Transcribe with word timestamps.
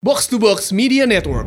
Box 0.00 0.32
to 0.32 0.40
Box 0.40 0.72
Media 0.72 1.04
Network. 1.04 1.44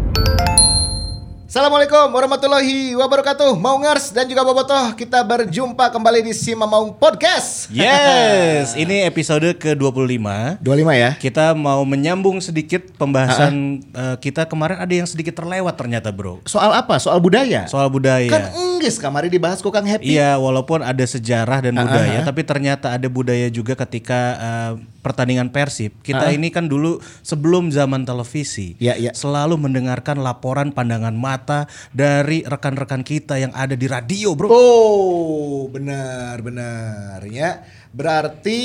Assalamualaikum 1.49 2.13
warahmatullahi 2.13 2.93
wabarakatuh. 2.93 3.57
Maungers 3.57 4.13
dan 4.13 4.29
juga 4.29 4.45
Bobotoh 4.45 4.93
Kita 4.93 5.25
berjumpa 5.25 5.89
kembali 5.89 6.21
di 6.21 6.37
Sima 6.37 6.69
Maung 6.69 6.93
Podcast. 6.93 7.73
Yes, 7.73 8.73
ini 8.85 9.09
episode 9.09 9.57
ke-25 9.57 10.61
25 10.61 10.69
ya? 10.93 11.17
Kita 11.17 11.57
mau 11.57 11.81
menyambung 11.81 12.37
sedikit 12.45 12.93
pembahasan 12.93 13.81
eh, 13.89 14.21
kita 14.21 14.45
kemarin 14.45 14.85
ada 14.85 14.93
yang 15.01 15.09
sedikit 15.09 15.33
terlewat 15.33 15.73
ternyata 15.73 16.13
bro. 16.13 16.45
Soal 16.45 16.77
apa? 16.77 17.01
Soal 17.01 17.17
budaya? 17.17 17.65
Soal 17.65 17.89
budaya. 17.89 18.29
Kan 18.29 18.53
enggis 18.53 19.01
kamari 19.01 19.33
dibahas 19.33 19.65
kok 19.65 19.73
Kang 19.73 19.89
Happy. 19.89 20.13
Iya, 20.13 20.37
walaupun 20.37 20.85
ada 20.85 21.01
sejarah 21.01 21.65
dan 21.65 21.73
budaya, 21.73 22.21
tapi 22.21 22.45
ternyata 22.45 22.93
ada 22.93 23.09
budaya 23.09 23.49
juga 23.49 23.73
ketika 23.73 24.37
eh, 24.37 24.92
pertandingan 25.03 25.51
Persib. 25.51 25.99
Kita 25.99 26.31
ini 26.31 26.49
kan 26.49 26.71
dulu 26.71 27.03
sebelum 27.21 27.69
zaman 27.69 28.07
televisi, 28.07 28.79
Iya, 28.79 28.95
iya. 28.95 29.11
selalu 29.11 29.59
mendengarkan 29.59 30.23
laporan 30.23 30.71
pandangan 30.71 31.13
mata 31.13 31.67
dari 31.91 32.47
rekan-rekan 32.47 33.03
kita 33.03 33.35
yang 33.37 33.51
ada 33.51 33.75
di 33.75 33.85
radio, 33.85 34.33
bro. 34.33 34.47
Oh 34.49 35.67
benar 35.67 36.39
benar 36.39 37.19
ya 37.27 37.61
Berarti 37.93 38.59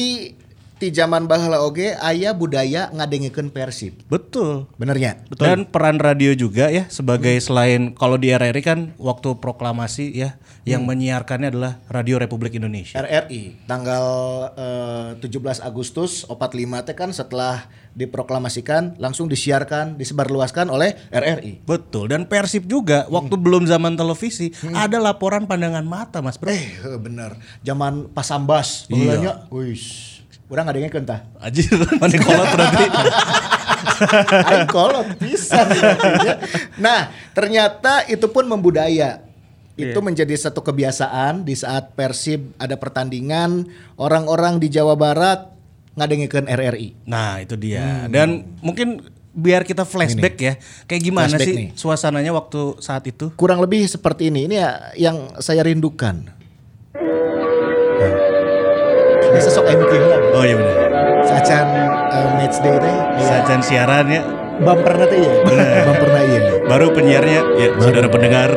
di 0.79 0.95
zaman 0.95 1.27
baheula 1.27 1.61
oge 1.61 1.95
aya 1.99 2.31
budaya 2.33 2.89
ngadengikeun 2.95 3.51
Persib 3.51 3.99
Betul. 4.07 4.71
Benernya? 4.79 5.23
Dan 5.35 5.67
peran 5.67 5.99
radio 5.99 6.33
juga 6.33 6.71
ya 6.71 6.87
sebagai 6.87 7.35
selain 7.43 7.93
kalau 7.95 8.17
di 8.17 8.31
RRI 8.31 8.63
kan 8.63 8.81
waktu 8.97 9.39
proklamasi 9.43 10.15
ya 10.15 10.39
yang 10.69 10.85
menyiarkannya 10.85 11.49
adalah 11.49 11.73
Radio 11.89 12.21
Republik 12.21 12.53
Indonesia. 12.53 13.01
RRI 13.01 13.65
tanggal 13.65 14.05
eh, 14.55 15.25
17 15.25 15.65
Agustus 15.65 16.29
45 16.29 16.87
teh 16.87 16.95
kan 16.97 17.11
setelah 17.11 17.67
diproklamasikan 17.99 18.95
langsung 19.03 19.27
disiarkan 19.27 19.99
disebarluaskan 19.99 20.71
oleh 20.71 20.95
RRI 21.11 21.67
Betul. 21.67 22.15
Dan 22.15 22.31
Persib 22.31 22.71
juga 22.71 23.11
waktu 23.11 23.35
belum 23.35 23.67
zaman 23.67 23.99
televisi 23.99 24.55
ada 24.71 25.03
laporan 25.03 25.51
pandangan 25.51 25.83
mata, 25.83 26.23
Mas 26.23 26.39
Bro. 26.39 26.53
Eh, 26.55 26.79
eh, 26.79 26.99
bener. 27.01 27.35
Zaman 27.67 28.13
Pasambas, 28.15 28.87
Iya. 28.87 29.19
baheulanya, 29.19 29.33
wis. 30.49 30.53
Urang 30.57 30.65
ngadengkeun 30.65 31.05
tah. 31.05 31.21
Anjir, 31.45 31.69
mana 32.01 32.17
kolot 32.17 32.49
berarti. 32.57 32.85
Aing 34.49 34.69
kolot 34.73 35.09
bisa. 35.21 35.61
nah, 36.81 37.13
ternyata 37.37 38.09
itu 38.09 38.25
pun 38.33 38.49
membudaya. 38.49 39.21
Itu 39.79 40.03
menjadi 40.03 40.35
satu 40.35 40.59
kebiasaan 40.59 41.47
di 41.47 41.55
saat 41.55 41.95
Persib 41.95 42.51
ada 42.59 42.75
pertandingan, 42.75 43.71
orang-orang 43.95 44.59
di 44.59 44.67
Jawa 44.75 44.99
Barat 44.99 45.55
ngadengikeun 45.95 46.51
RRI. 46.51 47.07
Nah, 47.07 47.39
itu 47.39 47.55
dia. 47.55 48.11
Dan 48.11 48.59
mungkin 48.59 48.99
biar 49.39 49.63
kita 49.63 49.87
flashback 49.87 50.35
ya. 50.35 50.59
Kayak 50.91 51.03
gimana 51.07 51.31
Flashback 51.31 51.47
sih 51.47 51.55
nih. 51.55 51.69
suasananya 51.79 52.35
waktu 52.35 52.83
saat 52.83 53.07
itu? 53.07 53.31
Kurang 53.39 53.63
lebih 53.63 53.87
seperti 53.87 54.35
ini. 54.35 54.51
Ini 54.51 54.57
ya 54.59 54.71
yang 54.99 55.39
saya 55.39 55.63
rindukan. 55.63 56.27
Ini 59.29 59.41
sosok 59.41 59.65
MK 59.67 59.93
lah. 59.93 60.21
Oh 60.33 60.43
iya 60.43 60.55
benar. 60.57 60.77
Sacan 61.23 61.67
eh, 62.09 62.29
match 62.37 62.59
day 62.61 62.77
teh. 62.77 62.97
Sajian 63.21 63.61
siaran 63.61 64.07
ya. 64.09 64.23
Bumper 64.59 64.95
nanti 64.97 65.19
ya. 65.21 65.33
Bumper 65.85 66.09
iya. 66.25 66.41
Baru 66.65 66.87
penyiarnya 66.91 67.41
ya 67.57 67.69
saudara 67.77 68.09
pendengar. 68.09 68.51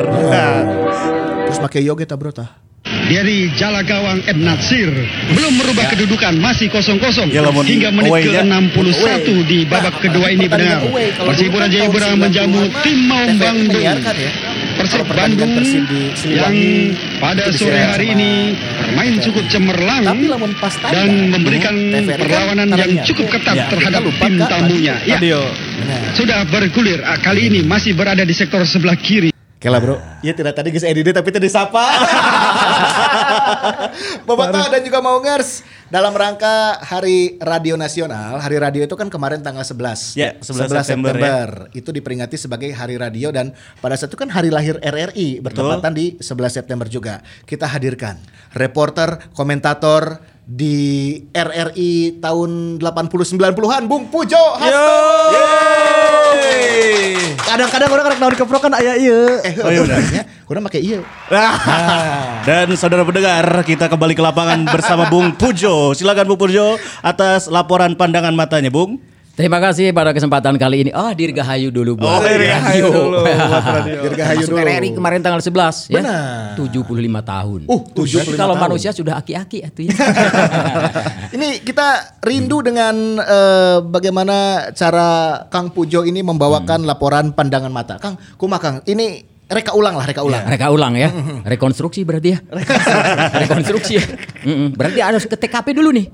Terus 1.46 1.58
pakai 1.60 1.80
yoga 1.84 2.04
ta 2.04 2.16
bro 2.16 2.32
tah. 2.32 2.50
Dari 2.82 3.52
Jala 3.60 3.84
Gawang 3.84 4.24
M. 4.24 4.40
Natsir 4.40 4.88
belum 5.36 5.52
merubah 5.60 5.84
kedudukan 5.92 6.32
masih 6.40 6.72
kosong-kosong 6.72 7.28
Ya, 7.28 7.44
hingga 7.44 7.92
menit 7.92 8.08
away-nya. 8.08 8.40
ke-61 8.40 9.26
di 9.44 9.58
babak 9.68 10.00
kedua 10.00 10.32
ini 10.32 10.48
benar. 10.48 10.80
kan 10.80 11.68
Jayapura 11.68 12.16
menjamu 12.16 12.72
90-an, 12.72 12.80
tim 12.80 12.98
Bandung. 13.04 13.56
menyiarkan 13.68 14.16
ya. 14.16 14.30
Persib 14.72 15.04
Bandung 15.04 15.50
Persib 15.54 15.82
di 15.84 16.00
yang 16.32 16.56
pada 17.20 17.52
sore 17.52 17.80
hari 17.84 18.16
ini 18.16 18.56
bermain 18.92 19.12
TVRI. 19.16 19.24
cukup 19.24 19.44
cemerlang 19.48 20.04
Tapi 20.04 20.24
lamun 20.28 20.52
pas 20.60 20.74
tandang, 20.76 21.08
dan 21.08 21.10
memberikan 21.32 21.74
TVRI 21.74 22.04
kan 22.12 22.20
perlawanan 22.20 22.68
yang 22.76 22.92
cukup 23.08 23.26
ketat 23.32 23.56
Ya, 23.56 23.68
terhadap 23.68 24.02
tim 24.04 24.34
tamunya. 24.40 24.94
Ya, 25.04 25.18
sudah 26.12 26.44
bergulir. 26.48 27.00
Ah, 27.04 27.20
Kali 27.20 27.48
ini 27.48 27.60
masih 27.64 27.92
berada 27.96 28.24
di 28.24 28.34
sektor 28.36 28.60
sebelah 28.64 28.96
kiri. 28.96 29.32
Kela 29.62 29.78
bro, 29.78 29.94
iya 30.26 30.34
tidak 30.34 30.58
tadi 30.58 30.74
guys 30.74 30.82
edit 30.82 31.14
tapi 31.14 31.30
tadi 31.30 31.46
sapa. 31.46 31.86
Bobotoh 34.26 34.66
dan 34.70 34.82
juga 34.82 34.98
Maungers 35.02 35.62
dalam 35.92 36.16
rangka 36.16 36.80
Hari 36.80 37.36
Radio 37.44 37.76
Nasional. 37.76 38.40
Hari 38.40 38.56
Radio 38.56 38.82
itu 38.88 38.96
kan 38.96 39.12
kemarin 39.12 39.44
tanggal 39.44 39.60
11. 39.60 40.16
Ya, 40.16 40.40
11 40.40 40.72
September, 40.72 41.12
ya. 41.12 41.68
Itu 41.76 41.92
diperingati 41.92 42.40
sebagai 42.40 42.72
Hari 42.72 42.96
Radio 42.96 43.28
dan 43.28 43.52
pada 43.84 43.92
saat 44.00 44.08
itu 44.08 44.16
kan 44.16 44.32
hari 44.32 44.48
lahir 44.48 44.80
RRI 44.80 45.44
bertepatan 45.44 45.92
di 45.92 46.16
11 46.16 46.48
September 46.48 46.88
juga. 46.88 47.20
Kita 47.44 47.68
hadirkan 47.68 48.16
reporter, 48.56 49.28
komentator 49.36 50.32
di 50.42 51.16
RRI 51.30 52.18
tahun 52.18 52.80
80 52.80 53.38
90-an 53.38 53.82
Bung 53.86 54.10
Pujo 54.10 54.44
Hasto. 54.58 55.91
Kadang-kadang 57.42 57.88
orang 57.92 58.04
kadang 58.08 58.20
tahun 58.20 58.34
keprokan 58.40 58.72
aya 58.72 58.92
ieu. 58.96 59.40
Eh, 59.44 59.52
Oh, 59.60 59.70
iya 59.70 59.82
ya, 59.84 60.24
kurang 60.48 60.64
iya. 60.72 60.98
Dan 62.48 62.72
saudara 62.80 63.04
pendengar, 63.04 63.44
kita 63.62 63.86
kembali 63.92 64.16
ke 64.16 64.22
lapangan 64.24 64.64
bersama 64.66 65.06
Bung 65.12 65.36
Pujo. 65.36 65.92
Silakan 65.92 66.26
Bung 66.32 66.40
Pujo 66.40 66.80
atas 67.04 67.46
laporan 67.52 67.92
pandangan 67.94 68.32
matanya, 68.32 68.72
Bung. 68.72 69.11
Terima 69.42 69.58
kasih 69.58 69.90
pada 69.90 70.14
kesempatan 70.14 70.54
kali 70.54 70.86
ini. 70.86 70.90
Ah, 70.94 71.10
Dirgahayu 71.10 71.74
dulu 71.74 71.98
buat 71.98 72.14
Oh, 72.14 72.22
Dirgahayu 72.22 72.86
dulu. 72.86 73.18
Dirgahayu 74.06 74.46
Masuk 74.46 74.54
dulu. 74.54 74.62
RRI 74.62 74.90
kemarin 74.94 75.18
tanggal 75.18 75.42
11 75.42 75.90
ya. 75.90 75.98
Benar. 75.98 76.54
75 76.62 76.86
tahun. 77.26 77.60
Uh, 77.66 77.80
75 77.90 78.06
Berarti 78.14 78.32
kalau 78.38 78.54
tahun. 78.54 78.64
manusia 78.70 78.90
sudah 78.94 79.18
aki-aki 79.18 79.66
atuh 79.66 79.82
ya. 79.82 79.94
Ini 81.34 81.66
kita 81.66 81.88
rindu 82.22 82.62
dengan 82.62 82.94
eh, 83.18 83.78
bagaimana 83.82 84.70
cara 84.70 85.42
Kang 85.50 85.74
Pujo 85.74 86.06
ini 86.06 86.22
membawakan 86.22 86.86
laporan 86.86 87.34
pandangan 87.34 87.72
mata. 87.74 87.98
Kang, 87.98 88.14
kumaha 88.38 88.62
Kang? 88.62 88.76
Ini 88.86 89.31
reka 89.52 89.72
ulang 89.76 89.94
lah, 89.94 90.04
reka 90.08 90.22
ulang. 90.24 90.42
Reka 90.48 90.66
ulang 90.72 90.92
ya. 90.96 91.08
Rekonstruksi 91.44 92.02
berarti 92.02 92.28
ya. 92.34 92.38
Rekonstruksi 93.44 93.92
ya. 94.00 94.04
Mm-mm. 94.48 94.68
Berarti 94.74 95.00
harus 95.04 95.22
ke 95.28 95.36
TKP 95.36 95.76
dulu 95.76 95.92
nih. 95.92 96.06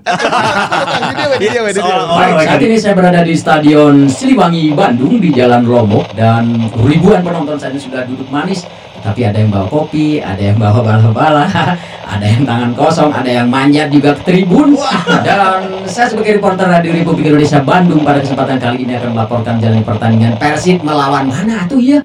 Saat 2.44 2.60
ini 2.60 2.76
saya 2.76 2.94
berada 2.98 3.22
di 3.22 3.34
Stadion 3.38 4.10
Siliwangi 4.10 4.74
Bandung 4.74 5.22
di 5.22 5.30
Jalan 5.32 5.64
Lombok 5.64 6.12
dan 6.18 6.68
ribuan 6.82 7.22
penonton 7.22 7.56
saat 7.56 7.72
ini 7.72 7.82
sudah 7.82 8.04
duduk 8.04 8.28
manis. 8.28 8.66
Tapi 8.98 9.22
ada 9.22 9.38
yang 9.38 9.54
bawa 9.54 9.70
kopi, 9.70 10.18
ada 10.18 10.42
yang 10.42 10.58
bawa 10.58 10.82
bala-bala, 10.82 11.46
ada 12.12 12.26
yang 12.26 12.42
tangan 12.42 12.74
kosong, 12.74 13.14
ada 13.14 13.30
yang 13.30 13.46
manjat 13.46 13.94
juga 13.94 14.10
ke 14.18 14.26
tribun. 14.26 14.74
Dan 15.22 15.86
saya 15.86 16.10
sebagai 16.10 16.42
reporter 16.42 16.66
Radio 16.66 16.90
Republik 16.90 17.30
Indonesia 17.30 17.62
Bandung 17.62 18.02
pada 18.02 18.18
kesempatan 18.18 18.58
kali 18.58 18.82
ini 18.82 18.98
akan 18.98 19.14
melaporkan 19.14 19.62
jalannya 19.62 19.86
pertandingan 19.86 20.34
Persib 20.36 20.82
melawan 20.82 21.30
mana 21.30 21.64
tuh 21.70 21.78
ya? 21.78 22.02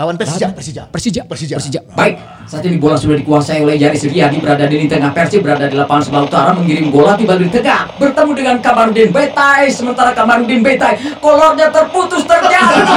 Lawan 0.00 0.16
Persija, 0.16 0.48
Persija. 0.56 0.88
Persija. 0.88 1.28
Persija. 1.28 1.80
Baik, 1.92 2.16
saat 2.48 2.64
ini 2.64 2.80
bola 2.80 2.96
sudah 2.96 3.20
dikuasai 3.20 3.60
oleh 3.60 3.76
Jari 3.76 4.00
Suryadi 4.00 4.40
berada 4.40 4.64
di 4.64 4.80
lini 4.80 4.88
tengah 4.88 5.12
Persib 5.12 5.44
berada 5.44 5.68
di 5.68 5.76
lapangan 5.76 6.08
sebelah 6.08 6.24
utara 6.24 6.50
mengirim 6.56 6.88
bola 6.88 7.12
tiba 7.20 7.36
di 7.36 7.44
tengah 7.52 7.84
bertemu 8.00 8.32
dengan 8.32 8.56
Kamarudin 8.64 9.12
Betai 9.12 9.68
sementara 9.68 10.16
Kamarudin 10.16 10.64
Betai 10.64 10.96
kolornya 11.20 11.68
terputus 11.68 12.24
terjatuh. 12.24 12.96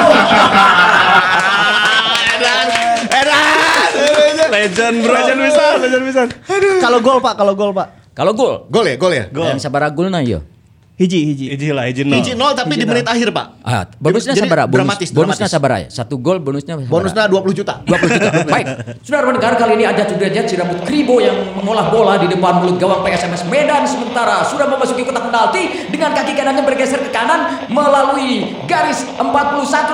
Legend, 4.54 4.96
bro. 5.04 5.12
Legend 5.12 5.40
bisa, 5.44 5.66
legend 5.84 6.04
bisa. 6.08 6.22
Kalau 6.80 7.04
gol 7.04 7.20
Pak, 7.20 7.36
kalau 7.36 7.52
gol 7.52 7.76
Pak. 7.76 8.16
Kalau 8.16 8.32
gol, 8.32 8.70
Gol 8.72 8.86
ya, 8.88 8.96
gol 8.96 9.12
ya. 9.12 9.26
yang 9.34 9.60
sabara 9.60 9.92
golna 9.92 10.24
yo. 10.24 10.53
Hiji, 10.94 11.20
hiji. 11.26 11.46
Izin 11.58 11.74
lah, 11.74 11.90
izin 11.90 12.06
nol. 12.06 12.22
Hiji 12.22 12.38
nol 12.38 12.54
tapi 12.54 12.78
di 12.78 12.86
menit 12.86 13.10
akhir, 13.10 13.34
Pak. 13.34 13.66
Ah, 13.66 13.90
bonusnya 13.98 14.38
Jadi 14.38 14.46
sabara? 14.46 14.70
Bonus, 14.70 14.78
dramatis, 14.78 15.10
bonusnya 15.10 15.50
dramatis. 15.50 15.54
sabara 15.58 15.76
ya? 15.82 15.88
Satu 15.90 16.22
gol 16.22 16.38
bonusnya 16.38 16.78
sabara? 16.78 16.86
Bonusnya 16.94 17.26
20 17.34 17.50
juta. 17.58 17.74
20 17.82 18.14
juta. 18.14 18.30
Baik. 18.54 18.66
Saudara 19.02 19.26
pendengar 19.26 19.54
kali 19.58 19.74
ini 19.82 19.86
ada 19.90 20.06
Sudrajat 20.06 20.46
si 20.46 20.54
rambut 20.54 20.86
kribo 20.86 21.18
yang 21.18 21.34
mengolah 21.58 21.90
bola 21.90 22.22
di 22.22 22.30
depan 22.30 22.62
mulut 22.62 22.78
gawang 22.78 23.02
PSMS 23.02 23.50
Medan 23.50 23.90
sementara 23.90 24.46
sudah 24.46 24.70
memasuki 24.70 25.02
kotak 25.02 25.26
penalti 25.26 25.90
dengan 25.90 26.14
kaki 26.14 26.38
kanannya 26.38 26.62
bergeser 26.62 27.02
ke 27.02 27.10
kanan 27.10 27.66
melalui 27.74 28.54
garis 28.70 29.02
41 29.18 29.26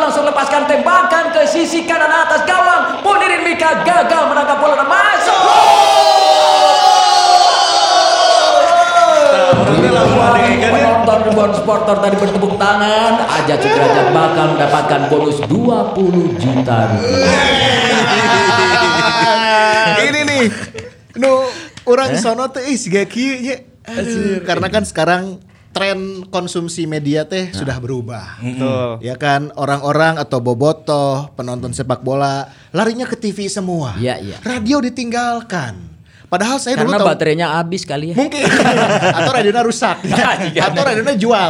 langsung 0.03 0.27
lepaskan 0.27 0.67
tembakan 0.67 1.31
ke 1.31 1.47
sisi 1.47 1.87
kanan 1.87 2.11
atas 2.11 2.43
gawang. 2.43 2.99
Ponirin 2.99 3.47
Mika 3.47 3.87
gagal 3.87 4.35
menangkap 4.35 4.59
bola 4.59 4.75
dan 4.75 4.87
masuk. 4.91 5.39
Penonton 10.99 11.31
ribuan 11.31 11.55
supporter 11.55 11.95
tadi 11.95 12.15
bertepuk 12.19 12.59
tangan. 12.59 13.23
Aja 13.23 13.55
Sudrajat 13.55 14.11
bakal 14.11 14.51
mendapatkan 14.51 15.01
bonus 15.07 15.39
20 15.47 16.35
juta 16.35 16.91
rupiah. 16.91 17.39
Ini 20.03 20.19
nih. 20.27 20.51
Nu 21.15 21.47
orang 21.87 22.19
sono 22.19 22.51
teh 22.51 22.67
ih 22.67 22.75
siga 22.75 23.07
kieu 23.07 23.39
nya. 23.39 23.63
Aduh, 23.87 24.43
karena 24.43 24.67
kan 24.67 24.83
sekarang 24.83 25.39
tren 25.71 26.27
konsumsi 26.27 26.83
media 26.83 27.23
teh 27.23 27.47
sudah 27.55 27.79
berubah. 27.79 28.43
Betul. 28.43 28.99
Ya 28.99 29.15
kan 29.15 29.55
orang-orang 29.55 30.19
atau 30.19 30.43
bobotoh 30.43 31.31
penonton 31.39 31.71
sepak 31.71 32.03
bola 32.03 32.51
larinya 32.75 33.07
ke 33.07 33.15
TV 33.15 33.47
semua. 33.47 33.95
Iya, 33.95 34.19
iya. 34.19 34.35
Radio 34.43 34.83
ditinggalkan. 34.83 35.98
Padahal 36.29 36.61
saya 36.61 36.77
Karena 36.77 36.93
dulu 36.93 37.01
tahu 37.01 37.09
baterainya 37.09 37.47
habis 37.57 37.81
kali 37.89 38.13
ya. 38.13 38.15
mungkin 38.15 38.45
atau 39.17 39.31
radionya 39.33 39.65
rusak 39.65 39.97
Jika 40.05 40.29
atau 40.69 40.81
radionya 40.85 41.15
jual. 41.17 41.49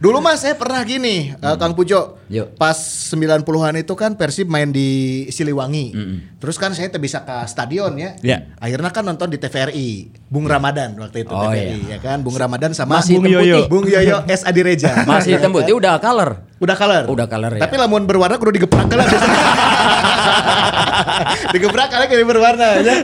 dulu 0.00 0.18
mah 0.24 0.40
saya 0.40 0.56
pernah 0.56 0.80
gini, 0.80 1.36
eh, 1.36 1.54
Kang 1.60 1.76
Pujo. 1.76 2.23
Yuk. 2.34 2.58
Pas 2.58 2.74
90-an 2.74 3.78
itu 3.78 3.94
kan 3.94 4.18
Persib 4.18 4.50
main 4.50 4.74
di 4.74 5.22
Siliwangi. 5.30 5.94
Terus 6.42 6.58
kan 6.58 6.74
saya 6.74 6.90
bisa 6.98 7.22
ke 7.22 7.36
stadion 7.46 7.94
ya. 7.94 8.18
Ya. 8.26 8.50
Akhirnya 8.58 8.90
kan 8.90 9.06
nonton 9.06 9.30
di 9.30 9.38
TVRI. 9.38 10.10
Bung 10.26 10.50
Ramadan 10.50 10.98
waktu 10.98 11.22
itu 11.22 11.30
Oh, 11.30 11.46
TVRI 11.46 11.94
ya 11.94 11.98
kan. 12.02 12.26
Bung 12.26 12.34
Ramadan 12.34 12.74
sama 12.74 12.98
Masih 12.98 13.22
Bung 13.22 13.30
Yoyo. 13.30 13.70
Bung 13.70 13.86
Yoyo 13.86 14.26
S 14.26 14.42
Adi 14.42 14.66
Reja. 14.66 14.90
Masih 15.10 15.38
hitam 15.38 15.54
putih 15.54 15.78
udah 15.78 16.02
color. 16.02 16.42
Udah 16.58 16.74
color. 16.74 17.06
Udah 17.06 17.26
color, 17.30 17.52
ya. 17.58 17.62
Tapi 17.66 17.74
lamun 17.78 18.06
berwarna 18.08 18.40
kudu 18.40 18.58
digeprak 18.58 18.90
lah. 18.90 19.04
digeprak 21.54 21.88
kali 21.92 22.24
berwarna 22.26 22.82
ya. 22.82 22.94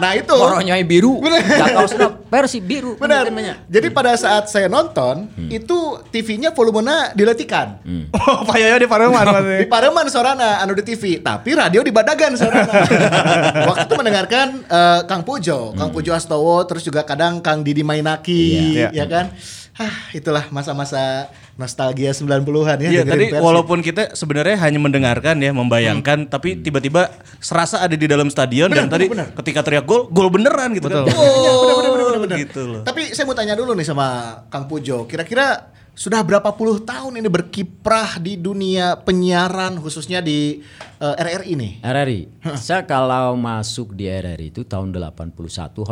Nah 0.00 0.12
itu. 0.16 0.32
Koronya 0.32 0.80
biru. 0.86 1.18
Bener. 1.24 1.42
Jakau 1.44 1.86
Persib 2.30 2.62
biru. 2.62 2.94
Benar. 2.94 3.26
Kan. 3.26 3.66
Jadi 3.66 3.90
pada 3.90 4.14
saat 4.14 4.46
saya 4.46 4.70
nonton, 4.70 5.26
itu 5.50 5.74
TV-nya 6.08 6.50
volumenya 6.50 7.10
diletikan. 7.12 7.82
Oh, 8.20 8.44
Pak 8.44 8.54
Yoyo 8.54 8.76
di 8.76 8.86
Pareman 8.86 9.24
Di. 9.42 9.64
Pareman 9.66 10.06
sorana 10.06 10.60
anu 10.60 10.72
di 10.72 10.84
TV, 10.84 11.18
tapi 11.18 11.56
radio 11.56 11.80
di 11.80 11.90
Badagan 11.90 12.36
sorana. 12.36 12.68
Waktu 13.68 13.84
itu 13.86 13.94
mendengarkan 13.96 14.46
eh, 14.62 15.00
Kang 15.04 15.24
Pujo, 15.24 15.72
Kang 15.74 15.90
Pujo 15.90 16.12
Astowo, 16.12 16.62
terus 16.62 16.82
juga 16.82 17.02
kadang 17.02 17.40
Kang 17.40 17.64
Didi 17.64 17.80
Mainaki, 17.80 18.76
Iya. 18.76 18.92
ya 18.92 19.06
kan? 19.06 19.32
Ah, 19.74 20.12
itulah 20.12 20.44
masa-masa 20.52 21.32
nostalgia 21.56 22.12
90-an 22.12 22.76
ya. 22.78 22.90
Iya 22.90 23.02
tadi 23.02 23.32
Persib. 23.32 23.40
walaupun 23.40 23.80
kita 23.80 24.12
sebenarnya 24.12 24.60
hanya 24.60 24.76
mendengarkan 24.76 25.36
ya, 25.36 25.52
membayangkan, 25.52 26.28
tapi 26.28 26.56
tiba-tiba 26.56 27.08
serasa 27.38 27.80
ada 27.80 27.92
di 27.92 28.04
dalam 28.04 28.28
stadion 28.28 28.68
dan 28.68 28.88
tadi 28.88 29.08
ketika 29.08 29.60
teriak 29.60 29.84
gol, 29.84 30.08
gol 30.08 30.28
beneran 30.28 30.72
gitu 30.72 30.88
kan. 30.88 31.04
Oh, 31.04 31.08
bener, 31.08 31.16
bener, 31.16 31.74
bener, 31.76 31.89
bener, 32.16 32.26
bener. 32.26 32.38
Gitu 32.42 32.62
loh. 32.66 32.82
Tapi 32.82 33.14
saya 33.14 33.24
mau 33.28 33.36
tanya 33.36 33.54
dulu 33.54 33.76
nih 33.76 33.86
sama 33.86 34.40
Kang 34.50 34.66
Pujo, 34.66 35.06
kira-kira 35.06 35.70
sudah 36.00 36.24
berapa 36.24 36.56
puluh 36.56 36.80
tahun 36.80 37.20
ini 37.20 37.28
berkiprah 37.28 38.16
di 38.22 38.40
dunia 38.40 38.96
penyiaran 39.04 39.76
khususnya 39.84 40.24
di 40.24 40.64
eh, 40.96 41.14
RRI 41.20 41.52
nih? 41.60 41.72
RRI. 41.84 42.20
Saya 42.56 42.88
kalau 42.88 43.36
masuk 43.36 43.92
di 43.92 44.08
RRI 44.08 44.48
itu 44.48 44.64
tahun 44.64 44.96
81 44.96 45.36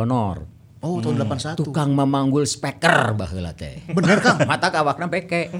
honor. 0.01 0.49
Oh, 0.79 1.03
tahun 1.03 1.27
81. 1.27 1.59
Tukang 1.59 1.91
memanggul 1.91 2.47
speaker 2.47 3.11
baheula 3.11 3.51
teh. 3.51 3.83
Bener, 3.91 4.23
Kang? 4.23 4.39
Mata 4.49 4.71
kawakna 4.71 5.11
beke. 5.11 5.51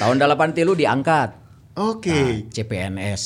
tahun 0.00 0.16
83 0.22 0.54
diangkat. 0.54 1.30
Oke. 1.76 2.14
Nah, 2.14 2.30
CPNS. 2.54 3.22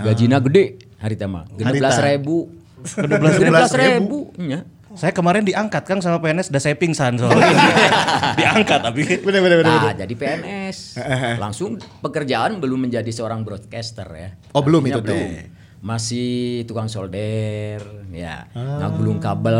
Gajina 0.00 0.38
gede 0.40 0.78
hari 1.02 1.18
tama. 1.18 1.44
Harita. 1.58 2.00
16 2.00 2.06
ribu. 2.06 2.59
16.000. 2.84 4.00
ribu. 4.00 4.32
Ya. 4.36 4.64
Saya 4.90 5.14
kemarin 5.14 5.46
diangkat 5.46 5.86
Kang 5.86 6.02
sama 6.02 6.18
PNS, 6.18 6.50
udah 6.50 6.62
saya 6.62 6.74
pingsan 6.74 7.14
soalnya. 7.14 7.46
diangkat 8.40 8.80
tapi. 8.82 9.02
Bener, 9.22 9.38
bener, 9.38 9.56
bener. 9.62 9.78
Nah, 9.78 9.94
jadi 9.94 10.14
PNS. 10.18 10.98
Langsung 11.38 11.78
pekerjaan 12.02 12.58
belum 12.58 12.90
menjadi 12.90 13.06
seorang 13.14 13.46
broadcaster 13.46 14.08
ya. 14.10 14.34
Oh, 14.50 14.66
belum 14.66 14.90
Artinya 14.90 14.98
itu 14.98 15.00
teh. 15.06 15.26
Masih 15.80 16.68
tukang 16.68 16.92
solder, 16.92 17.80
ya, 18.12 18.50
ngagulung 18.52 19.16
kabel. 19.16 19.56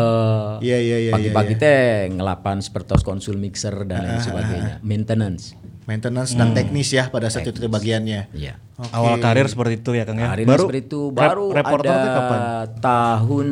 Iya, 0.61 0.79
iya, 0.83 0.97
iya, 1.09 1.13
Pagi-pagi 1.17 1.55
iya, 1.57 1.63
teh 1.63 1.89
ngelapan 2.13 2.61
sepertos 2.61 3.01
konsul 3.01 3.41
mixer 3.41 3.73
dan 3.89 4.05
lain 4.05 4.21
sebagainya. 4.21 4.85
Maintenance. 4.85 5.57
Maintenance 5.89 6.37
dan 6.37 6.53
teknis 6.53 6.91
ya 6.91 7.09
pada 7.09 7.27
saat 7.27 7.45
itu 7.45 7.67
bagiannya. 7.67 8.31
Iya. 8.31 8.61
Oke. 8.77 8.93
Awal 8.93 9.15
karir 9.19 9.47
seperti 9.47 9.81
itu 9.81 9.91
ya 9.93 10.05
Kang 10.05 10.17
ya. 10.17 10.33
Hari 10.33 10.45
ini 10.45 10.57
seperti 10.57 10.81
itu 10.87 11.01
baru 11.11 11.53
rep- 11.53 11.69
ada 11.69 11.97
kapan? 12.09 12.41
tahun 12.81 13.47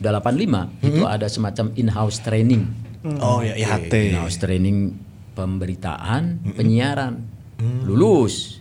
85 0.00 0.84
itu 0.84 1.02
ada 1.04 1.26
semacam 1.26 1.66
in-house 1.74 2.18
training. 2.20 2.62
Oh 3.20 3.40
ya 3.40 3.54
IHT. 3.54 3.94
In-house 4.12 4.36
training 4.36 4.96
pemberitaan, 5.32 6.42
penyiaran. 6.52 7.24
Lulus. 7.58 8.58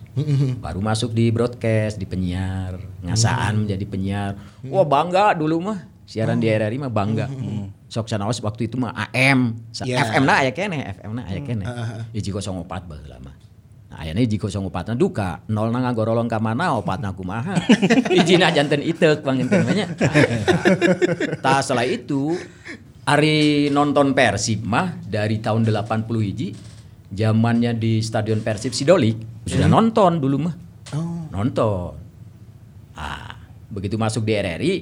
Baru 0.57 0.81
masuk 0.81 1.13
di 1.13 1.29
broadcast, 1.29 2.01
di 2.01 2.09
penyiar, 2.09 2.81
ngasaan 3.05 3.65
menjadi 3.65 3.85
penyiar. 3.85 4.31
Wah, 4.65 4.81
bangga 4.81 5.37
dulu 5.37 5.61
mah. 5.61 5.85
Siaran 6.07 6.39
di 6.39 6.47
RRI 6.47 6.79
mah 6.79 6.87
bangga. 6.87 7.27
Sok 7.91 8.07
sanaos 8.07 8.39
waktu 8.39 8.71
itu 8.71 8.79
mah 8.79 8.95
AM. 9.11 9.59
Ya. 9.83 10.07
FM 10.07 10.23
na 10.23 10.39
aya 10.39 10.55
keneh, 10.55 10.95
FM 11.03 11.11
na 11.19 11.27
aya 11.27 11.43
keneh. 11.43 11.67
Hiji 12.15 12.31
04 12.31 12.63
baheula 12.63 13.19
mah. 13.19 13.35
Nah, 13.91 14.03
ayana 14.03 14.23
hiji 14.23 14.39
04 14.39 14.91
na 14.91 14.95
duka, 14.95 15.43
nol 15.51 15.67
na 15.67 15.83
ngagorolong 15.83 16.31
ka 16.31 16.39
mana 16.39 16.79
opatna 16.79 17.11
kumaha. 17.11 17.59
Hijina 18.15 18.55
janten 18.55 18.79
itek 18.83 19.19
panginten 19.19 19.67
nya. 19.67 19.87
Tah 21.43 21.59
setelah 21.59 21.83
itu 21.83 22.39
Ari 23.07 23.67
nonton 23.71 24.11
Persib 24.11 24.67
mah 24.67 24.99
dari 24.99 25.39
tahun 25.39 25.63
80 25.63 26.07
hiji 26.27 26.51
zamannya 27.07 27.71
di 27.79 28.03
Stadion 28.03 28.43
Persib 28.43 28.75
Sidolik 28.75 29.47
sudah 29.47 29.71
nonton 29.71 30.19
dulu 30.19 30.51
mah. 30.51 30.55
Nonton. 31.31 31.95
Ah, 32.99 33.39
begitu 33.71 33.95
masuk 33.95 34.27
di 34.27 34.35
RRI 34.35 34.73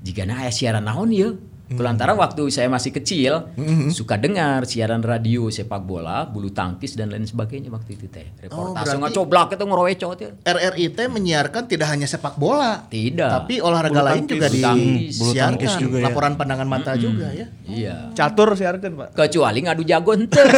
jika 0.00 0.24
na 0.24 0.40
aya 0.40 0.50
siaran 0.50 0.82
naon 0.82 1.10
ya. 1.10 1.30
Kulantaran 1.70 2.18
waktu 2.18 2.50
saya 2.50 2.66
masih 2.66 2.90
kecil 2.90 3.46
suka 3.90 4.18
dengar 4.18 4.66
siaran 4.66 5.06
radio 5.06 5.46
sepak 5.46 5.78
bola, 5.80 6.26
bulu 6.26 6.50
tangkis 6.50 6.98
dan 6.98 7.14
lain 7.14 7.22
sebagainya 7.22 7.70
waktu 7.70 7.94
itu 7.94 8.10
teh. 8.10 8.26
Reportase 8.42 8.74
berarti- 8.74 8.98
ngocoblak 8.98 9.48
itu 9.54 9.64
ngeroweco 9.64 10.08
teh. 10.18 10.34
RRI 10.42 10.90
teh 10.90 11.06
menyiarkan 11.06 11.70
tidak 11.70 11.94
hanya 11.94 12.10
sepak 12.10 12.34
bola. 12.34 12.90
Tidak. 12.90 13.22
Tapi 13.22 13.62
olahraga 13.62 14.02
Bulu 14.02 14.08
lain 14.10 14.26
tangkis. 14.26 14.34
juga 14.34 14.46
Bulu 14.50 14.58
tangkis. 14.66 15.14
Bulu 15.14 15.32
tangkis 15.32 15.72
juga 15.78 15.96
ya. 15.96 16.04
Laporan 16.10 16.34
pandangan 16.34 16.66
mata 16.66 16.92
juga 16.98 17.30
ya. 17.30 17.46
Iya. 17.62 17.96
Catur 18.18 18.58
siarkan, 18.58 18.90
Pak. 18.98 19.08
kecuali 19.14 19.58
ngadu 19.62 19.82
jago 19.86 20.10
ente. 20.10 20.42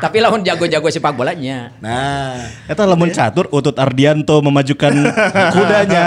Tapi 0.00 0.16
lawan 0.18 0.40
jago-jago 0.40 0.88
sepak 0.88 1.12
bolanya. 1.12 1.76
Nah, 1.78 2.40
Eta 2.64 2.82
lamun 2.82 3.08
catur 3.10 3.46
Utut 3.48 3.76
Ardianto 3.76 4.40
memajukan 4.40 4.92
kudanya. 5.54 6.04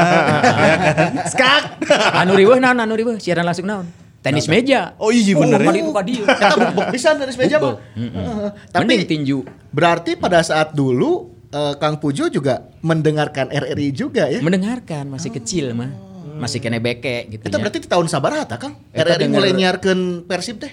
skak. 1.25 1.77
Anu 2.13 2.33
riweuh 2.33 2.57
naon 2.57 2.79
anu 2.79 2.93
riweuh 2.93 3.17
siaran 3.17 3.43
langsung 3.43 3.65
naon? 3.65 3.85
Tenis 4.19 4.47
meja. 4.47 4.95
Oh 4.97 5.11
iya 5.11 5.35
bener 5.35 5.59
ya. 5.59 5.67
Kali 5.67 5.79
buka 5.83 6.01
dia. 6.01 6.23
Kita 6.23 6.71
buk 6.71 6.87
bisa 6.89 7.11
dari 7.11 7.35
meja 7.35 7.59
mah. 7.59 7.75
Heeh. 7.93 8.49
Mending 8.73 9.01
Tapi 9.03 9.05
tinju. 9.05 9.37
berarti 9.69 10.15
pada 10.15 10.39
saat 10.39 10.71
dulu 10.71 11.27
eh, 11.49 11.75
Kang 11.75 11.99
Pujo 11.99 12.31
juga 12.31 12.71
mendengarkan 12.79 13.51
RRI 13.51 13.91
juga 13.91 14.25
ya. 14.25 14.39
Mendengarkan 14.39 15.11
masih 15.11 15.29
kecil 15.29 15.75
mah. 15.75 15.91
Masih 16.33 16.57
kena 16.57 16.79
beke 16.79 17.29
gitu 17.29 17.45
Itu 17.45 17.51
ya. 17.51 17.61
berarti 17.61 17.77
di 17.77 17.85
tahun 17.85 18.07
sabaraha 18.07 18.47
Kang? 18.55 18.79
Eta 18.89 19.13
RRI 19.13 19.27
mulai 19.27 19.51
nyiarkeun 19.51 20.23
Persib 20.23 20.57
teh. 20.57 20.71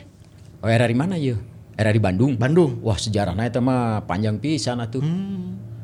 Oh, 0.62 0.70
RRI 0.70 0.94
mana 0.94 1.18
ya? 1.80 1.88
RRI 1.88 2.00
Bandung. 2.00 2.32
Bandung. 2.36 2.84
Wah, 2.84 3.00
sejarahnya 3.00 3.48
itu 3.48 3.60
mah 3.64 4.04
panjang 4.04 4.36
pisan 4.36 4.84
atuh. 4.84 5.00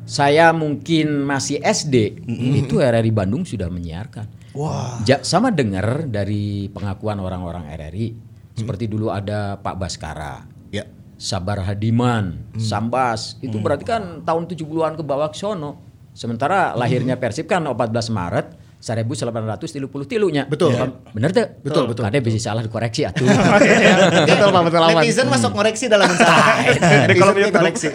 Saya 0.07 0.55
mungkin 0.55 1.25
masih 1.25 1.59
SD, 1.59 2.23
itu 2.63 2.79
RRI 2.79 3.11
Bandung 3.11 3.43
sudah 3.43 3.67
menyiarkan. 3.67 4.55
Wah. 4.55 5.03
Ja- 5.03 5.25
sama 5.25 5.51
dengar 5.51 6.07
dari 6.07 6.71
pengakuan 6.71 7.19
orang-orang 7.19 7.67
RRI. 7.67 8.15
Seperti 8.57 8.89
dulu 8.89 9.13
ada 9.13 9.61
Pak 9.61 9.75
Baskara, 9.77 10.47
Ya. 10.73 10.87
Sabar 11.17 11.61
Hadiman, 11.61 12.41
Sambas. 12.57 13.37
Itu 13.37 13.61
berarti 13.61 13.85
kan 13.85 14.25
tahun 14.25 14.49
70-an 14.49 14.97
ke 14.97 15.03
bawah 15.05 15.29
sono. 15.29 15.77
Sementara 16.17 16.73
lahirnya 16.73 17.21
Persib 17.21 17.45
kan 17.45 17.61
14 17.61 18.09
Maret 18.09 18.47
1833 18.77 20.05
tilunya. 20.05 20.43
Betul. 20.45 20.69
Ya, 20.77 20.85
Bener 21.11 21.33
tuh? 21.33 21.49
Betul, 21.65 21.83
betul. 21.89 22.03
Kadang 22.05 22.21
bisa 22.21 22.37
salah 22.37 22.61
dikoreksi 22.61 23.09
atuh. 23.09 23.25
Betul, 24.29 24.47
Pak, 24.53 24.61
betul 24.69 24.81
aman. 24.81 25.01
Netizen 25.01 25.27
masuk 25.27 25.51
ngoreksi 25.57 25.85
dalam 25.89 26.07
salah. 26.13 26.61
Kolom 27.09 27.33
ge 27.33 27.41
YouTube. 27.49 27.57
ngoreksi. 27.57 27.87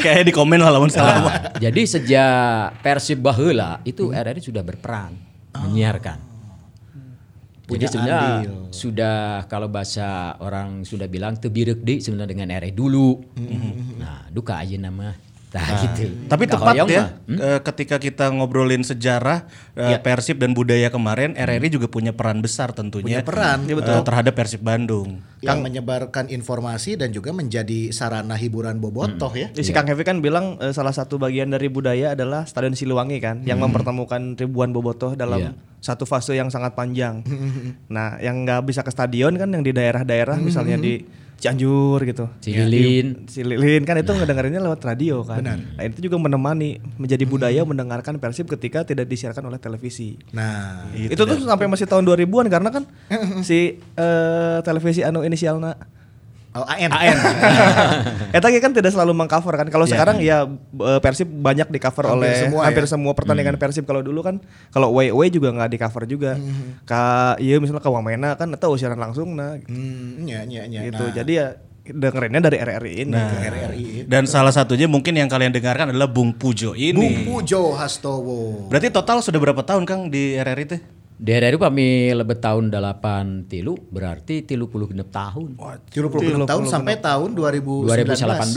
Kayak 0.00 0.22
di 0.26 0.32
komen 0.32 0.58
lah 0.58 0.72
lamun 0.72 0.88
salah. 0.88 1.20
Nah, 1.20 1.34
jadi 1.60 1.82
sejak 1.84 2.80
Persib 2.80 3.20
baheula 3.20 3.84
itu 3.84 4.08
RRI 4.10 4.40
sudah 4.40 4.64
berperan 4.64 5.12
menyiarkan. 5.52 6.18
Jadi 7.70 7.78
Punya 7.78 7.86
sebenarnya 7.86 8.18
andil. 8.42 8.54
sudah 8.74 9.18
kalau 9.46 9.70
bahasa 9.70 10.34
orang 10.42 10.82
sudah 10.82 11.06
bilang 11.06 11.38
tebirek 11.38 11.78
deh 11.86 12.02
sebenarnya 12.02 12.34
dengan 12.34 12.48
RRI 12.50 12.74
dulu. 12.74 13.22
Nah, 14.00 14.26
duka 14.32 14.58
aja 14.58 14.74
nama 14.74 15.14
Nah, 15.50 15.82
gitu. 15.82 16.06
Tapi 16.24 16.46
Nggak 16.46 16.54
tepat 16.56 16.74
ya. 16.86 17.04
Hmm? 17.26 17.34
eh, 17.36 17.60
ketika 17.60 17.96
kita 17.98 18.30
ngobrolin 18.30 18.80
sejarah 18.80 19.50
eh, 19.74 19.98
Persib 19.98 20.38
dan 20.38 20.54
budaya 20.54 20.86
kemarin, 20.88 21.34
RRI 21.34 21.74
juga 21.74 21.86
punya 21.86 22.14
peran 22.14 22.38
besar 22.38 22.70
tentunya. 22.70 23.18
Punya 23.18 23.26
peran. 23.26 23.66
eh, 23.66 23.74
Iya, 23.74 23.98
terhadap 24.00 24.32
Persib 24.32 24.62
Bandung. 24.62 25.18
yang 25.40 25.58
menyebarkan 25.58 26.28
informasi 26.28 26.94
dan 26.94 27.10
juga 27.10 27.32
menjadi 27.32 27.90
sarana 27.90 28.36
hiburan 28.36 28.76
bobotoh 28.76 29.32
ya. 29.32 29.48
Jadi 29.50 29.64
si 29.64 29.72
Kang 29.72 29.88
Hevi 29.88 30.04
kan 30.04 30.20
bilang 30.20 30.54
salah 30.70 30.92
satu 30.92 31.16
bagian 31.16 31.48
dari 31.48 31.66
budaya 31.66 32.12
adalah 32.12 32.44
Stadion 32.44 32.76
Siliwangi 32.76 33.18
kan 33.18 33.42
yang 33.42 33.58
mempertemukan 33.58 34.36
ribuan 34.36 34.70
bobotoh 34.70 35.12
dalam 35.14 35.40
Iya. 35.40 35.50
satu 35.80 36.04
fase 36.04 36.36
yang 36.36 36.46
sangat 36.46 36.76
panjang. 36.76 37.24
nah, 37.88 38.20
yang 38.20 38.44
nggak 38.44 38.62
bisa 38.62 38.80
ke 38.80 38.92
stadion 38.92 39.34
kan 39.34 39.48
yang 39.48 39.64
di 39.64 39.72
daerah-daerah 39.72 40.36
misalnya 40.38 40.76
di 40.76 41.02
Cianjur 41.40 42.04
gitu. 42.04 42.28
Cililin. 42.44 43.24
Di 43.24 43.40
Cililin 43.40 43.82
kan 43.88 43.96
itu 43.96 44.12
ngedengerinnya 44.12 44.60
lewat 44.60 44.84
radio 44.84 45.24
kan. 45.24 45.40
Nah, 45.40 45.56
itu 45.80 46.04
juga 46.04 46.20
menemani 46.20 46.76
menjadi 47.00 47.24
budaya 47.24 47.64
mendengarkan 47.64 48.20
Persib 48.20 48.44
ketika 48.52 48.84
tidak 48.84 49.08
disiarkan 49.08 49.48
oleh 49.48 49.56
televisi. 49.56 50.20
Nah, 50.36 50.92
itu, 50.92 51.16
tuh 51.16 51.40
sampai 51.40 51.64
masih 51.64 51.88
tahun 51.88 52.04
2000-an 52.04 52.46
karena 52.52 52.68
kan 52.68 52.84
si 53.48 53.80
eh, 53.80 54.58
televisi 54.60 55.00
anu 55.00 55.24
inisialna 55.24 55.99
oh, 56.54 56.66
AN. 56.66 56.90
Eta 58.36 58.46
ge 58.50 58.58
kan 58.58 58.72
tidak 58.74 58.90
selalu 58.90 59.12
mengcover 59.14 59.54
kan. 59.54 59.68
Kalau 59.70 59.86
sekarang 59.86 60.18
ya 60.22 60.46
eh, 60.76 61.00
Persib 61.02 61.28
banyak 61.30 61.70
di 61.70 61.78
cover 61.78 62.10
Hampir 62.10 62.16
oleh 62.26 62.34
semua 62.46 62.60
hampir 62.66 62.84
ya. 62.84 62.90
semua 62.90 63.12
pertandingan 63.14 63.56
Persib. 63.56 63.84
Kalau 63.86 64.02
dulu 64.02 64.20
kan 64.22 64.38
kalau 64.70 64.90
away 64.90 65.10
away 65.10 65.30
juga 65.30 65.50
nggak 65.54 65.70
di 65.70 65.78
cover 65.78 66.04
juga. 66.06 66.34
Ka 66.86 67.34
iya 67.38 67.58
misalnya 67.58 67.82
ke 67.82 67.90
Wamena 67.90 68.34
kan 68.34 68.50
atau 68.50 68.74
siaran 68.74 68.98
langsung 68.98 69.34
nah 69.34 69.54
Hmm, 69.66 70.26
ya, 70.26 70.42
ya, 70.46 70.66
ya. 70.66 70.80
gitu. 70.88 71.04
Nah, 71.04 71.14
Jadi 71.14 71.32
ya 71.36 71.46
dengerinnya 71.90 72.40
dari 72.44 72.56
RRI 72.60 72.94
ini. 73.02 73.12
Nah, 73.12 73.30
RRI. 73.40 74.06
Dan 74.06 74.28
salah 74.30 74.54
satunya 74.54 74.86
mungkin 74.86 75.16
yang 75.16 75.26
kalian 75.26 75.50
dengarkan 75.50 75.90
adalah 75.90 76.06
Bung 76.06 76.36
Pujo 76.36 76.72
Bung 76.74 76.78
ini. 76.78 77.26
Pujo 77.26 77.74
Hastowo. 77.74 78.70
Berarti 78.70 78.92
total 78.94 79.18
sudah 79.24 79.40
berapa 79.42 79.62
tahun 79.64 79.84
Kang 79.88 80.06
di 80.12 80.38
RRI 80.38 80.64
teh? 80.66 80.80
Di 81.20 81.36
hari 81.36 81.60
kami 81.60 82.16
lebet 82.16 82.40
tahun 82.40 82.72
8 82.72 83.44
tilu 83.44 83.76
berarti 83.92 84.40
tilu 84.40 84.72
puluh 84.72 84.88
genep 84.88 85.12
tahun. 85.12 85.52
36 85.92 86.48
tahun 86.48 86.64
sampai 86.64 86.96
tahun 86.96 87.36
2019. 87.36 87.84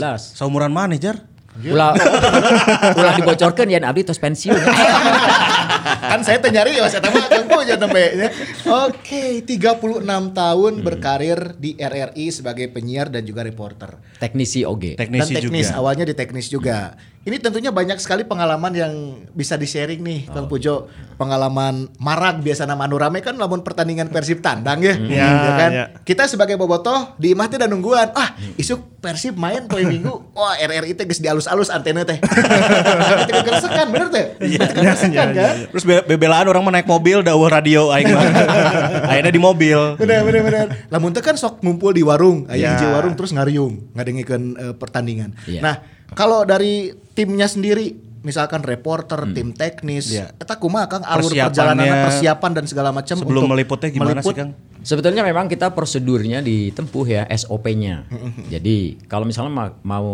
Seumuran 0.32 0.72
mana 0.72 0.96
Jar? 0.96 1.28
Ulah 1.60 1.94
ulah 2.98 3.14
dibocorkan 3.20 3.68
ya 3.68 3.84
abdi 3.84 4.02
tos 4.02 4.16
pensiun. 4.16 4.56
kan 6.10 6.24
saya 6.24 6.40
teh 6.40 6.50
nyari 6.50 6.74
ya 6.80 6.88
saya 6.88 7.04
mah 7.04 7.28
Kang 7.28 7.46
Pujo 7.52 7.76
tempe. 7.76 8.32
Oke, 8.64 9.44
36 9.44 10.02
tahun 10.32 10.72
berkarir 10.80 11.60
di 11.60 11.76
RRI 11.76 12.26
sebagai 12.32 12.72
penyiar 12.72 13.12
dan 13.12 13.28
juga 13.28 13.44
reporter. 13.44 14.00
Teknisi 14.18 14.64
oge. 14.64 14.96
Teknisi 14.96 15.36
dan 15.36 15.46
teknis 15.46 15.68
juga. 15.68 15.78
awalnya 15.78 16.04
di 16.08 16.14
teknis 16.16 16.48
juga. 16.48 16.96
Ini 17.24 17.40
tentunya 17.40 17.72
banyak 17.72 17.96
sekali 17.96 18.20
pengalaman 18.20 18.68
yang 18.70 18.92
bisa 19.32 19.56
di-sharing 19.56 19.96
nih 19.98 20.28
Kang 20.28 20.44
Pujo. 20.44 20.92
Pengalaman 21.14 21.88
marag 21.96 22.38
biasa 22.38 22.64
nama 22.64 22.84
anu 22.84 22.96
rame 22.96 23.18
kan 23.18 23.32
lamun 23.32 23.60
pertandingan 23.60 24.08
Persib 24.08 24.38
tandang 24.38 24.78
ya. 24.78 24.92
Ya, 24.98 25.24
Ya 25.24 25.52
kan? 25.56 25.70
ya. 25.70 25.84
Kita 26.02 26.26
sebagai 26.26 26.54
bobotoh 26.54 27.16
di 27.16 27.32
imah 27.32 27.46
teh 27.46 27.56
dan 27.56 27.68
nungguan. 27.68 28.12
Ah, 28.12 28.28
isuk 28.54 29.00
Persib 29.00 29.34
main 29.34 29.64
poe 29.64 29.80
Minggu. 29.80 30.10
Wah, 30.32 30.52
RRI 30.58 30.92
teh 30.92 31.04
geus 31.04 31.16
dialus-alus 31.16 31.68
antena 31.68 32.02
teh. 32.02 32.20
Itu 33.20 33.30
kegersekan 33.32 33.86
bener 33.88 34.08
teh. 34.10 34.26
Itu 34.42 34.66
kegersekan 34.66 35.28
kan? 35.32 35.54
Terus 35.70 35.84
be- 35.84 36.04
bebelaan 36.06 36.44
orang 36.44 36.60
mau 36.60 36.70
naik 36.70 36.84
mobil 36.84 37.20
dawuh 37.20 37.48
radio 37.48 37.88
aing 37.88 38.10
mah. 38.10 38.20
Akhirnya 39.10 39.30
di 39.30 39.40
mobil. 39.40 39.78
Bener 39.96 40.20
bener 40.22 40.42
bener. 40.42 40.66
Lamun 40.88 41.08
teh 41.10 41.20
kan 41.20 41.34
sok 41.34 41.62
ngumpul 41.62 41.90
di 41.90 42.02
warung, 42.02 42.44
aya 42.46 42.58
Ya. 42.58 42.68
hiji 42.74 42.84
warung 42.86 43.14
terus 43.14 43.30
ngariung, 43.30 43.80
ngadengikeun 43.92 44.44
eh, 44.56 44.74
pertandingan. 44.74 45.32
Iya. 45.44 45.60
Nah, 45.60 45.74
kalau 46.14 46.42
dari 46.42 46.88
timnya 47.12 47.44
sendiri 47.44 47.92
misalkan 48.20 48.62
reporter, 48.62 49.20
Hmm. 49.20 49.36
tim 49.36 49.48
teknis, 49.50 50.08
Iya. 50.08 50.32
eta 50.34 50.56
kumaha 50.56 50.88
Kang 50.88 51.04
alur 51.04 51.28
perjalanan 51.28 52.08
persiapan 52.08 52.50
dan 52.54 52.64
segala 52.64 52.88
macam 52.88 53.14
Sebelum 53.14 53.44
untuk 53.44 53.52
meliputnya 53.52 53.90
gimana 53.90 54.16
meliput? 54.16 54.32
sih 54.32 54.38
Kang? 54.38 54.50
Sebetulnya 54.80 55.20
memang 55.20 55.44
kita 55.44 55.68
prosedurnya 55.70 56.40
ditempuh 56.40 57.04
ya 57.06 57.22
SOP-nya. 57.26 58.08
Jadi 58.48 58.96
kalau 59.04 59.24
misalnya 59.24 59.52
ma- 59.52 59.76
mau 59.82 60.08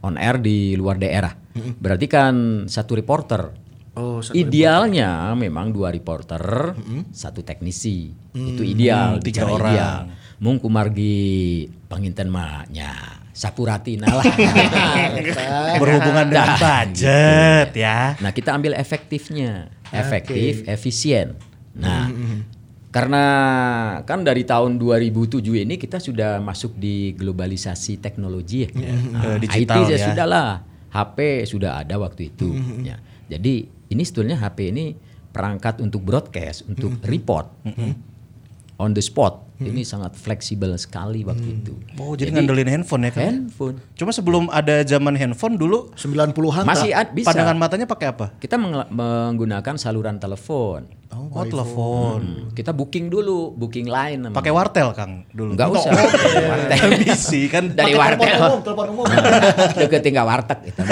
on 0.00 0.14
air 0.14 0.38
di 0.38 0.74
luar 0.74 0.96
daerah, 0.96 1.34
berarti 1.76 2.06
kan 2.06 2.34
satu 2.64 2.94
reporter. 2.94 3.54
Oh, 3.94 4.18
satu 4.18 4.34
Idealnya 4.34 5.34
memang 5.34 5.70
dua 5.70 5.90
reporter, 5.90 6.74
satu 7.10 7.42
teknisi. 7.42 8.14
Itu 8.30 8.62
ideal, 8.62 9.18
Hmm, 9.18 9.22
tiga 9.22 9.42
orang. 9.44 9.58
ideal. 9.68 9.98
Mung 10.38 10.58
kumargi 10.58 11.18
panginten 11.86 12.30
mahnya 12.30 13.17
sapuratina 13.38 14.10
lah. 14.10 14.24
Berhubungan 15.80 16.26
dengan 16.26 16.48
Dah, 16.50 16.58
budget 16.58 17.68
ya. 17.72 18.18
Nah, 18.18 18.34
kita 18.34 18.50
ambil 18.50 18.74
efektifnya, 18.74 19.70
efektif, 19.88 20.66
efisien. 20.66 21.38
Nah, 21.78 22.10
karena 22.90 23.24
kan 24.02 24.26
dari 24.26 24.42
tahun 24.42 24.82
2007 24.82 25.38
ini 25.62 25.78
kita 25.78 26.02
sudah 26.02 26.42
masuk 26.42 26.74
di 26.74 27.14
globalisasi 27.14 28.02
teknologi 28.02 28.66
ya. 28.66 28.70
Nah, 28.74 29.22
Eh, 29.24 29.38
digital 29.38 29.86
IT 29.86 29.86
ya 29.86 29.94
ya. 29.94 30.06
sudah 30.10 30.26
lah, 30.26 30.50
HP 30.90 31.18
sudah 31.46 31.78
ada 31.78 31.94
waktu 31.94 32.34
itu. 32.34 32.58
Ya. 32.82 32.98
Jadi 33.30 33.54
ini 33.88 34.02
sebetulnya 34.02 34.34
HP 34.36 34.74
ini 34.74 34.98
perangkat 35.30 35.78
untuk 35.78 36.02
broadcast, 36.02 36.66
untuk 36.66 36.98
report. 37.06 37.46
On 38.76 38.90
the 38.90 39.02
spot. 39.02 39.46
Ini 39.58 39.82
sangat 39.82 40.14
fleksibel 40.14 40.70
sekali 40.78 41.26
waktu 41.26 41.58
itu. 41.58 41.74
Oh, 41.98 42.14
jadi, 42.14 42.30
ngandelin 42.30 42.70
handphone 42.70 43.10
ya 43.10 43.12
kan? 43.12 43.26
handphone. 43.50 43.76
Cuma 43.98 44.14
sebelum 44.14 44.46
ada 44.48 44.86
zaman 44.86 45.18
handphone 45.18 45.58
dulu 45.58 45.90
90-an 45.98 46.62
Masih 46.62 46.94
bisa. 47.10 47.26
pandangan 47.26 47.58
matanya 47.58 47.86
pakai 47.86 48.06
apa? 48.08 48.30
Kita 48.38 48.54
meng- 48.54 48.86
menggunakan 48.88 49.74
saluran 49.74 50.22
telepon. 50.22 50.86
Oh, 51.08 51.40
telepon. 51.42 52.20
Hmm, 52.20 52.44
Kita 52.52 52.70
booking 52.70 53.08
dulu, 53.08 53.52
booking 53.52 53.86
line. 53.86 54.20
namanya. 54.20 54.36
Pakai 54.36 54.50
wartel 54.50 54.92
Kang 54.92 55.24
dulu. 55.30 55.54
Enggak 55.54 55.72
usah. 55.72 55.92
Warteg. 55.92 56.78
Bisi 57.00 57.46
kan 57.46 57.64
Dari 57.68 57.92
telepon 57.92 58.00
wartel. 58.20 58.38
umum, 58.42 58.60
telepon 58.60 58.86
umum. 58.92 59.04
Deket 59.78 60.02
tinggal 60.02 60.24
warteg 60.24 60.58
gitu. 60.64 60.80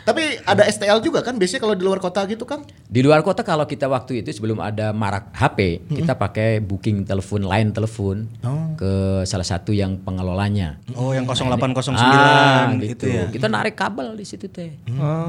Tapi 0.00 0.22
ada 0.42 0.62
STL 0.64 0.98
juga 0.98 1.20
kan 1.20 1.36
biasanya 1.36 1.60
kalau 1.60 1.74
di 1.74 1.82
luar 1.82 1.98
kota 1.98 2.26
gitu 2.26 2.42
Kang? 2.44 2.66
Di 2.66 3.00
luar 3.00 3.22
kota 3.22 3.40
kalau 3.40 3.64
kita 3.64 3.86
waktu 3.86 4.20
itu 4.20 4.30
sebelum 4.32 4.58
ada 4.58 4.90
marak 4.90 5.30
HP, 5.32 5.58
kita 5.88 6.12
pakai 6.14 6.58
booking 6.58 7.02
telepon 7.04 7.42
line 7.42 7.70
telepon 7.70 8.26
ke 8.74 8.92
salah 9.24 9.46
satu 9.46 9.70
yang 9.70 9.96
pengelolanya. 9.96 10.80
Oh, 10.92 11.10
yang 11.10 11.24
0809 11.24 11.94
Ah, 11.94 12.74
gitu 12.74 12.86
gitu. 12.88 13.06
ya. 13.06 13.24
Kita 13.28 13.46
narik 13.46 13.74
kabel 13.74 14.12
di 14.12 14.24
situ 14.24 14.46
teh. 14.46 14.74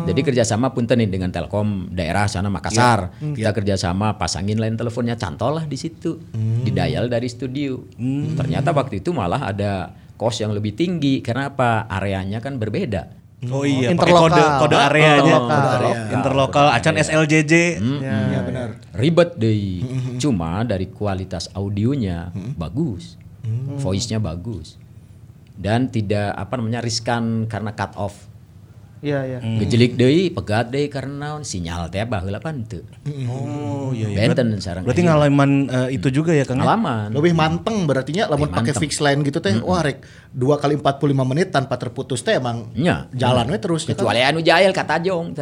Jadi 0.03 0.20
kerjasama 0.22 0.70
punten 0.70 0.98
nih 0.98 1.10
dengan 1.10 1.29
Telkom 1.29 1.88
daerah 1.89 2.25
sana 2.25 2.50
Makassar. 2.50 2.90
Kita 3.12 3.51
kerjasama 3.51 4.15
pasangin 4.15 4.57
line 4.57 4.75
teleponnya 4.75 5.15
cantol 5.15 5.57
lah 5.57 5.65
di 5.65 5.75
situ. 5.75 6.17
Di 6.33 6.69
dial 6.69 7.07
dari 7.07 7.27
studio. 7.27 7.79
Ternyata 8.33 8.71
waktu 8.71 9.00
itu 9.00 9.12
malah 9.12 9.48
ada 9.48 9.91
kos 10.15 10.39
yang 10.39 10.51
lebih 10.51 10.71
tinggi. 10.71 11.19
Karena 11.19 11.48
apa? 11.48 11.88
Areanya 11.88 12.38
kan 12.38 12.55
berbeda. 12.55 13.19
Oh 13.43 13.65
iya, 13.65 13.89
pakai 13.89 14.13
Interlokal. 14.13 14.29
kode 14.29 14.43
kode 14.62 14.75
Ah, 14.75 14.86
areanya. 14.86 15.33
interlokal. 15.33 15.81
Interlokal, 16.13 16.65
acan 16.71 16.95
SLJJ. 16.95 17.53
Iya 17.81 18.39
benar. 18.45 18.69
Ribet 18.93 19.33
deh. 19.33 19.81
Cuma 20.21 20.62
dari 20.62 20.86
kualitas 20.86 21.50
audionya 21.51 22.29
bagus. 22.53 23.17
Voice-nya 23.75 24.21
bagus. 24.21 24.77
Dan 25.57 25.89
tidak 25.89 26.33
apa 26.33 26.53
namanya 26.53 26.81
riskan 26.81 27.45
karena 27.45 27.74
cut 27.74 27.98
off. 27.98 28.29
Iya, 29.01 29.20
iya. 29.25 29.39
Gejelik 29.41 29.98
deui, 29.98 30.29
pegat 30.29 30.70
deui 30.70 30.86
karena 30.86 31.34
naon, 31.34 31.41
sinyal 31.41 31.89
teh 31.89 32.05
baheula 32.05 32.38
pan 32.38 32.62
teu. 32.70 32.86
Oh 33.25 33.89
iya 33.98 34.13
iya. 34.13 34.29
Benten 34.29 34.62
sareng. 34.62 34.86
Berarti 34.86 35.01
ngalaman 35.10 35.51
eh, 35.74 35.98
itu 35.98 36.13
juga 36.13 36.38
ya 36.38 36.46
Kang? 36.46 36.62
ya? 36.62 36.70
pengalaman. 36.70 37.10
Lebih 37.10 37.34
manteng 37.34 37.89
berartinya 37.89 38.29
lamun 38.29 38.53
Lebih 38.53 38.62
pakai 38.62 38.74
fix 38.77 39.01
line 39.01 39.25
gitu 39.25 39.41
teh, 39.41 39.58
wah 39.65 39.81
rek 39.81 40.05
2 40.38 40.62
kali 40.62 40.77
45 40.77 41.17
menit 41.25 41.50
tanpa 41.50 41.81
terputus 41.81 42.22
teh 42.22 42.38
emang 42.38 42.70
Nya. 42.77 43.10
jalan 43.17 43.50
we 43.50 43.58
terus 43.58 43.89
ya? 43.89 43.98
Kecuali 43.98 44.22
anu 44.22 44.39
jahil 44.46 44.70
kata 44.70 45.01
Jong. 45.01 45.34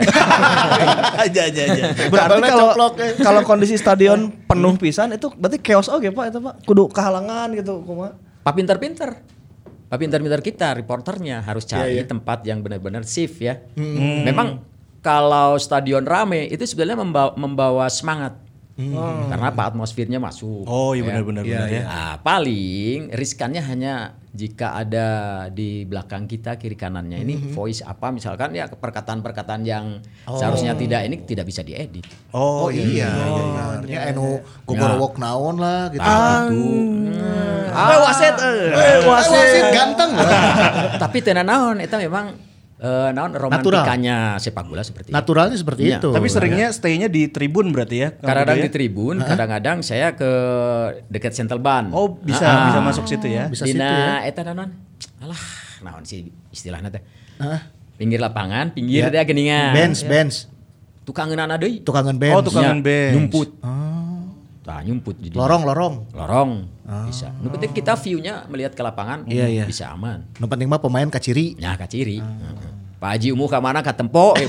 Aja 1.27 1.51
aja 1.51 1.61
aja. 1.67 1.83
Berarti 2.07 2.39
kalau 2.47 2.87
eh. 2.95 3.13
kalau 3.19 3.41
kondisi 3.43 3.75
stadion 3.75 4.31
penuh 4.49 4.79
pisan 4.79 5.11
itu 5.11 5.27
berarti 5.35 5.59
chaos 5.59 5.91
oke 5.91 6.07
Pak 6.15 6.25
itu 6.31 6.39
Pak. 6.39 6.53
Kudu 6.63 6.87
kehalangan 6.87 7.51
gitu 7.59 7.83
kumaha. 7.83 8.15
Pak 8.39 8.55
pinter-pinter. 8.55 9.38
Pak 9.89 9.97
pinter-pinter 9.97 10.45
kita, 10.45 10.77
reporternya 10.77 11.41
harus 11.41 11.65
Iya, 11.65 11.81
cari 11.81 12.05
tempat 12.05 12.45
yang 12.45 12.61
benar-benar 12.61 13.01
safe 13.09 13.41
ya. 13.41 13.57
Memang 14.29 14.61
kalau 15.01 15.57
stadion 15.57 16.05
rame 16.05 16.45
itu 16.45 16.61
sebenarnya 16.61 17.01
membawa, 17.01 17.31
membawa 17.33 17.85
semangat. 17.89 18.37
Karena 19.27 19.47
apa 19.51 19.63
atmosfernya 19.67 20.23
masuk. 20.23 20.63
Oh 20.63 20.95
iya 20.95 21.03
ya. 21.03 21.07
benar 21.11 21.23
benar 21.27 21.43
benar 21.43 21.67
ya. 21.67 21.83
Nah, 21.83 22.15
paling 22.23 23.11
riskannya 23.11 23.59
hanya 23.59 24.15
jika 24.29 24.77
ada 24.77 25.07
di 25.49 25.83
belakang 25.89 26.29
kita 26.29 26.61
kiri 26.61 26.77
kanannya 26.77 27.17
ini 27.25 27.49
voice 27.49 27.81
apa 27.81 28.13
misalkan 28.13 28.53
ya 28.53 28.69
perkataan-perkataan 28.69 29.65
yang 29.65 29.99
seharusnya 30.29 30.77
tidak 30.77 31.01
ini 31.09 31.25
tidak 31.25 31.49
bisa 31.49 31.65
diedit. 31.65 32.05
Oh 32.31 32.59
Oh, 32.59 32.69
iya, 32.69 33.09
iya, 33.09 33.43
iya. 33.49 33.65
Ya 33.87 33.99
anu 34.13 34.39
gogorowok 34.67 35.17
naon 35.17 35.57
lah 35.57 35.89
gitu. 35.89 36.03
Gitu. 36.03 36.69
Eh 37.73 37.99
wasit 38.05 38.35
eh. 38.37 38.99
Wasit 39.05 39.65
ganteng. 39.73 40.11
Tapi 41.01 41.17
tenan 41.25 41.47
naon 41.49 41.81
eta 41.81 41.97
memang 41.97 42.48
eh 42.79 43.11
naon 43.11 43.35
romantikanya 43.35 44.39
sepak 44.39 44.63
bola 44.63 44.79
seperti 44.79 45.11
itu. 45.11 45.15
Naturalnya 45.15 45.53
seperti 45.53 45.81
Iya. 45.83 45.99
itu. 45.99 46.09
Tapi 46.09 46.27
seringnya 46.27 46.71
stay-nya 46.71 47.07
di 47.07 47.27
tribun 47.27 47.69
berarti 47.69 47.95
ya? 47.97 48.09
Kadang-kadang 48.13 48.57
di 48.57 48.63
ya? 48.63 48.71
tribun, 48.71 49.15
kadang-kadang 49.19 49.77
saya 49.81 50.15
ke 50.15 50.31
dekat 51.05 51.35
Central 51.35 51.59
Ban. 51.59 51.91
Oh, 51.91 52.15
bisa 52.15 52.39
Ah. 52.41 52.71
bisa 52.71 52.79
masuk 52.79 53.03
situ 53.03 53.27
ya. 53.27 53.47
Bisa 53.47 53.67
situ 53.67 53.75
Dina 53.75 54.23
ya. 54.23 54.31
eta 54.31 54.47
naon? 54.47 54.71
Alah, 55.19 55.41
naon 55.81 56.07
sih 56.07 56.31
istilahnya 56.49 56.87
teh? 56.87 57.03
Pinggir 57.95 58.15
lapangan, 58.17 58.71
pinggir 58.71 59.03
Ya. 59.03 59.11
teh 59.11 59.27
geningan. 59.27 59.75
Bench, 59.75 60.07
bench. 60.07 60.47
Tukangeunana 61.03 61.59
deui. 61.59 61.83
Tukangan 61.83 62.15
bench. 62.15 62.31
Oh, 62.31 62.43
tukangan 62.45 62.79
Nya, 62.79 62.85
bench. 62.85 63.13
Nyumput. 63.17 63.49
Tah, 64.69 64.85
nyumput 64.85 65.17
jadi. 65.17 65.33
Lorong, 65.33 65.65
lorong. 65.65 65.95
Lorong. 66.13 66.51
Bisa. 67.09 67.33
Nu 67.41 67.49
penting 67.49 67.73
kita 67.73 67.97
view-nya 67.97 68.45
melihat 68.45 68.77
ke 68.77 68.85
lapangan 68.85 69.25
Iya, 69.25 69.49
iya. 69.49 69.65
bisa 69.65 69.89
aman. 69.89 70.29
Nu 70.37 70.45
penting 70.45 70.69
mah 70.69 70.77
pemain 70.77 71.09
kaciri. 71.09 71.57
Nya 71.57 71.73
ka 71.73 71.89
ciri. 71.89 72.21
Heeh. 72.21 72.77
Pak 72.99 73.15
Haji 73.15 73.31
Umuh 73.31 73.47
ka 73.47 73.57
mana 73.57 73.81
ka 73.81 73.95
tempo. 73.95 74.35
Eh, 74.37 74.45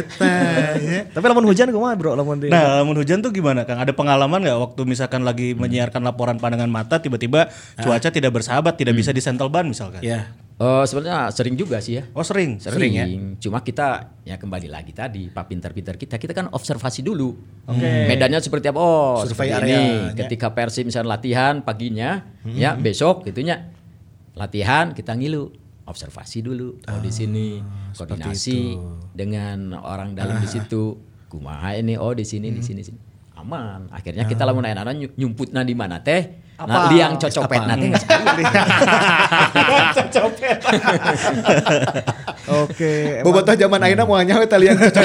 Eta 0.00 0.32
ya. 0.78 1.00
Tapi 1.10 1.24
lamun 1.26 1.44
hujan 1.44 1.68
kumaha 1.68 1.92
bro 1.92 2.14
lamun 2.14 2.38
di 2.38 2.48
Nah, 2.48 2.80
lamun 2.80 2.96
hujan 2.96 3.20
tuh 3.20 3.28
gimana 3.30 3.66
Kang? 3.66 3.82
Ada 3.82 3.92
pengalaman 3.92 4.40
nggak 4.40 4.56
waktu 4.56 4.80
misalkan 4.86 5.22
lagi 5.22 5.52
menyiarkan 5.52 6.00
laporan 6.00 6.38
pandangan 6.38 6.70
mata 6.70 6.98
tiba-tiba 6.98 7.50
cuaca 7.76 8.08
tidak 8.08 8.32
bersahabat, 8.32 8.78
tidak 8.78 8.94
bisa 8.94 9.10
disentel 9.10 9.50
ban 9.50 9.66
misalkan? 9.66 10.00
Ya. 10.00 10.32
Eh, 10.56 10.84
sebenarnya 10.88 11.28
sering 11.36 11.52
juga 11.52 11.84
sih 11.84 12.00
ya. 12.00 12.08
Oh 12.16 12.24
sering, 12.24 12.56
Sering, 12.56 12.92
ya. 12.96 13.04
Cuma 13.36 13.60
kita 13.60 14.16
ya 14.24 14.40
kembali 14.40 14.72
lagi 14.72 14.96
tadi 14.96 15.28
Pak 15.28 15.52
pintar-pintar 15.52 16.00
kita 16.00 16.16
kita 16.16 16.32
kan 16.32 16.48
observasi 16.48 17.04
dulu. 17.04 17.36
Medannya 18.08 18.40
seperti 18.40 18.72
apa? 18.72 18.80
Oh, 18.80 19.20
Survei 19.20 19.52
seperti 19.52 19.68
area, 19.68 19.76
ini. 19.76 19.84
ya. 20.16 20.24
Ketika 20.24 20.56
Persib 20.56 20.88
misalnya 20.88 21.12
latihan 21.20 21.60
paginya, 21.60 22.24
ya 22.48 22.72
besok 22.72 23.28
gitunya 23.28 23.68
latihan 24.32 24.96
kita 24.96 25.12
ngilu 25.12 25.52
observasi 25.84 26.40
dulu. 26.40 26.80
Oh 26.88 27.04
di 27.04 27.12
sini 27.12 27.60
koordinasi 27.92 28.80
dengan 29.12 29.76
orang 29.76 30.16
dalam 30.16 30.40
di 30.40 30.48
situ. 30.48 30.96
Kumaha 31.28 31.76
ini? 31.76 32.00
Oh 32.00 32.16
di 32.16 32.24
sini 32.24 32.48
di 32.48 32.64
sini 32.64 32.80
sini. 32.80 32.96
Aman. 33.36 33.92
Akhirnya 33.92 34.24
kita 34.24 34.48
lamun 34.48 34.64
nana 34.64 34.88
nyumputna 34.96 35.68
di 35.68 35.76
mana 35.76 36.00
teh? 36.00 36.45
Nah, 36.56 36.64
Apa? 36.64 36.88
liang 36.88 37.20
cocopet 37.20 37.60
nanti 37.68 37.92
nggak 37.92 38.04
Oke. 42.46 43.20
Bobotoh 43.20 43.52
zaman 43.58 43.82
ayeuna 43.82 44.08
mau 44.08 44.16
nyawa 44.22 44.48
tali 44.48 44.70
yang 44.72 44.78
cocok. 44.80 45.04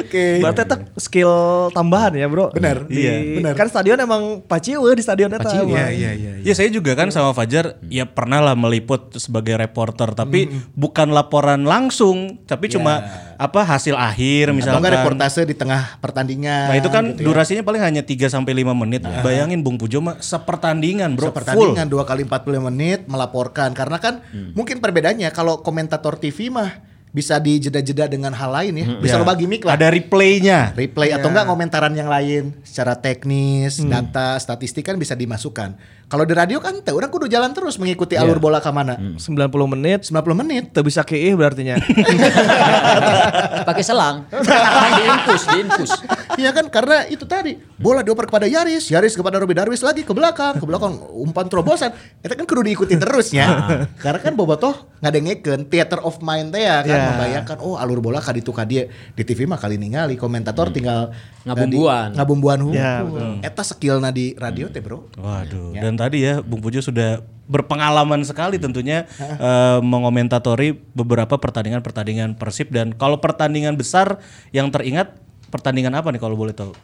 Oke. 0.00 0.42
Berarti 0.42 0.60
itu 0.64 0.76
skill 0.98 1.32
tambahan 1.70 2.12
ya 2.16 2.26
bro. 2.26 2.50
Benar, 2.50 2.88
Di- 2.88 2.98
iya, 2.98 3.12
benar. 3.38 3.52
Kan 3.54 3.68
stadion 3.70 3.98
emang 4.00 4.42
paciu 4.42 4.82
di 4.90 5.02
stadion 5.04 5.30
eta. 5.30 5.46
Bang. 5.46 5.68
Iya, 5.70 5.86
iya, 5.92 6.10
iya. 6.12 6.32
Ya 6.42 6.52
saya 6.52 6.68
juga 6.68 6.96
kan 6.98 7.12
sama 7.12 7.30
Fajar 7.30 7.78
ya 7.86 8.04
pernah 8.04 8.42
lah 8.42 8.54
meliput 8.54 9.14
sebagai 9.16 9.54
reporter 9.56 10.12
tapi 10.12 10.50
bukan 10.72 11.10
laporan 11.10 11.64
langsung 11.64 12.40
tapi 12.44 12.68
cuma 12.68 13.00
apa 13.34 13.66
hasil 13.66 13.94
akhir 13.94 14.50
Atau 14.50 14.56
misalkan. 14.56 14.80
enggak 14.84 14.94
reportase 15.02 15.40
di 15.44 15.54
tengah 15.56 15.98
pertandingan. 15.98 16.70
Nah 16.70 16.76
itu 16.78 16.88
kan 16.88 17.04
gitu 17.14 17.22
ya. 17.22 17.26
durasinya 17.26 17.62
paling 17.64 17.82
hanya 17.82 18.02
3 18.06 18.30
sampai 18.30 18.52
5 18.54 18.72
menit. 18.76 19.02
Bayangin 19.22 19.60
Bung 19.64 19.76
Pujo 19.76 19.98
mah 19.98 20.20
sepertandingan 20.20 21.16
bro, 21.16 21.30
full. 21.30 21.36
pertandingan 21.36 21.86
dua 21.88 22.04
kali 22.04 22.22
45 22.24 22.68
menit 22.70 23.00
melaporkan 23.06 23.72
karena 23.74 23.98
kan 23.98 24.20
mungkin 24.54 24.78
perbedaannya 24.78 25.28
kalau 25.30 25.60
komentator 25.60 26.16
TV 26.16 26.48
mah 26.48 26.93
bisa 27.14 27.38
dijeda-jeda 27.38 28.10
dengan 28.10 28.34
hal 28.34 28.50
lain 28.50 28.74
ya. 28.74 28.86
Bisa 28.98 29.14
Ya. 29.14 29.22
lo 29.22 29.24
bagi 29.24 29.46
mic 29.46 29.62
lah. 29.62 29.78
Ada 29.78 29.86
replaynya. 29.86 30.74
replay 30.74 31.14
atau 31.14 31.30
enggak 31.30 31.46
komentaran 31.46 31.94
yang 31.94 32.10
lain 32.10 32.50
secara 32.66 32.98
teknis, 32.98 33.78
data, 33.78 34.34
statistik 34.36 34.82
kan 34.82 34.98
bisa 34.98 35.14
dimasukkan. 35.14 35.78
Kalau 36.14 36.22
di 36.22 36.30
radio 36.30 36.62
kan 36.62 36.78
teh 36.78 36.94
orang 36.94 37.10
kudu 37.10 37.26
jalan 37.26 37.50
terus 37.50 37.74
mengikuti 37.74 38.14
alur 38.14 38.38
bola 38.38 38.62
ke 38.62 38.70
mana. 38.70 38.94
90 39.18 39.18
menit 39.66 40.06
90 40.06 40.14
menit. 40.36 40.64
Tuh 40.70 40.86
bisa 40.86 41.02
kiih 41.02 41.34
berartinya. 41.34 41.74
pakai 43.66 43.82
selang. 43.82 44.22
diinfus, 44.30 45.42
diinfus. 45.50 45.90
Iya 46.36 46.50
kan 46.50 46.70
karena 46.70 47.02
itu 47.06 47.24
tadi 47.24 47.58
bola 47.74 48.00
dioper 48.00 48.26
kepada 48.26 48.46
Yaris, 48.46 48.86
Yaris 48.88 49.14
kepada 49.14 49.38
Robi 49.38 49.54
Darwis 49.54 49.82
lagi 49.82 50.02
ke 50.02 50.14
belakang, 50.14 50.54
ke 50.54 50.64
belakang 50.64 51.02
umpan 51.10 51.50
terobosan. 51.50 51.90
Itu 52.20 52.30
kan 52.30 52.46
kudu 52.46 52.62
diikuti 52.62 52.94
terus 52.94 53.34
ya. 53.34 53.66
karena 53.98 54.20
kan 54.20 54.38
bobotoh 54.38 54.86
ngadengekeun 55.00 55.66
theater 55.66 55.98
of 56.00 56.20
mind 56.20 56.54
teh 56.54 56.62
ya 56.62 56.78
kan 56.80 56.92
Ya. 56.94 57.10
membayangkan 57.10 57.58
oh 57.58 57.74
alur 57.74 57.98
bola 57.98 58.22
ka 58.22 58.30
ditu 58.30 58.54
ka 58.54 58.62
dieu. 58.62 58.86
Di 58.86 59.26
TV 59.26 59.50
mah 59.50 59.58
kali 59.58 59.74
ningali 59.74 60.14
komentator 60.14 60.70
tinggal 60.70 61.10
Ngabumbuan. 61.42 62.08
di- 62.08 62.16
ngabumbuan 62.16 62.58
hukum. 62.62 62.78
Ya, 62.78 63.02
Eta 63.42 63.60
skillna 63.60 64.08
di 64.08 64.32
radio 64.34 64.70
teh, 64.70 64.78
Bro. 64.78 65.10
Waduh. 65.18 65.74
Dan 65.74 65.98
tadi 66.04 66.28
ya 66.28 66.44
Bung 66.44 66.60
Pujo 66.60 66.84
sudah 66.84 67.24
berpengalaman 67.48 68.20
sekali 68.24 68.60
tentunya 68.60 69.08
eh, 69.48 69.78
mengomentatori 69.80 70.76
beberapa 70.92 71.40
pertandingan-pertandingan 71.40 72.36
Persib 72.36 72.68
dan 72.68 72.92
kalau 72.92 73.20
pertandingan 73.20 73.74
besar 73.74 74.20
yang 74.52 74.68
teringat 74.68 75.16
pertandingan 75.48 75.94
apa 75.96 76.12
nih 76.12 76.20
kalau 76.20 76.36
boleh 76.36 76.52
tahu? 76.52 76.74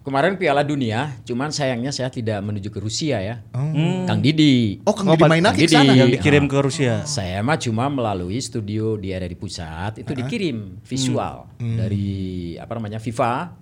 Kemarin 0.00 0.40
Piala 0.40 0.64
Dunia, 0.64 1.12
cuman 1.28 1.52
sayangnya 1.52 1.92
saya 1.92 2.08
tidak 2.08 2.40
menuju 2.40 2.72
ke 2.72 2.80
Rusia 2.80 3.20
ya. 3.20 3.44
Kang 4.08 4.24
Didi. 4.24 4.80
Oh, 4.88 4.96
Kang 4.96 5.12
Didi 5.12 5.28
Mainaki 5.28 5.68
ke 5.68 5.76
sana. 5.76 5.92
Didi. 5.92 6.00
Yang 6.00 6.10
dikirim 6.16 6.44
ke 6.48 6.56
Rusia. 6.56 7.04
Saya 7.04 7.44
mah 7.44 7.60
cuma 7.60 7.92
melalui 7.92 8.40
studio 8.40 8.96
di 8.96 9.12
RRI 9.12 9.36
Pusat 9.36 10.00
itu 10.00 10.12
dikirim 10.16 10.80
visual 10.80 11.52
dari 11.60 12.08
apa 12.56 12.72
namanya 12.80 12.96
FIFA. 12.96 13.60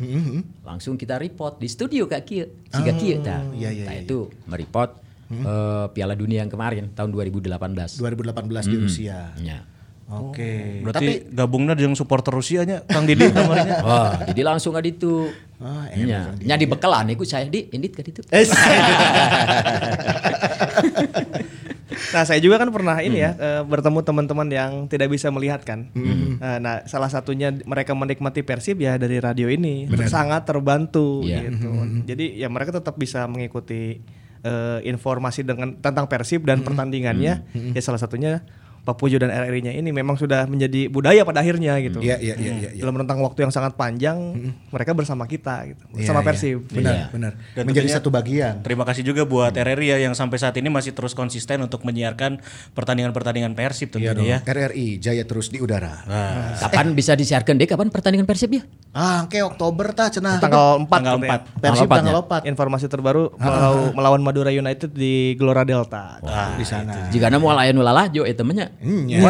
Langsung 0.62 0.94
kita 0.94 1.18
report 1.18 1.58
di 1.58 1.66
studio 1.66 2.06
Kak 2.06 2.22
Kieu. 2.22 2.46
Siga 2.70 2.94
Kieu 2.94 3.18
tah. 3.18 3.42
iya, 3.58 3.74
iya, 3.74 3.84
Tah 3.90 3.94
iya. 3.98 4.06
itu 4.06 4.30
mereport 4.46 4.94
eh, 5.34 5.86
Piala 5.90 6.14
Dunia 6.14 6.46
yang 6.46 6.52
kemarin 6.54 6.94
tahun 6.94 7.18
2018. 7.18 7.98
2018 7.98 8.70
di 8.70 8.76
Rusia. 8.78 9.34
Ya. 9.42 9.66
Oke. 10.08 10.80
Berarti 10.80 11.28
gabungnya 11.28 11.76
dengan 11.76 11.92
supporter 11.92 12.32
Rusianya 12.32 12.80
Kang 12.88 13.04
Didi 13.04 13.28
kamarnya. 13.34 13.84
Wah, 13.84 14.12
jadi 14.32 14.40
langsung 14.40 14.72
ada 14.72 14.88
itu. 15.58 15.66
Ah, 15.66 15.90
Nya, 15.90 16.20
nya 16.38 16.54
di 16.54 16.64
bekelan 16.64 17.10
iku 17.10 17.22
saya 17.22 17.44
di 17.44 17.66
indit 17.68 17.92
kan 17.92 18.06
itu. 18.06 18.22
Eh, 18.30 18.46
Nah 22.08 22.22
saya 22.22 22.38
juga 22.38 22.56
kan 22.56 22.70
pernah 22.70 22.96
ini 23.00 23.20
ya 23.20 23.32
eh, 23.34 23.62
bertemu 23.64 24.00
teman-teman 24.00 24.48
yang 24.48 24.72
tidak 24.86 25.10
bisa 25.10 25.28
melihat 25.28 25.60
kan. 25.60 25.88
Eh, 25.92 26.58
nah 26.58 26.84
salah 26.84 27.08
satunya 27.08 27.52
mereka 27.64 27.92
menikmati 27.92 28.40
Persib 28.40 28.78
ya 28.78 28.96
dari 28.96 29.18
radio 29.18 29.48
ini 29.48 29.88
sangat 30.06 30.46
terbantu 30.46 31.24
Iya. 31.24 31.48
gitu. 31.50 31.68
Jadi 32.06 32.38
ya 32.38 32.48
mereka 32.48 32.72
tetap 32.72 32.96
bisa 32.96 33.26
mengikuti 33.26 33.98
eh, 34.38 34.78
informasi 34.84 35.42
dengan 35.42 35.74
tentang 35.76 36.06
Persib 36.06 36.46
dan 36.46 36.62
pertandingannya. 36.62 37.34
Ya 37.74 37.80
salah 37.82 37.98
satunya 37.98 38.46
Pak 38.80 38.94
Pujo 38.94 39.16
dan 39.16 39.28
RRI-nya 39.28 39.72
ini 39.72 39.88
memang 39.88 40.14
sudah 40.14 40.44
menjadi 40.44 40.88
budaya 40.88 41.20
pada 41.22 41.40
akhirnya 41.40 41.76
gitu. 41.78 42.00
Iya, 42.00 42.16
iya, 42.16 42.34
iya, 42.34 42.52
iya, 42.56 42.68
iya. 42.72 42.80
Dalam 42.80 42.96
rentang 42.96 43.20
waktu 43.20 43.42
yang 43.42 43.50
sangat 43.50 43.74
panjang 43.74 44.16
mereka 44.68 44.92
bersama 44.92 45.24
kita 45.24 45.68
gitu. 45.68 45.84
Iya, 45.92 45.96
Bersama 46.00 46.20
iya. 46.20 46.26
Persib. 46.26 46.58
Benar, 46.68 46.92
Iya. 46.92 47.04
benar. 47.10 47.32
Dan 47.52 47.62
Menjadi 47.64 47.84
tentunya- 47.84 48.00
satu 48.00 48.08
bagian. 48.08 48.54
Terima 48.60 48.84
kasih 48.84 49.02
juga 49.02 49.22
buat 49.22 49.52
RRI 49.52 49.86
ya 49.88 49.98
yang 50.00 50.12
sampai 50.12 50.36
saat 50.36 50.54
ini 50.54 50.68
masih 50.68 50.92
terus 50.92 51.12
konsisten 51.12 51.60
untuk 51.60 51.82
menyiarkan 51.82 52.40
pertandingan-pertandingan 52.72 53.52
Persib 53.52 53.92
Iya 53.92 54.12
tentunya 54.14 54.38
ya. 54.40 54.46
RRI 54.46 54.86
jaya 54.98 55.24
terus 55.24 55.48
di 55.48 55.60
udara. 55.60 56.04
Kapan 56.58 56.92
bisa 56.92 57.12
disiarkan 57.12 57.54
deh? 57.54 57.66
Kapan 57.66 57.88
pertandingan 57.88 58.24
Persib 58.24 58.50
ya? 58.50 58.62
Ah, 58.90 59.28
ke 59.28 59.40
Oktober 59.40 59.92
tah 59.92 60.08
cenah. 60.08 60.40
Tanggal 60.40 60.80
4 60.80 60.88
Tanggal 60.88 61.14
katanya. 61.14 61.28
4. 61.28 61.60
Persib 61.60 61.60
Tanggal 61.60 61.88
tanggal 61.92 62.16
empatnya. 62.16 62.40
4 62.40 62.50
Informasi 62.50 62.86
terbaru 62.86 63.22
melau- 63.36 63.92
melawan 63.92 64.20
Madura 64.20 64.48
United 64.48 64.90
di 64.90 65.36
Gelora 65.36 65.62
Delta. 65.62 66.20
di 66.54 66.64
sana. 66.64 67.12
Jika 67.12 67.28
mau 67.36 67.52
layan 67.52 67.76
ulalah 67.76 68.08
jo 68.08 68.24
itu 68.24 68.34
temennya. 68.34 68.67
Ya. 69.06 69.20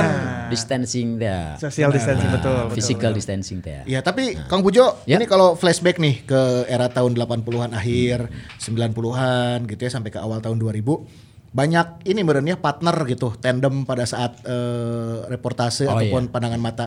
Distancing 0.48 1.16
dah. 1.16 1.56
Social 1.56 1.90
distancing 1.90 2.30
betul. 2.30 2.56
betul. 2.68 2.74
Physical 2.74 3.10
distancing 3.12 3.58
teh. 3.60 3.84
Ya, 3.84 4.00
tapi 4.00 4.36
Kang 4.48 4.60
Pujo, 4.60 5.00
Ya. 5.04 5.16
ini 5.20 5.28
kalau 5.28 5.54
flashback 5.54 5.98
nih 5.98 6.24
ke 6.24 6.40
era 6.66 6.88
tahun 6.88 7.14
80-an 7.14 7.72
akhir, 7.72 8.28
90-an 8.58 9.66
gitu 9.66 9.80
ya 9.80 9.90
sampai 9.90 10.10
ke 10.10 10.18
awal 10.18 10.40
tahun 10.40 10.56
2000 10.56 11.28
banyak 11.48 12.04
ini 12.04 12.20
merenya 12.20 12.60
partner 12.60 12.92
gitu, 13.08 13.32
tandem 13.40 13.88
pada 13.88 14.04
saat 14.04 14.36
eh, 14.44 15.24
reportase 15.26 15.88
Oh, 15.88 15.96
ataupun 15.96 16.28
pandangan 16.28 16.60
mata. 16.60 16.86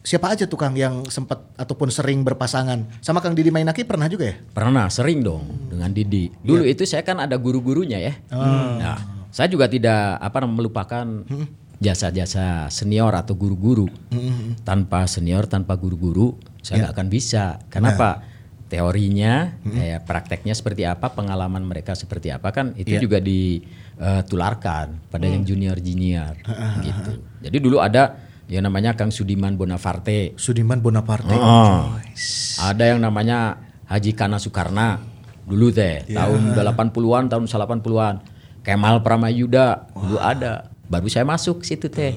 Siapa 0.00 0.32
aja 0.32 0.48
tuh 0.48 0.56
Kang 0.56 0.72
yang 0.72 1.04
sempat 1.12 1.44
ataupun 1.60 1.92
sering 1.92 2.24
berpasangan? 2.24 3.04
Sama 3.04 3.20
Kang 3.20 3.36
Didi 3.36 3.52
Mainaki 3.52 3.84
pernah 3.84 4.08
juga 4.08 4.32
ya? 4.32 4.36
Pernah 4.40 4.88
sering 4.88 5.20
dong 5.20 5.68
dengan 5.68 5.92
Didi. 5.92 6.32
Dulu 6.40 6.64
itu 6.64 6.88
saya 6.88 7.04
kan 7.04 7.20
ada 7.20 7.36
guru-gurunya 7.36 8.00
ya. 8.00 8.12
Nah, 8.32 8.96
saya 9.28 9.52
juga 9.52 9.68
tidak 9.68 10.16
apa 10.16 10.48
melupakan 10.48 11.04
jasa-jasa 11.78 12.66
senior 12.74 13.14
atau 13.14 13.38
guru-guru. 13.38 13.86
Tanpa 14.66 15.06
senior, 15.06 15.46
tanpa 15.46 15.78
guru-guru, 15.78 16.34
saya 16.62 16.86
nggak 16.86 16.94
akan 16.98 17.08
bisa. 17.08 17.62
Kenapa? 17.70 18.22
Teorinya, 18.68 19.56
eh, 19.64 19.96
prakteknya 19.96 20.52
seperti 20.52 20.84
apa, 20.84 21.08
pengalaman 21.16 21.64
mereka 21.64 21.96
seperti 21.96 22.28
apa 22.28 22.52
kan 22.52 22.76
itu 22.76 23.00
juga 23.00 23.16
ditularkan 23.16 25.08
pada 25.08 25.24
yang 25.24 25.40
junior 25.40 25.80
junior 25.80 26.36
gitu. 26.84 27.24
Jadi 27.40 27.56
dulu 27.64 27.80
ada 27.80 28.20
yang 28.44 28.68
namanya 28.68 28.92
Kang 28.92 29.08
Sudiman 29.08 29.56
Bonafarte. 29.56 30.36
Sudiman 30.36 30.84
Bonaparte. 30.84 31.32
Oh. 31.32 31.96
Ada 32.60 32.92
yang 32.92 33.00
namanya 33.00 33.56
Haji 33.88 34.12
Kana 34.12 34.36
Sukarna 34.36 35.00
dulu 35.48 35.72
teh 35.72 36.04
tahun 36.04 36.52
80-an 36.52 37.24
tahun 37.32 37.44
80-an. 37.48 38.14
Kemal 38.60 39.00
Pramayuda 39.00 39.96
dulu 39.96 40.20
ada. 40.20 40.68
Baru 40.88 41.06
saya 41.12 41.28
masuk 41.28 41.68
situ 41.68 41.92
teh. 41.92 42.16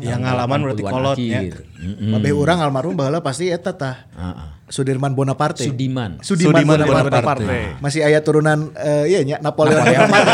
Yang 0.00 0.20
ngalaman 0.24 0.58
berarti 0.64 0.82
80-an 0.82 0.92
kolot 0.96 1.16
akhir. 1.20 1.28
ya. 1.28 1.40
Mm-mm. 1.76 2.12
Babeh 2.16 2.32
orang 2.32 2.58
almarhum 2.64 2.96
baheula 2.96 3.20
pasti 3.20 3.52
eta 3.52 3.76
tah. 3.76 4.08
Heeh. 4.16 4.48
Sudirman 4.66 5.12
Bonaparte. 5.14 5.62
Sudiman. 5.62 6.18
Sudiman, 6.24 6.64
Sudiman 6.64 6.80
Bonaparte. 6.80 7.12
Bonaparte. 7.12 7.78
Masih 7.78 8.00
ayat 8.02 8.24
turunan 8.24 8.72
eh, 8.74 9.04
iya 9.12 9.20
nya 9.22 9.36
Napoleon 9.38 9.78
Bonaparte. 9.78 10.32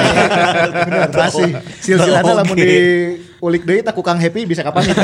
Bener 0.87 1.11
masih. 1.27 1.51
Silsilahna 1.83 2.33
lamun 2.41 2.57
di 2.57 2.73
ulik 3.43 3.67
deui 3.67 3.83
tak 3.83 3.99
kukang 3.99 4.17
happy 4.17 4.47
bisa 4.47 4.63
kapan. 4.63 4.87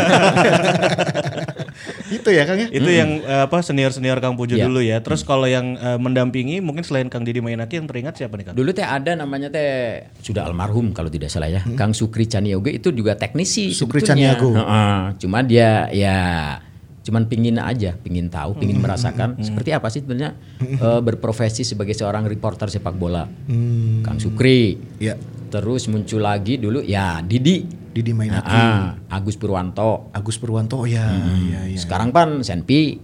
Itu 2.08 2.28
ya 2.28 2.42
Kang 2.44 2.58
ya. 2.58 2.68
Itu 2.68 2.88
yang 2.88 3.20
eh, 3.20 3.42
apa 3.44 3.60
senior-senior 3.60 4.18
Kang 4.18 4.34
Pujo 4.34 4.56
Iya. 4.56 4.66
dulu 4.66 4.80
ya. 4.80 4.98
Terus 5.00 5.22
kalau 5.22 5.44
yang 5.44 5.76
eh, 5.76 5.98
mendampingi 5.98 6.58
mungkin 6.58 6.82
selain 6.82 7.06
Kang 7.06 7.22
Didi 7.22 7.38
Mainaki 7.38 7.76
yang 7.76 7.86
teringat 7.86 8.16
siapa 8.16 8.34
nih 8.34 8.50
Kang? 8.50 8.54
Dulu 8.56 8.70
teh 8.72 8.82
ada 8.82 9.12
namanya 9.12 9.48
teh 9.48 10.02
sudah 10.20 10.44
almarhum 10.44 10.90
kalau 10.90 11.08
tidak 11.08 11.28
salah 11.28 11.48
ya. 11.48 11.60
Kang 11.76 11.92
Sukri 11.92 12.24
Caniago 12.24 12.66
itu 12.66 12.88
juga 12.90 13.14
teknisi 13.14 13.70
Sukri 13.70 14.00
sebetulnya. 14.00 14.34
Caniago. 14.34 14.50
Heeh. 14.56 14.96
Cuma 15.20 15.38
dia 15.42 15.86
ya 15.90 16.16
cuman 16.98 17.24
pingin 17.24 17.56
aja, 17.56 17.96
pingin 17.96 18.28
tahu, 18.28 18.52
pingin 18.60 18.84
merasakan 18.84 19.40
seperti 19.40 19.72
apa 19.72 19.88
sih 19.88 20.04
sebenarnya 20.04 20.36
eh, 20.60 21.00
berprofesi 21.00 21.64
sebagai 21.64 21.92
seorang 21.92 22.24
reporter 22.24 22.68
sepak 22.68 22.92
bola. 22.92 23.24
Kang 24.00 24.16
Sukri. 24.16 24.76
Iya. 25.00 25.16
Terus 25.48 25.88
muncul 25.88 26.20
lagi 26.20 26.60
dulu 26.60 26.84
ya 26.84 27.24
Didi. 27.24 27.64
Didi 27.98 28.14
Mainaki. 28.14 28.54
Ah, 28.54 28.94
Agus 29.10 29.34
Purwanto. 29.34 30.14
Agus 30.14 30.38
Purwanto 30.38 30.78
oh 30.78 30.86
ya, 30.86 31.02
iya 31.42 31.66
iya. 31.66 31.78
Sekarang 31.78 32.14
pan 32.14 32.46
Senpi. 32.46 33.02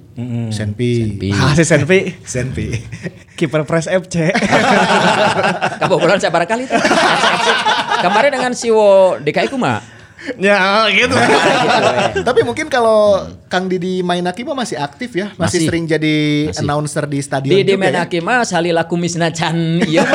Senpi. 0.55 0.91
Senpi. 1.03 1.31
Ah, 1.43 1.51
si 1.59 1.67
Senpi, 1.67 2.15
Senpi. 2.23 2.71
kiper 3.35 3.67
Pres 3.67 3.91
FC. 3.91 4.31
Kabobolan 5.83 6.23
saya 6.23 6.31
barangkali. 6.31 6.71
Kemarin 8.07 8.31
dengan 8.31 8.53
Siwo 8.55 9.19
DKI 9.19 9.51
Kuma. 9.51 9.94
Ya 10.37 10.59
gitu. 10.89 11.15
Gitu, 11.15 11.17
eh. 12.15 12.23
Tapi 12.23 12.41
mungkin 12.43 12.67
kalau 12.67 13.21
Kang 13.47 13.67
Didi 13.67 14.01
Mainaki 14.01 14.43
mah 14.43 14.57
masih 14.57 14.77
aktif 14.77 15.13
ya, 15.13 15.31
masih, 15.35 15.61
Masih. 15.61 15.67
sering 15.67 15.85
jadi 15.85 16.17
Masih. 16.49 16.61
announcer 16.61 17.05
di 17.05 17.19
stadion 17.19 17.53
Di 17.53 17.61
juga 17.61 17.69
di 17.69 17.75
ya. 17.75 17.81
Menaki 17.81 18.19
mas 18.19 18.51
halila 18.51 18.85
kumisna 18.85 19.29
can 19.29 19.79
iya 19.83 20.03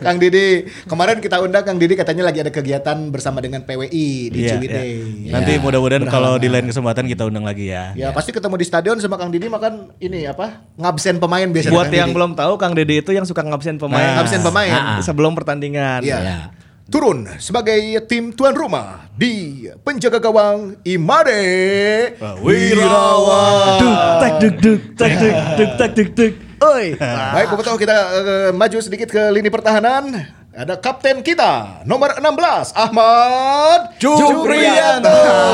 Kang 0.00 0.16
Didi, 0.16 0.64
kemarin 0.84 1.18
kita 1.18 1.38
undang 1.38 1.62
Kang 1.62 1.76
Didi 1.76 1.94
katanya 1.94 2.24
lagi 2.24 2.40
ada 2.40 2.48
kegiatan 2.48 2.96
bersama 3.08 3.38
dengan 3.38 3.62
PWI 3.62 3.88
di 4.26 4.38
Iya, 4.40 4.56
Ciwidey. 4.56 4.90
iya. 5.26 5.32
Nanti 5.32 5.52
mudah-mudahan 5.58 6.04
kalau 6.06 6.36
di 6.36 6.48
lain 6.48 6.66
kesempatan 6.66 7.04
kita 7.06 7.24
undang 7.24 7.44
lagi 7.44 7.68
ya. 7.68 7.92
Ya, 7.94 8.08
pasti 8.10 8.30
ketemu 8.30 8.56
di 8.56 8.66
stadion 8.66 8.96
sama 8.98 9.14
Kang 9.14 9.30
Didi 9.30 9.46
makan 9.46 9.94
ini 9.98 10.24
apa? 10.24 10.64
Ngabsen 10.74 11.18
pemain 11.18 11.46
biasanya. 11.46 11.72
Buat 11.72 11.86
Kang 11.86 11.96
yang 11.96 12.08
Didi. 12.08 12.16
belum 12.16 12.30
tahu 12.34 12.52
Kang 12.56 12.72
Dede 12.72 12.94
itu 12.98 13.10
yang 13.10 13.24
suka 13.24 13.42
ngabsen 13.42 13.76
pemain. 13.76 14.00
Nah, 14.02 14.14
ngabsen 14.18 14.40
pemain. 14.40 14.72
Ah, 14.72 14.98
Sebelum 15.00 15.32
pertandingan. 15.34 16.00
Iya. 16.02 16.18
Ya. 16.18 16.38
Turun 16.90 17.22
sebagai 17.38 17.78
tim 18.10 18.34
tuan 18.34 18.50
rumah 18.50 19.06
di 19.14 19.62
penjaga 19.86 20.18
gawang 20.18 20.74
Imade 20.82 21.38
Wirawan. 22.42 23.78
Duk 23.78 23.94
tak 24.18 24.32
duk 24.42 24.54
duk 24.58 24.80
tak 24.98 25.10
duk 25.14 25.34
duk 25.54 25.70
tak 25.78 25.90
duk 25.94 26.08
duk. 26.18 26.34
Oi. 26.60 26.98
Baik, 26.98 27.46
Bapak 27.54 27.64
tahu 27.64 27.78
kita 27.78 27.94
eh, 27.94 28.50
maju 28.50 28.78
sedikit 28.82 29.06
ke 29.06 29.22
lini 29.30 29.46
pertahanan. 29.54 30.39
Ada 30.50 30.82
kapten 30.82 31.22
kita 31.22 31.86
nomor 31.86 32.18
16 32.18 32.74
Ahmad 32.74 33.94
Juprianto. 34.02 35.06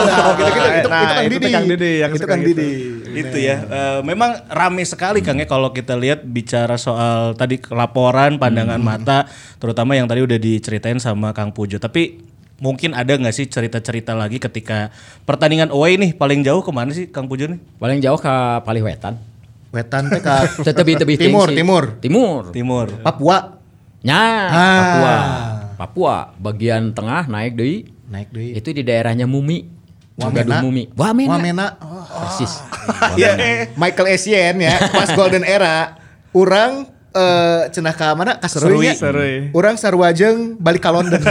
Nah, 0.08 0.32
gitu-gitu. 0.32 0.68
itu, 0.72 0.88
Nah, 0.88 1.04
itu 1.04 1.12
Kang 1.12 1.20
itu 1.20 1.36
Didi. 1.36 1.52
Kang 1.52 1.66
Didi 1.68 1.92
yang 2.00 2.10
itu 2.16 2.24
Kang 2.24 2.40
gitu. 2.40 2.48
Didi. 2.56 2.70
Itu 3.12 3.36
ya. 3.36 3.56
Eh, 3.60 3.98
memang 4.00 4.40
rame 4.48 4.80
sekali 4.88 5.20
Kang 5.20 5.36
ya 5.36 5.44
kalau 5.44 5.68
kita 5.68 6.00
lihat 6.00 6.24
bicara 6.24 6.80
soal 6.80 7.36
tadi 7.36 7.60
laporan, 7.68 8.40
pandangan 8.40 8.80
mata, 8.80 9.28
terutama 9.60 9.92
yang 9.92 10.08
tadi 10.08 10.24
udah 10.24 10.40
diceritain 10.40 10.96
sama 10.96 11.36
Kang 11.36 11.52
Pujo. 11.52 11.76
Tapi 11.76 12.16
mungkin 12.56 12.96
ada 12.96 13.12
nggak 13.12 13.36
sih 13.36 13.52
cerita-cerita 13.52 14.16
lagi 14.16 14.40
ketika 14.40 14.88
pertandingan 15.28 15.68
away 15.76 16.00
nih 16.00 16.16
paling 16.16 16.40
jauh 16.40 16.64
ke 16.64 16.72
mana 16.72 16.88
sih 16.96 17.04
Kang 17.12 17.28
Pujo 17.28 17.44
nih? 17.52 17.60
paling 17.76 18.00
jauh 18.00 18.16
ke 18.16 18.32
Paliwetan 18.64 19.20
Wetan 19.76 20.08
teh 20.08 20.24
ka 20.24 20.48
tetebi 20.64 20.96
tebi 20.96 21.20
Timur, 21.20 21.52
timur. 21.52 21.84
timur 22.00 22.42
Timur. 22.48 22.86
Papua 23.04 23.55
nya 24.06 24.22
Ah. 24.22 24.78
Papua 24.78 25.14
Papua 25.76 26.16
bagian 26.38 26.94
tengah 26.94 27.26
naik 27.26 27.58
deui 27.58 27.90
naik 28.06 28.30
deui. 28.30 28.54
itu 28.54 28.70
di 28.70 28.86
daerahnya 28.86 29.26
Mumi 29.26 29.66
Wamena. 30.16 30.64
Mumi 30.64 30.88
Wamena, 30.96 31.36
Wamena. 31.36 31.66
Oh. 31.84 32.00
persis 32.06 32.62
Iya, 33.20 33.36
Michael 33.76 34.16
Essien 34.16 34.56
ya, 34.56 34.78
pas 34.88 35.12
Golden 35.12 35.44
Era. 35.44 36.00
Urang 36.32 36.88
eh 37.16 37.72
cenah 37.72 37.94
ka 37.96 38.12
mana? 38.12 38.36
Ka 38.36 38.44
Seruy. 38.46 38.84
nya. 38.84 38.92
Seruy. 38.92 39.48
Urang 39.50 39.74
sarwajeng 39.74 40.60
balik 40.60 40.84
ka 40.84 40.92
London. 40.92 41.16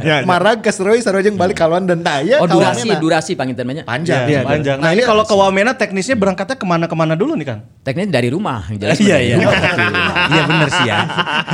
Ya, 0.00 0.22
ya. 0.22 0.24
Marag 0.24 0.62
ka 0.62 0.70
Seruy, 0.70 1.02
sarwajeng 1.02 1.34
balik 1.34 1.58
ka 1.58 1.66
London. 1.66 2.00
Nah, 2.00 2.22
ya 2.22 2.40
oh 2.40 2.48
durasi 2.48 2.88
Wamena. 2.88 3.02
durasi 3.02 3.32
panginten 3.34 3.66
banyak 3.66 3.84
panjang. 3.84 4.24
Iya, 4.24 4.40
panjang. 4.42 4.78
Nah, 4.80 4.90
ini 4.94 5.02
kalau 5.02 5.26
ke 5.26 5.34
Wamena 5.34 5.74
teknisnya 5.74 6.14
berangkatnya 6.14 6.56
ke 6.56 6.64
mana-kemana 6.64 7.14
dulu 7.14 7.34
nih 7.34 7.46
Kang? 7.46 7.60
teknisnya 7.80 8.12
dari 8.12 8.28
rumah 8.28 8.64
jelas 8.70 9.00
Iya 9.00 9.16
iya. 9.18 9.36
Iya 10.30 10.42
bener 10.46 10.68
sih 10.70 10.84
ya. 10.86 10.98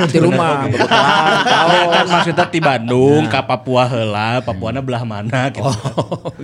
di 0.06 0.18
rumah 0.18 0.66
bekal 0.66 1.26
Tahu 1.46 1.78
kan 1.88 2.04
maksudnya 2.06 2.46
di 2.46 2.60
Bandung, 2.60 3.22
ke 3.26 3.40
Papua 3.42 3.84
heula, 3.86 4.42
Papuana 4.42 4.78
belah 4.82 5.02
mana 5.02 5.48
gitu. 5.50 5.62
Oh, 5.64 6.34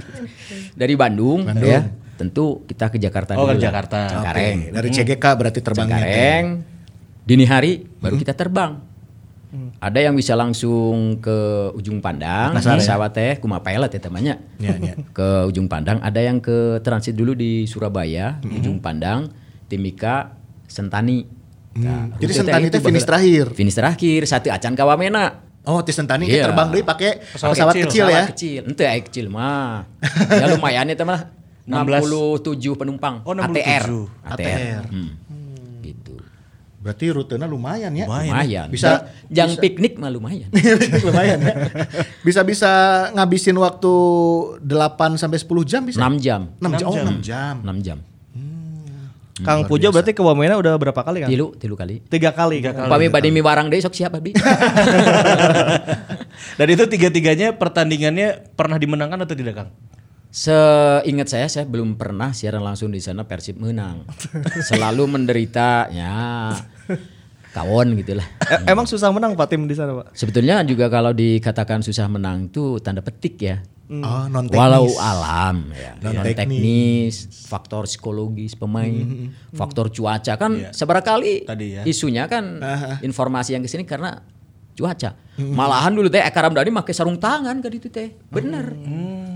dari 0.73 0.95
Bandung, 0.95 1.45
Bandung. 1.47 1.69
ya 1.69 1.81
tentu 2.15 2.63
kita 2.65 2.87
ke 2.87 2.97
Jakarta 2.97 3.35
Oh, 3.35 3.45
ke 3.45 3.53
dulu 3.53 3.59
lah. 3.59 3.65
Jakarta. 3.65 3.99
Cengkareng 4.07 4.59
Oke, 4.63 4.73
Dari 4.73 4.89
CGK 4.91 5.25
berarti 5.33 5.61
terbangnya. 5.61 5.97
Cengkareng 5.97 6.47
dini 7.23 7.45
hari 7.45 7.73
baru 7.97 8.17
kita 8.17 8.33
terbang 8.33 8.83
ada 9.79 9.99
yang 9.99 10.13
bisa 10.13 10.33
langsung 10.33 11.19
ke 11.19 11.39
ujung 11.73 12.01
pandang 12.01 12.51
Makassar, 12.51 12.73
ya? 12.73 12.81
pesawat 12.81 13.11
teh 13.13 13.33
kuma 13.37 13.61
pilot 13.61 13.91
ya 13.91 14.01
temannya 14.01 14.35
Iya, 14.57 14.75
iya. 14.77 14.95
ke 15.13 15.29
ujung 15.45 15.67
pandang 15.67 16.01
ada 16.01 16.19
yang 16.19 16.39
ke 16.39 16.81
transit 16.81 17.13
dulu 17.13 17.33
di 17.33 17.63
Surabaya 17.65 18.41
ujung 18.43 18.79
pandang 18.79 19.29
Timika 19.67 20.35
Sentani 20.65 21.29
Nah, 21.75 22.05
Hmm. 22.05 22.17
Jadi 22.19 22.29
rute 22.29 22.37
Sentani 22.39 22.67
itu 22.67 22.79
finish 22.81 23.01
terakhir. 23.03 23.45
finish 23.51 23.73
terakhir 23.75 24.21
satu 24.25 24.49
acan 24.49 24.73
ke 24.73 24.83
Wamena 24.83 25.41
Oh, 25.63 25.79
di 25.79 25.89
Sentani 25.91 26.27
Iya. 26.27 26.49
terbang 26.49 26.69
deui 26.69 26.83
pakai 26.83 27.21
Pesawat 27.23 27.53
pesawat, 27.55 27.73
kecil. 27.75 27.87
kecil, 27.87 28.05
ya. 28.05 28.09
Pesawat 28.19 28.31
kecil 28.31 28.63
ente 28.67 28.85
aya 28.85 29.01
kecil 29.01 29.27
mah 29.29 29.85
ya 30.29 30.47
lumayan 30.51 30.89
itu 30.89 31.01
mah 31.03 31.21
67 31.73 32.77
penumpang 32.77 33.15
Oh, 33.23 33.33
67. 33.33 33.57
ATR 33.57 33.85
ATR. 34.29 34.83
Hmm. 34.87 35.11
gitu 35.81 36.15
Berarti 36.79 37.05
rutenya 37.09 37.45
lumayan 37.45 37.93
ya. 37.93 38.05
Lumayan. 38.05 38.29
lumayan 38.29 38.67
Bisa- 38.67 39.07
bisa 39.07 39.31
yang 39.31 39.55
piknik 39.55 39.95
mah 39.97 40.09
lumayan 40.09 40.49
lumayan 41.07 41.39
ya. 41.39 41.55
Bisa-bisa 42.21 42.71
ngabisin 43.13 43.55
waktu 43.55 43.93
8 44.61 45.15
sampai 45.15 45.37
10 45.37 45.63
jam 45.63 45.81
bisa. 45.83 45.99
6 45.99 46.19
jam 46.19 46.51
6 46.57 46.75
jam. 46.75 46.85
Oh, 46.85 46.93
jam. 46.93 47.05
6 47.09 47.23
jam. 47.23 47.55
6 47.63 47.83
jam 47.83 47.99
Kang 49.43 49.65
Pujo 49.65 49.89
berarti 49.89 50.11
ke 50.11 50.21
Wamena 50.21 50.55
udah 50.55 50.77
berapa 50.77 50.99
kali 50.99 51.19
Kang? 51.19 51.27
tilu 51.27 51.51
tilu 51.57 51.73
kali 51.73 51.99
Tiga 52.05 52.31
kali. 52.31 52.61
Tiga 52.61 52.77
kali. 52.77 52.87
Upami 52.87 53.07
bade 53.09 53.27
mi 53.27 53.41
barang 53.41 53.67
deh 53.67 53.79
sok 53.79 53.93
siapa 53.93 54.19
bi 54.19 54.31
Dan 56.53 56.67
itu 56.69 56.85
tiga-tiganya 56.85 57.53
pertandingannya 57.53 58.53
pernah 58.53 58.77
dimenangkan 58.77 59.23
atau 59.23 59.35
tidak 59.35 59.55
Kang? 59.57 59.69
Seingat 60.33 61.29
saya 61.29 61.45
saya 61.45 61.69
belum 61.69 61.95
pernah 61.95 62.33
siaran 62.33 62.65
langsung 62.65 62.89
di 62.89 62.99
sana 62.99 63.29
Persib 63.29 63.61
menang. 63.61 64.09
Selalu 64.69 65.05
menderita 65.05 65.93
ya 65.93 66.57
kawon 67.53 68.01
gitulah. 68.01 68.25
E- 68.41 68.65
emang 68.65 68.89
susah 68.89 69.13
menang 69.13 69.37
Pak 69.37 69.45
tim 69.47 69.69
di 69.69 69.77
sana 69.77 69.93
Pak? 69.93 70.17
Sebetulnya 70.17 70.65
juga 70.65 70.89
kalau 70.89 71.13
dikatakan 71.13 71.85
susah 71.85 72.09
menang 72.09 72.49
itu 72.49 72.81
tanda 72.81 73.05
petik 73.05 73.37
ya. 73.39 73.61
Oh, 73.93 74.25
non 74.25 74.49
teknis. 74.49 74.57
Walau 74.57 74.89
alam 74.97 75.69
ya, 75.77 75.93
Non 76.01 76.17
non 76.17 76.25
teknis, 76.25 77.29
faktor 77.45 77.85
psikologis 77.85 78.57
pemain, 78.57 79.29
faktor 79.53 79.93
cuaca 79.93 80.41
kan 80.41 80.57
Iya. 80.57 80.73
seberapa 80.73 81.05
kali 81.05 81.45
Tadi 81.45 81.67
ya. 81.77 81.83
isunya 81.85 82.25
kan 82.25 82.57
informasi 83.05 83.53
yang 83.53 83.61
ke 83.61 83.69
sini 83.69 83.85
karena 83.85 84.25
cuaca. 84.77 85.11
Malahan 85.41 85.97
dulu 85.97 86.13
teh 86.13 86.21
Eka 86.21 86.45
Ramdhani 86.45 86.71
pakai 86.73 86.95
sarung 86.95 87.17
tangan 87.17 87.57
kan 87.61 87.73
itu 87.73 87.89
teh. 87.89 88.13
Bener. 88.29 88.77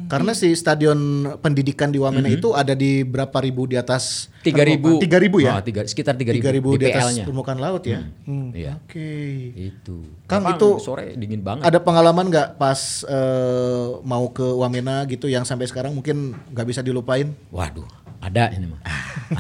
Karena 0.06 0.32
si 0.36 0.54
stadion 0.54 1.26
pendidikan 1.42 1.90
di 1.90 1.98
Wamena 1.98 2.30
itu 2.30 2.54
ada 2.54 2.78
di 2.78 3.02
berapa 3.02 3.34
ribu 3.42 3.66
di 3.66 3.74
atas 3.74 4.30
Tiga 4.46 4.62
ribu. 4.62 5.02
Tiga 5.02 5.18
ribu 5.18 5.42
ya? 5.42 5.58
Oh, 5.58 5.62
tiga, 5.62 5.82
sekitar 5.82 6.14
tiga 6.14 6.30
ribu. 6.30 6.78
3000 6.78 6.78
di 6.78 6.86
atas 6.94 7.06
permukaan 7.26 7.58
laut 7.58 7.82
ya. 7.82 8.06
Iya. 8.54 8.78
Oke. 8.78 9.10
Itu. 9.58 10.06
Kang, 10.30 10.46
Memang 10.46 10.54
itu 10.54 10.68
sore 10.78 11.18
dingin 11.18 11.42
banget. 11.42 11.66
Ada 11.66 11.82
pengalaman 11.82 12.30
nggak 12.30 12.54
pas 12.54 13.02
eh, 13.10 13.86
mau 14.06 14.30
ke 14.30 14.46
Wamena 14.46 15.02
gitu 15.10 15.26
yang 15.26 15.42
sampai 15.42 15.66
sekarang 15.66 15.98
mungkin 15.98 16.38
nggak 16.54 16.66
bisa 16.70 16.80
dilupain? 16.86 17.34
Waduh, 17.50 17.90
ada 18.22 18.54
ini 18.54 18.70
mah. 18.70 18.80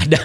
ada. 0.02 0.18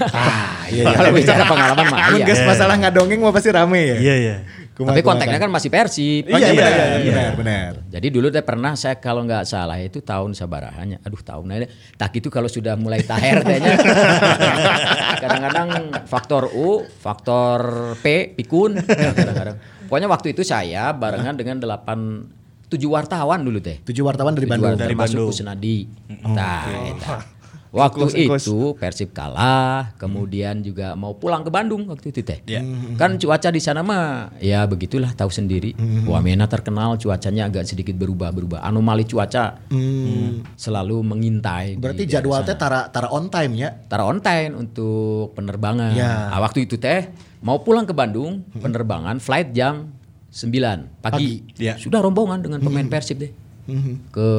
iya, 0.74 0.82
iya. 0.90 0.94
Kalau 0.98 1.12
bicara 1.14 1.44
pengalaman 1.46 1.86
mah 1.86 2.00
iya. 2.18 2.46
masalah 2.50 2.76
ngadongeng 2.82 3.22
mah 3.22 3.34
pasti 3.34 3.54
rame 3.54 3.82
ya. 3.86 3.98
Iya 4.02 4.16
iya. 4.18 4.36
Ke 4.82 4.90
Kumaha, 4.90 4.98
Tapi 4.98 5.06
kontaknya 5.06 5.38
kan 5.38 5.52
masih 5.54 5.70
Persib. 5.70 6.26
Oh, 6.26 6.38
iya, 6.42 6.50
Iya, 6.50 6.58
benar, 6.58 6.74
iya, 6.74 6.82
iya. 6.82 6.98
benar, 7.06 7.32
benar. 7.38 7.72
Jadi 7.94 8.08
dulu 8.10 8.28
teh 8.34 8.42
pernah 8.42 8.74
saya 8.74 8.98
kalau 8.98 9.22
nggak 9.22 9.46
salah 9.46 9.78
itu 9.78 10.02
tahun 10.02 10.34
sabarahannya. 10.34 11.06
Aduh 11.06 11.22
tahunnya 11.22 11.70
tak 12.02 12.18
itu 12.18 12.34
kalau 12.34 12.50
sudah 12.50 12.74
mulai 12.74 13.06
taher 13.06 13.46
tehnya. 13.46 13.78
kadang-kadang 15.24 15.70
faktor 16.10 16.50
U, 16.50 16.82
faktor 16.90 17.94
P, 18.02 18.34
pikun. 18.34 18.82
Kadang-kadang. 18.82 19.62
Pokoknya 19.86 20.10
waktu 20.10 20.34
itu 20.34 20.42
saya 20.42 20.90
barengan 20.98 21.38
dengan 21.38 21.62
delapan 21.62 22.26
tujuh 22.66 22.90
wartawan 22.90 23.46
dulu 23.46 23.62
teh. 23.62 23.84
Tujuh 23.86 24.02
wartawan 24.02 24.34
dari 24.34 24.50
Tujuh 24.50 24.52
Bandung. 24.58 24.74
wartawan 24.74 24.82
Dari 24.82 24.96
termasuk 24.98 25.16
Bandung. 25.22 25.30
Kusnadi. 25.30 25.78
Nah, 26.26 26.66
eta. 26.90 27.16
Waktu 27.72 28.28
ingkus. 28.28 28.52
itu 28.52 28.76
Persib 28.76 29.16
kalah, 29.16 29.96
kemudian 29.96 30.60
juga 30.60 30.92
mau 31.00 31.16
pulang 31.16 31.40
ke 31.40 31.48
Bandung 31.48 31.88
waktu 31.88 32.12
itu 32.12 32.20
teh. 32.20 32.44
Iya. 32.44 32.60
Kan 33.00 33.16
cuaca 33.16 33.48
di 33.48 33.64
sana 33.64 33.80
mah 33.80 34.36
ya 34.44 34.68
begitulah 34.68 35.16
tahu 35.16 35.32
sendiri. 35.32 35.72
Wamena 36.04 36.52
terkenal 36.52 37.00
cuacanya 37.00 37.48
agak 37.48 37.64
sedikit 37.64 37.96
berubah-berubah. 37.96 38.60
Anomali 38.60 39.08
cuaca 39.08 39.64
selalu 40.60 41.00
mengintai. 41.00 41.80
Berarti 41.80 42.04
jadwal 42.12 42.44
teh 42.44 42.60
tara 42.60 42.92
tara 42.92 43.08
on 43.08 43.32
time 43.32 43.56
ya. 43.56 43.72
Tara 43.88 44.04
on 44.04 44.20
time 44.20 44.68
untuk 44.68 45.32
penerbangan. 45.40 45.96
Ya. 45.96 46.28
Nah, 46.28 46.44
waktu 46.44 46.68
itu 46.68 46.76
teh 46.76 47.08
mau 47.40 47.64
pulang 47.64 47.88
ke 47.88 47.96
Bandung, 47.96 48.44
penerbangan 48.52 49.24
flight 49.24 49.56
jam 49.56 49.96
9 50.28 51.00
pagi. 51.00 51.40
Ya. 51.56 51.80
Sudah 51.80 52.04
rombongan 52.04 52.44
dengan 52.44 52.60
pemain 52.60 52.92
Persib 52.92 53.24
deh. 53.24 53.32
Ke 54.12 54.30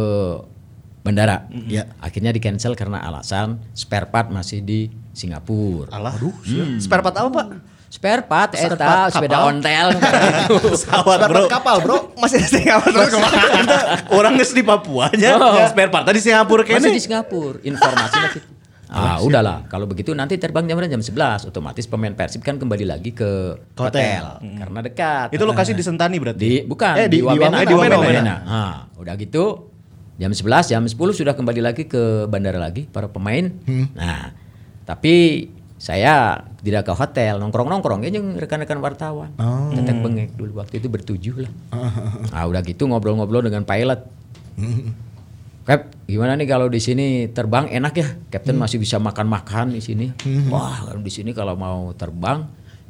bandara. 1.03 1.47
Ya. 1.67 1.91
Akhirnya 1.99 2.31
di 2.31 2.38
cancel 2.38 2.73
karena 2.73 2.99
alasan 2.99 3.59
spare 3.73 4.07
part 4.07 4.29
masih 4.29 4.59
di 4.59 4.87
Singapura. 5.12 5.91
Alah. 5.91 6.15
Aduh. 6.15 6.33
Spare 6.79 7.03
part 7.03 7.17
apa 7.17 7.29
pak? 7.29 7.47
Spare 7.87 8.25
part 8.25 8.51
Spare 8.55 8.73
eta 8.73 8.81
part 8.81 9.11
sepeda 9.12 9.37
kapal? 9.37 9.49
ontel. 9.53 9.87
Pesawat 10.73 11.19
Spare 11.19 11.29
bro. 11.29 11.37
part 11.38 11.53
kapal, 11.53 11.77
Bro. 11.81 11.97
Masih 12.17 12.38
di 12.38 12.49
Singapura 12.49 13.05
terus. 13.05 13.12
Orang 14.11 14.33
geus 14.35 14.51
di 14.51 14.62
Papua 14.62 15.12
nya. 15.12 15.37
Oh. 15.37 15.61
Spare 15.67 15.91
part 15.91 16.07
di 16.07 16.19
Singapura 16.19 16.62
Masih 16.62 16.79
kene. 16.81 16.88
di 16.91 17.03
Singapura. 17.03 17.59
Informasi 17.61 18.17
lagi. 18.19 18.41
Ah, 18.88 19.17
udahlah. 19.19 19.65
Kalau 19.67 19.88
begitu 19.88 20.12
nanti 20.12 20.37
terbang 20.37 20.65
jam 20.65 20.77
berapa? 20.77 20.88
jam 20.91 21.01
11. 21.01 21.49
Otomatis 21.49 21.85
pemain 21.85 22.12
Persib 22.12 22.41
kan 22.41 22.57
kembali 22.57 22.85
lagi 22.85 23.11
ke 23.11 23.57
Hotel. 23.73 24.21
hotel, 24.21 24.25
karena 24.55 24.79
dekat. 24.81 25.27
Itu 25.33 25.45
lokasi 25.45 25.73
di 25.73 25.81
Sentani 25.81 26.17
berarti. 26.17 26.37
di 26.38 26.53
bukan 26.61 26.93
Eh, 26.95 27.09
di- 27.09 27.17
di 27.17 27.19
di, 27.19 27.25
Wamena, 27.25 27.57
Wamena, 27.57 27.65
di 27.65 27.73
Wamena. 27.73 27.97
Wamena. 27.97 28.35
Nah, 28.45 28.75
udah 28.95 29.17
gitu 29.17 29.71
jam 30.16 30.31
11, 30.31 30.68
jam 30.68 30.83
10 30.85 30.92
sudah 30.92 31.33
kembali 31.33 31.61
lagi 31.61 31.85
ke 31.85 32.27
bandara 32.27 32.59
lagi 32.59 32.85
para 32.85 33.09
pemain. 33.09 33.48
Nah, 33.96 34.33
tapi 34.85 35.48
saya 35.77 36.38
tidak 36.62 36.87
ke 36.87 36.92
hotel, 36.94 37.42
nongkrong-nongkrong 37.42 38.07
yang 38.07 38.38
rekan-rekan 38.38 38.79
wartawan. 38.79 39.35
Tetek 39.72 39.98
bengek 39.98 40.31
dulu 40.37 40.62
waktu 40.62 40.79
itu 40.79 40.87
bertujuh 40.87 41.35
lah. 41.42 41.53
Nah, 42.33 42.42
udah 42.46 42.62
gitu 42.62 42.87
ngobrol-ngobrol 42.87 43.42
dengan 43.42 43.66
pilot. 43.66 43.98
Cap, 45.62 45.94
gimana 46.11 46.35
nih 46.35 46.46
kalau 46.46 46.66
di 46.66 46.83
sini 46.83 47.31
terbang 47.31 47.70
enak 47.70 47.94
ya? 47.94 48.09
Captain 48.35 48.59
masih 48.59 48.83
bisa 48.83 48.98
makan-makan 48.98 49.70
di 49.70 49.79
sini. 49.79 50.07
Wah, 50.51 50.90
kalau 50.90 50.98
di 50.98 51.12
sini 51.12 51.31
kalau 51.31 51.55
mau 51.55 51.94
terbang 51.94 52.42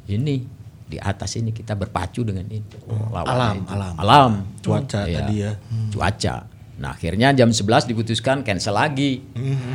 ini 0.09 0.41
di 0.83 0.97
atas 0.97 1.37
ini 1.37 1.53
kita 1.53 1.73
berpacu 1.73 2.25
dengan 2.25 2.49
ini. 2.49 2.65
Lawannya 3.13 3.29
alam, 3.29 3.55
itu. 3.57 3.69
alam. 3.69 3.93
Alam. 3.97 4.31
Cuaca 4.59 5.01
Iya. 5.05 5.17
tadi 5.21 5.35
ya. 5.39 5.51
Cuaca. 5.89 6.35
Nah, 6.73 6.91
akhirnya 6.91 7.29
jam 7.31 7.47
11 7.47 7.85
diputuskan 7.85 8.41
cancel 8.41 8.73
lagi. 8.73 9.21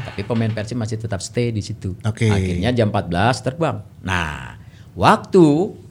Tapi 0.05 0.21
pemain 0.23 0.51
Persib 0.51 0.75
masih 0.75 0.97
tetap 0.97 1.19
stay 1.19 1.49
di 1.49 1.61
situ. 1.61 1.95
Oke. 2.01 2.27
Akhirnya 2.27 2.71
jam 2.71 2.89
14 2.89 3.09
terbang. 3.41 3.81
Nah, 4.01 4.59
waktu 4.93 5.47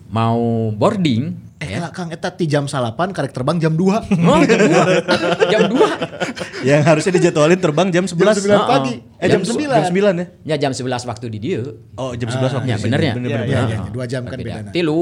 mau 0.07 0.39
boarding 0.71 1.47
Eh, 1.57 1.73
ya. 1.73 1.89
Kang, 1.89 2.13
eta 2.13 2.29
ti 2.29 2.45
jam 2.45 2.69
salapan 2.69 3.09
karek 3.09 3.33
terbang 3.33 3.57
jam 3.57 3.73
2. 3.73 3.81
Oh, 4.29 4.37
jam 4.45 4.61
2. 4.61 5.49
jam 5.49 5.61
2. 5.65 6.61
Yang 6.61 6.81
harusnya 6.85 7.11
dijadwalin 7.17 7.57
terbang 7.57 7.89
jam 7.89 8.05
11. 8.05 8.13
Jam 8.13 8.45
9 8.45 8.53
Oh, 8.53 8.67
pagi. 8.69 8.93
oh. 8.93 9.17
Eh 9.17 9.25
jam, 9.25 9.41
Jam 9.41 9.57
9. 9.57 9.65
Jam 9.65 9.89
9 9.89 9.97
ya. 10.13 10.25
Ya 10.45 10.55
jam 10.59 10.71
11 10.71 11.01
waktu 11.03 11.25
di 11.27 11.39
dia. 11.41 11.65
Oh, 11.97 12.13
jam 12.13 12.29
11 12.29 12.53
waktu. 12.53 12.67
Ya 12.67 12.77
di 12.77 12.77
sini. 12.77 12.85
bener 12.85 12.99
ya? 13.01 13.13
Bener, 13.15 13.25
Iya, 13.25 13.37
bener, 13.37 13.49
iya, 13.49 13.57
bener. 13.59 13.73
iya. 13.73 13.89
Dua 13.89 14.05
jam 14.05 14.21
kan 14.23 14.37
Berbeda. 14.37 14.53
bedana. 14.55 14.69
Tilu. 14.69 15.01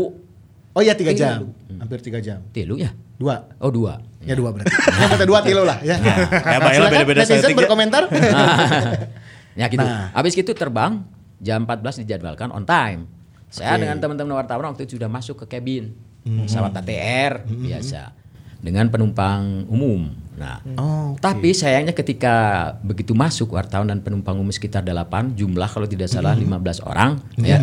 Oh 0.71 0.81
iya 0.81 0.93
3 0.93 1.03
Tilu. 1.05 1.11
jam. 1.13 1.39
Hampir 1.75 1.99
3 1.99 2.19
jam. 2.23 2.39
Tilu 2.49 2.75
ya? 2.77 2.95
Dua. 3.15 3.35
Oh 3.59 3.67
dua. 3.67 3.99
Ya 4.25 4.33
dua 4.33 4.49
berarti. 4.51 4.73
Yang 4.73 5.09
kata 5.13 5.25
dua 5.25 5.39
kilo 5.41 5.61
lah 5.63 5.77
ya. 5.85 5.95
Ya, 6.01 6.57
baiklah, 6.57 6.71
Silakan 6.73 6.91
beda-beda 6.91 7.21
netizen 7.21 7.39
setting 7.41 7.55
ya. 7.55 7.59
berkomentar. 7.61 8.03
ya 9.59 9.65
gitu. 9.69 9.85
Nah. 9.85 10.09
Habis 10.11 10.33
gitu 10.33 10.51
terbang 10.51 11.05
jam 11.39 11.63
14 11.63 12.01
dijadwalkan 12.03 12.49
on 12.49 12.65
time. 12.65 13.05
Saya 13.47 13.77
Oke. 13.77 13.85
dengan 13.85 13.97
teman-teman 14.01 14.33
wartawan 14.35 14.73
waktu 14.73 14.83
itu 14.83 14.97
sudah 14.97 15.07
masuk 15.07 15.45
ke 15.45 15.57
cabin 15.57 15.93
pesawat 16.25 16.73
ATR 16.75 17.45
biasa 17.45 18.11
dengan 18.57 18.89
penumpang 18.89 19.69
umum. 19.69 20.09
Nah, 20.35 20.59
Oh, 20.75 21.15
tapi 21.15 21.55
sayangnya 21.55 21.95
ketika 21.95 22.33
begitu 22.83 23.15
masuk 23.15 23.55
wartawan 23.55 23.87
dan 23.87 24.03
penumpang 24.03 24.35
umum 24.35 24.51
sekitar 24.51 24.83
8 24.83 25.37
jumlah 25.37 25.69
kalau 25.69 25.87
tidak 25.87 26.09
salah 26.11 26.33
15 26.33 26.81
orang 26.83 27.21
ya. 27.39 27.61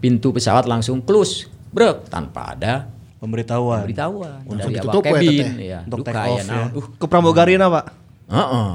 Pintu 0.00 0.32
pesawat 0.32 0.64
langsung 0.64 1.00
close, 1.00 1.44
bro, 1.70 2.02
tanpa 2.08 2.56
ada 2.56 2.88
Pemberitahuan. 3.20 3.84
pemberitahuan 3.84 4.40
Langsung 4.48 4.72
dari 4.72 4.80
awak 4.80 4.84
ditutup 4.88 5.02
ya, 5.04 5.12
cabin 5.12 5.28
teteh? 5.28 5.48
ya. 5.60 5.78
Untuk 5.84 5.98
Duh, 6.00 6.06
take 6.08 6.16
kayak 6.16 6.32
off 6.32 6.40
ya. 6.40 6.48
naon. 6.48 6.68
Uh, 6.72 6.84
Ke 6.96 7.06
pramugarina 7.06 7.66
pak. 7.68 7.84
Heeh. 8.26 8.70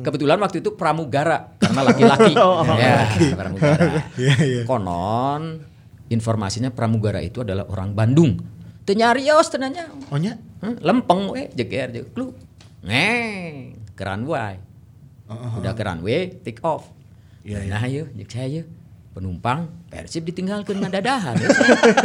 Kebetulan 0.00 0.38
waktu 0.40 0.56
itu 0.64 0.70
pramugara 0.72 1.52
karena 1.60 1.80
laki-laki. 1.84 2.32
ya, 2.80 2.96
pramugara. 3.36 3.84
Konon 4.70 5.42
informasinya 6.08 6.72
pramugara 6.72 7.20
itu 7.20 7.44
adalah 7.44 7.68
orang 7.68 7.92
Bandung. 7.92 8.40
Teu 8.84 8.96
nyarios 8.96 9.52
teu 9.52 9.60
nanya. 9.60 9.92
Oh 10.08 10.16
nya? 10.16 10.40
Hah, 10.64 10.76
Lempeng 10.80 11.28
we 11.28 11.52
jeger 11.52 11.92
jeung 11.92 12.08
lu. 12.16 12.32
Ngeng, 12.84 13.80
ke 13.92 14.02
runway. 14.04 14.60
Udah 15.56 15.72
ke 15.72 15.82
runway, 15.84 16.32
take 16.40 16.60
off. 16.60 16.88
Iya, 17.44 17.64
Nah, 17.64 17.84
yuk, 17.84 18.12
jeung 18.12 18.28
saya 18.28 18.48
yuk. 18.60 18.66
Penumpang 19.14 19.70
Persib 19.86 20.26
ditinggalkan 20.26 20.74
ngandadahan. 20.82 21.38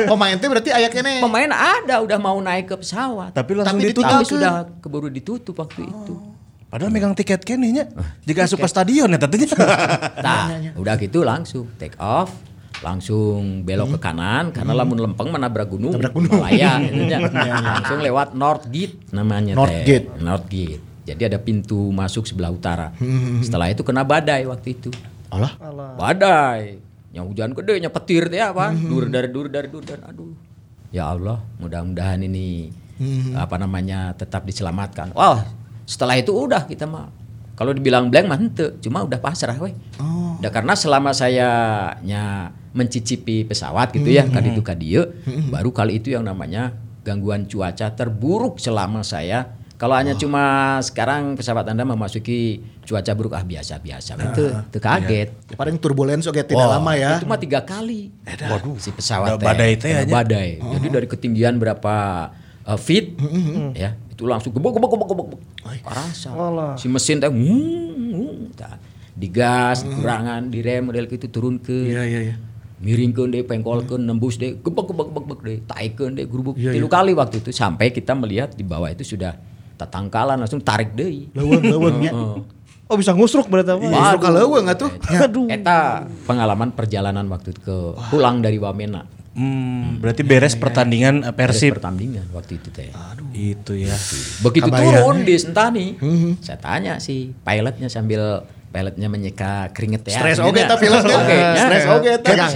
Pemain 0.05 0.37
teh 0.37 0.45
berarti 0.45 0.69
aya 0.69 0.93
kene. 0.93 1.25
Pemain 1.25 1.49
ada 1.49 2.05
udah 2.05 2.21
mau 2.21 2.37
naik 2.37 2.69
ke 2.69 2.75
pesawat. 2.85 3.33
Tapi 3.33 3.57
langsung 3.57 3.81
Tapi 3.81 3.89
ditutup. 3.89 4.13
Tapi 4.13 4.29
sudah 4.29 4.51
keburu 4.77 5.09
ditutup 5.09 5.57
waktu 5.57 5.89
itu. 5.89 6.13
Padahal 6.69 6.93
megang 6.93 7.17
tiket 7.17 7.41
kene 7.41 7.73
nya. 7.73 7.89
Jika 8.29 8.45
asup 8.45 8.61
ke 8.61 8.69
stadion 8.69 9.09
ya 9.09 9.17
tentunya. 9.17 9.49
Nah, 10.21 10.77
udah 10.77 10.93
gitu 11.01 11.25
langsung 11.25 11.65
take 11.81 11.97
off, 11.97 12.29
langsung 12.85 13.65
belok 13.65 13.97
ke 13.97 13.99
kanan 14.05 14.53
karena 14.53 14.77
lamun 14.77 15.01
lempeng 15.01 15.33
menabrak 15.33 15.65
gunung, 15.65 15.97
Nabrak 15.97 16.13
gunung. 16.13 16.37
Himalaya, 16.37 16.77
gitu 16.85 17.01
nya. 17.09 17.17
langsung 17.57 18.05
lewat 18.05 18.37
North 18.37 18.69
Gate 18.69 19.09
namanya 19.09 19.57
North 19.57 19.73
teh. 19.73 19.81
Gate. 19.81 20.07
North 20.21 20.45
Gate. 20.45 20.81
Jadi 21.09 21.21
ada 21.25 21.41
pintu 21.41 21.89
masuk 21.89 22.29
sebelah 22.29 22.53
utara. 22.53 22.93
Setelah 23.41 23.73
itu 23.73 23.81
kena 23.81 24.05
badai 24.05 24.45
waktu 24.45 24.77
itu. 24.77 24.93
Allah. 25.33 25.57
Badai. 25.97 26.88
Yang 27.09 27.25
hujan 27.33 27.51
gede, 27.57 27.73
nya 27.81 27.89
petir 27.89 28.29
teh 28.29 28.41
apa? 28.41 28.69
Dur 28.73 29.09
dari 29.09 29.29
dur 29.33 29.49
dari 29.49 29.67
dur 29.69 29.81
dan 29.81 30.05
aduh. 30.05 30.33
Ya 30.89 31.09
Allah, 31.09 31.41
mudah-mudahan 31.57 32.21
ini 32.25 32.73
apa 33.33 33.55
namanya 33.55 34.11
tetap 34.13 34.43
diselamatkan. 34.45 35.15
Wah, 35.15 35.47
setelah 35.87 36.19
itu 36.19 36.35
udah 36.35 36.67
kita 36.67 36.85
mah 36.85 37.09
kalau 37.59 37.75
dibilang 37.75 38.07
blank 38.07 38.25
mah 38.31 38.39
henteu, 38.39 38.79
cuma 38.79 39.03
udah 39.03 39.19
pasrah 39.19 39.59
we. 39.59 39.75
Udah 40.39 40.47
karena 40.47 40.73
selama 40.79 41.11
saya 41.11 41.49
nya 42.07 42.55
mencicipi 42.71 43.43
pesawat 43.43 43.91
gitu 43.91 44.07
ya, 44.13 44.23
kali 44.29 44.55
itu 44.55 44.63
kadieu, 44.63 45.11
baru 45.51 45.73
kali 45.73 45.99
itu 45.99 46.15
yang 46.15 46.23
namanya 46.23 46.71
gangguan 47.03 47.49
cuaca 47.49 47.91
terburuk 47.97 48.61
selama 48.61 49.03
saya 49.03 49.58
kalau 49.79 49.95
hanya 49.95 50.11
cuma 50.11 50.75
sekarang 50.83 51.39
pesawat 51.39 51.63
Anda 51.71 51.87
memasuki 51.87 52.59
cuaca 52.83 53.15
buruk 53.15 53.31
ah 53.31 53.47
biasa-biasa 53.47 54.19
itu 54.19 54.51
itu 54.51 54.75
kaget. 54.83 55.55
Paling 55.55 55.79
turbulence 55.79 56.27
oke 56.27 56.35
tidak 56.43 56.67
lama 56.67 56.99
ya. 56.99 57.15
Itu 57.15 57.23
mah 57.23 57.39
tiga 57.39 57.63
kali. 57.63 58.11
Waduh, 58.27 58.75
si 58.75 58.91
pesawat 58.91 59.39
Udah 59.39 59.39
badai 59.39 59.79
teh 59.79 59.95
aja. 59.95 60.11
badai. 60.11 60.59
Jadi 60.59 60.87
dari 60.91 61.07
ketinggian 61.07 61.55
berapa 61.55 61.95
uh, 62.67 62.75
feet 62.75 63.15
ya, 63.71 63.95
itu 64.11 64.27
langsung 64.27 64.51
gebok 64.51 64.75
gebok 64.75 64.89
gebok 64.99 65.07
gebok. 65.15 65.27
Walah. 66.35 66.75
Si 66.75 66.91
mesin 66.91 67.23
teh 67.23 67.31
ngung, 67.31 67.95
ngung, 67.95 68.39
tah. 68.59 68.75
digas, 69.15 69.87
kurangan, 69.87 70.51
direm 70.51 70.91
model 70.91 71.07
gitu 71.07 71.31
turun 71.31 71.55
ke 71.59 71.71
Iya 71.71 72.03
iya 72.07 72.19
iya. 72.31 72.35
miringkeun 72.83 73.31
deh, 73.35 73.43
pengkolkeun, 73.43 73.99
nembus 73.99 74.39
deh, 74.39 74.59
gebek 74.59 74.91
gebek 74.91 75.07
gebek 75.11 75.39
deh, 75.43 75.57
taikeun 75.67 76.15
deh, 76.15 76.23
gerubuk. 76.23 76.55
Iya, 76.55 76.75
Tilu 76.75 76.87
iya. 76.87 76.95
kali 76.99 77.11
waktu 77.15 77.43
itu 77.43 77.51
sampai 77.51 77.91
kita 77.91 78.15
melihat 78.15 78.55
di 78.55 78.63
bawah 78.63 78.87
itu 78.87 79.03
sudah 79.03 79.35
tatangkalan 79.79 80.35
langsung 80.43 80.59
tarik 80.59 80.91
deh. 80.91 81.31
Leuweung 81.31 81.63
leuweung 81.63 81.97
nya. 82.03 82.11
Oh 82.89 82.97
bisa 82.97 83.13
ngusruk 83.13 83.47
berarti 83.47 83.77
apa? 83.77 83.85
Iya, 83.85 84.01
suka 84.17 84.29
leuweung 84.33 84.67
atuh. 84.67 84.91
Aduh. 85.23 85.47
Eta 85.47 86.09
pengalaman 86.27 86.75
perjalanan 86.75 87.23
waktu 87.31 87.55
itu 87.55 87.61
ke 87.63 87.77
pulang 88.11 88.43
dari 88.43 88.59
Wamena. 88.59 89.07
Hmm, 89.37 90.01
berarti 90.01 90.25
beres 90.25 90.57
pertandingan 90.57 91.21
eh, 91.23 91.31
Persib. 91.31 91.71
Beres 91.71 91.79
pertandingan 91.79 92.25
waktu 92.35 92.59
itu 92.59 92.73
teh. 92.73 92.91
Itu 93.31 93.77
ya. 93.77 93.93
Begitu 94.41 94.67
Kabayang. 94.67 94.83
turun 94.83 95.17
di 95.23 95.35
Sentani, 95.39 95.87
saya 96.43 96.59
tanya 96.59 96.99
si 96.99 97.31
pilotnya 97.45 97.87
sambil 97.87 98.43
pilotnya 98.73 99.07
menyeka 99.07 99.69
keringet 99.71 100.09
ya. 100.09 100.19
Stres 100.19 100.41
oge 100.41 100.59
eta 100.65 100.75
pilotnya. 100.81 101.15
Oke, 101.23 101.37
ya. 101.37 101.61
Stres 101.61 101.85
oge 101.87 102.09
eta. 102.19 102.25
Tegang, 102.25 102.51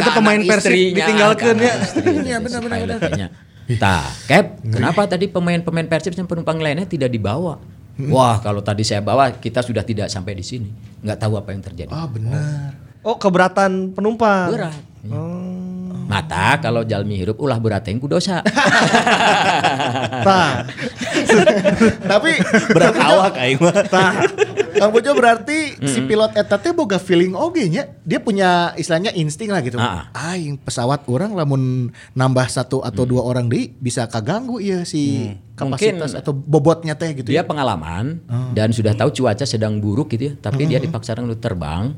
itu 0.00 0.10
pemain 0.16 0.40
Persib 0.40 0.72
ditinggalkeun 0.72 1.58
ya? 1.60 1.74
Iya, 2.00 2.36
benar, 2.40 2.60
benar, 2.64 2.78
benar. 2.96 3.30
Tah, 3.76 4.08
Cap, 4.24 4.64
kenapa 4.64 5.04
tadi 5.04 5.28
pemain-pemain 5.28 5.84
Persib 5.84 6.16
dan 6.16 6.24
penumpang 6.24 6.56
lainnya 6.56 6.88
tidak 6.88 7.12
dibawa? 7.12 7.60
Wah, 8.08 8.40
kalau 8.40 8.64
tadi 8.64 8.86
saya 8.86 9.04
bawa, 9.04 9.28
kita 9.36 9.60
sudah 9.60 9.84
tidak 9.84 10.08
sampai 10.08 10.32
di 10.32 10.46
sini. 10.46 10.70
Nggak 11.04 11.18
tahu 11.20 11.36
apa 11.36 11.52
yang 11.52 11.60
terjadi. 11.60 11.92
Oh 11.92 12.08
benar. 12.08 12.72
Oh 13.04 13.16
keberatan 13.20 13.92
penumpang. 13.92 14.54
Berat. 14.54 14.80
Mata 16.08 16.56
kalau 16.64 16.88
jalmi 16.88 17.20
hirup 17.20 17.36
ulah 17.36 17.60
berat 17.60 17.84
yang 17.84 18.00
kudosa. 18.00 18.40
Tah. 20.26 20.64
Tapi 22.16 22.30
Berat 22.72 22.96
awak 22.96 23.36
aing 23.36 23.60
mah. 23.60 23.76
Nah, 23.92 24.12
Kang 24.78 24.94
Pujo 24.94 25.10
berarti 25.14 25.74
si 25.92 26.00
pilot 26.06 26.34
eta 26.38 26.56
teh 26.58 26.72
boga 26.72 26.96
feeling 26.96 27.34
oge 27.34 27.66
nya. 27.68 27.90
Dia 28.06 28.22
punya 28.22 28.72
istilahnya 28.78 29.12
insting 29.14 29.50
lah 29.50 29.60
gitu. 29.62 29.76
Ah. 29.76 30.08
Aing 30.14 30.58
pesawat 30.58 31.04
orang 31.10 31.34
lamun 31.34 31.92
nambah 32.14 32.46
satu 32.48 32.80
atau 32.82 33.04
dua 33.04 33.26
orang 33.26 33.50
di 33.50 33.74
bisa 33.78 34.06
kaganggu 34.06 34.58
iya 34.62 34.82
si 34.86 35.34
kapasitas 35.58 36.14
Mungkin 36.14 36.22
atau 36.22 36.32
bobotnya 36.32 36.94
teh 36.94 37.18
gitu. 37.18 37.34
dia 37.34 37.42
ya. 37.42 37.44
pengalaman 37.44 38.22
dan 38.54 38.70
sudah 38.70 38.94
tahu 38.94 39.10
cuaca 39.10 39.42
sedang 39.42 39.82
buruk 39.82 40.14
gitu 40.14 40.30
ya, 40.30 40.32
tapi 40.38 40.70
dia 40.70 40.78
dipaksakan 40.78 41.26
untuk 41.26 41.42
terbang. 41.42 41.92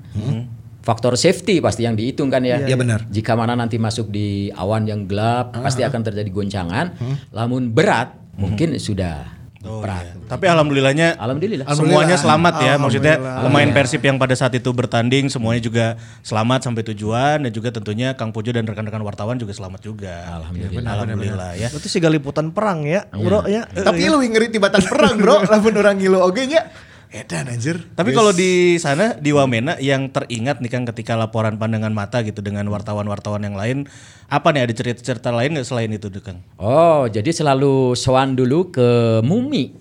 Faktor 0.81 1.13
safety 1.21 1.61
pasti 1.61 1.85
yang 1.85 1.93
dihitung 1.93 2.33
kan 2.33 2.41
ya. 2.41 2.57
Iya, 2.65 2.73
benar. 2.73 3.05
Jika 3.13 3.37
mana 3.37 3.53
nanti 3.53 3.77
masuk 3.77 4.09
di 4.09 4.49
awan 4.57 4.89
yang 4.89 5.05
gelap, 5.05 5.53
pasti 5.53 5.85
akan 5.85 6.01
terjadi 6.01 6.33
goncangan. 6.33 6.97
Lamun 7.37 7.69
berat, 7.69 8.17
mungkin 8.41 8.73
sudah 8.81 9.40
Oh, 9.61 9.85
iya. 9.85 10.17
Tapi 10.25 10.49
alhamdulillahnya 10.49 11.21
Alhamdulillah. 11.21 11.69
semuanya 11.77 12.17
selamat 12.17 12.55
ya. 12.65 12.75
Maksudnya 12.81 13.15
pemain 13.45 13.69
Persib 13.77 14.01
yang 14.01 14.17
pada 14.17 14.33
saat 14.33 14.57
itu 14.57 14.73
bertanding 14.73 15.29
semuanya 15.29 15.61
juga 15.61 15.87
selamat 16.25 16.65
sampai 16.65 16.83
tujuan 16.93 17.45
dan 17.45 17.53
juga 17.53 17.69
tentunya 17.69 18.17
Kang 18.17 18.33
Pujo 18.33 18.57
dan 18.57 18.65
rekan-rekan 18.65 19.05
wartawan 19.05 19.37
juga 19.37 19.53
selamat 19.53 19.81
juga. 19.85 20.17
Alhamdulillah. 20.41 20.93
Alhamdulillah 20.97 21.51
ya. 21.61 21.69
Berarti 21.69 21.89
si 21.93 22.01
liputan 22.01 22.57
perang 22.57 22.89
ya, 22.89 23.05
bro 23.13 23.45
ya. 23.45 23.69
Tapi 23.69 24.09
lu 24.09 24.25
ngeri 24.25 24.49
tibatan 24.49 24.81
perang, 24.81 25.21
Bro. 25.21 25.45
Lamun 25.45 25.75
orang 25.77 26.01
ngilu 26.01 26.19
oge 26.25 26.49
nya. 26.49 26.65
Edan 27.11 27.51
anjir. 27.51 27.91
Tapi 27.99 28.15
kalau 28.15 28.31
di 28.31 28.79
sana 28.79 29.19
di 29.19 29.35
Wamena 29.35 29.75
yang 29.83 30.15
teringat 30.15 30.63
nih 30.63 30.71
Kang 30.71 30.87
ketika 30.87 31.19
laporan 31.19 31.59
pandangan 31.59 31.91
mata 31.91 32.23
gitu 32.23 32.39
dengan 32.39 32.71
wartawan-wartawan 32.71 33.43
yang 33.43 33.59
lain, 33.59 33.91
apa 34.31 34.55
nih 34.55 34.63
ada 34.63 34.71
cerita-cerita 34.71 35.35
lain 35.35 35.59
nggak 35.59 35.67
selain 35.67 35.91
itu 35.91 36.07
tuh, 36.07 36.23
Kang? 36.23 36.39
Oh, 36.55 37.11
jadi 37.11 37.27
selalu 37.29 37.99
sowan 37.99 38.39
dulu 38.39 38.71
ke 38.71 39.19
Mumi 39.27 39.75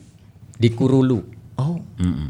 di 0.58 0.74
Kurulu. 0.74 1.38
Oh, 1.60 1.76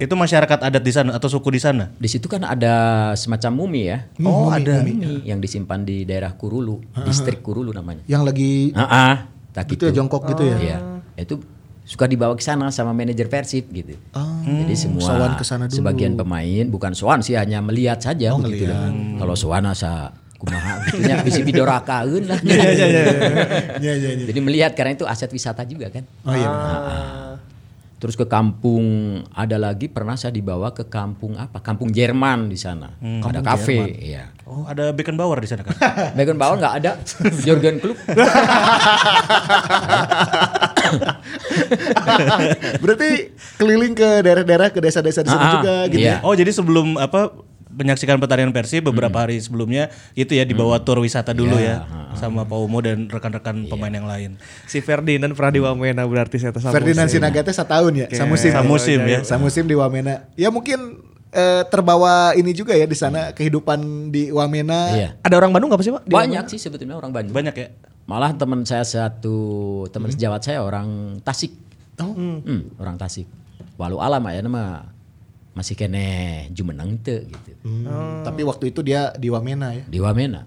Itu 0.01 0.17
masyarakat 0.17 0.57
adat 0.57 0.81
di 0.81 0.89
sana 0.89 1.13
atau 1.13 1.29
suku 1.29 1.53
di 1.53 1.61
sana? 1.61 1.93
Di 1.95 2.09
situ 2.09 2.25
kan 2.25 2.41
ada 2.41 2.73
semacam 3.13 3.51
mumi 3.55 3.85
ya. 3.85 4.09
Oh, 4.25 4.49
ada. 4.49 4.81
Mumi 4.81 5.21
yang 5.21 5.37
disimpan 5.37 5.85
di 5.85 6.01
daerah 6.01 6.33
Kurulu, 6.33 6.81
distrik 7.05 7.39
Kurulu 7.39 7.69
namanya. 7.69 8.01
yang 8.09 8.25
lagi 8.25 8.73
Ah, 8.73 8.83
ah, 8.83 9.15
tak 9.53 9.69
gitu 9.69 9.85
ya 9.85 9.93
jongkok 9.93 10.25
gitu 10.27 10.43
ya. 10.43 10.57
Iya. 10.57 10.77
Itu 11.13 11.45
suka 11.89 12.05
dibawa 12.05 12.37
ke 12.37 12.45
sana 12.45 12.69
sama 12.69 12.93
manajer 12.93 13.25
Persib 13.25 13.65
gitu. 13.73 13.97
Jadi 14.45 14.73
semua 14.77 15.01
sowan 15.01 15.33
ke 15.33 15.41
sana 15.41 15.65
dulu. 15.65 15.81
sebagian 15.81 16.13
pemain 16.13 16.69
bukan 16.69 16.93
sowan 16.93 17.25
sih 17.25 17.33
hanya 17.33 17.65
melihat 17.65 17.97
saja 17.97 18.37
begitu 18.37 18.69
lah. 18.69 18.93
Kalau 19.17 19.33
sowan 19.33 19.65
asa 19.65 20.13
kumaha 20.37 20.85
gitu 20.85 21.01
nya 21.03 21.19
bisa 21.25 21.41
bidorakaeun 21.41 22.29
lah. 22.29 22.37
Iya, 22.45 22.69
iya, 22.77 22.85
iya. 23.81 24.13
Jadi 24.29 24.39
melihat 24.39 24.77
karena 24.77 24.93
itu 24.93 25.09
aset 25.09 25.33
wisata 25.33 25.65
juga 25.65 25.89
kan. 25.89 26.05
Oh 26.29 26.37
iya. 26.37 26.49
Terus 27.99 28.15
ke 28.15 28.23
kampung 28.31 28.85
ada 29.35 29.59
lagi 29.59 29.91
pernah 29.91 30.15
saya 30.15 30.31
dibawa 30.31 30.71
ke 30.71 30.87
kampung 30.87 31.35
apa? 31.35 31.59
Kampung 31.59 31.91
Jerman 31.91 32.47
di 32.47 32.55
sana. 32.55 32.95
ada 33.01 33.43
kafe, 33.43 33.97
iya. 33.99 34.31
Oh, 34.47 34.63
ada 34.63 34.95
Beckenbauer 34.95 35.43
di 35.43 35.49
sana 35.49 35.67
kan? 35.67 35.75
Beckenbauer 36.17 36.61
nggak 36.61 36.75
ada. 36.79 36.95
Jurgen 37.43 37.83
Klopp. 37.83 37.97
Berarti 42.83 43.09
keliling 43.55 43.93
ke 43.93 44.09
daerah-daerah 44.21 44.69
ke 44.71 44.79
desa-desa 44.79 45.21
di 45.21 45.29
sana 45.29 45.41
Ah, 45.41 45.53
juga 45.59 45.75
gitu 45.89 46.03
iya. 46.03 46.19
ya. 46.21 46.25
Oh, 46.25 46.33
jadi 46.33 46.51
sebelum 46.51 46.97
apa 46.97 47.31
menyaksikan 47.69 48.17
pertandingan 48.17 48.51
Persib 48.51 48.89
beberapa 48.89 49.13
hari 49.23 49.37
sebelumnya 49.39 49.93
itu 50.11 50.33
ya 50.33 50.43
dibawa 50.43 50.81
tur 50.81 50.99
wisata 50.99 51.31
dulu 51.31 51.53
ya 51.55 51.85
sama 52.17 52.43
Pak 52.43 52.57
Umo 52.57 52.81
dan 52.81 53.07
rekan-rekan 53.07 53.69
pemain 53.69 53.93
yang 53.93 54.09
lain. 54.09 54.35
Si 54.65 54.81
Ferdinand 54.81 55.31
pernah 55.31 55.53
di 55.53 55.61
Wamena 55.61 56.03
berarti 56.03 56.41
saya 56.41 56.51
tahu. 56.51 56.73
Ferdinand 56.73 57.07
Sinaga 57.07 57.45
teh 57.45 57.53
setahun 57.53 57.93
ya, 57.93 58.07
samusim. 58.11 58.51
Samusim 58.51 58.99
ya. 59.05 59.19
Samusim 59.23 59.65
di 59.69 59.77
Wamena. 59.77 60.27
Ya 60.33 60.49
mungkin 60.49 60.97
eh, 61.29 61.63
terbawa 61.69 62.33
ini 62.33 62.51
juga 62.51 62.73
ya 62.73 62.89
di 62.89 62.97
sana 62.97 63.31
kehidupan 63.37 64.09
di 64.09 64.33
Wamena. 64.33 64.81
Iya. 64.97 65.09
Ada 65.21 65.35
orang 65.37 65.53
Bandung 65.53 65.69
nggak 65.69 65.85
sih 65.85 65.93
pak? 65.93 66.03
Di 66.03 66.11
Banyak 66.11 66.45
sih 66.49 66.59
sebetulnya 66.59 66.97
orang 66.97 67.13
Bandung. 67.13 67.37
Banyak 67.37 67.53
ya? 67.55 67.67
Malah 68.09 68.33
teman 68.33 68.65
saya 68.65 68.81
satu 68.81 69.85
teman 69.93 70.09
sejawat 70.09 70.41
saya 70.41 70.65
orang 70.65 71.21
Tasik. 71.21 71.53
Oh. 72.01 72.17
Hmm, 72.17 72.73
orang 72.81 72.97
Tasik. 72.97 73.29
Walau 73.77 74.01
alam 74.01 74.25
ya 74.33 74.41
nama 74.41 74.81
masih 75.53 75.77
kene 75.77 76.49
jumeneng 76.49 76.97
teu 77.05 77.21
gitu. 77.29 77.51
Hmm, 77.61 78.25
Tapi 78.25 78.41
waktu 78.41 78.73
itu 78.73 78.81
dia 78.81 79.13
di 79.13 79.29
Wamena 79.29 79.77
ya. 79.77 79.85
Di 79.85 80.01
Wamena. 80.01 80.41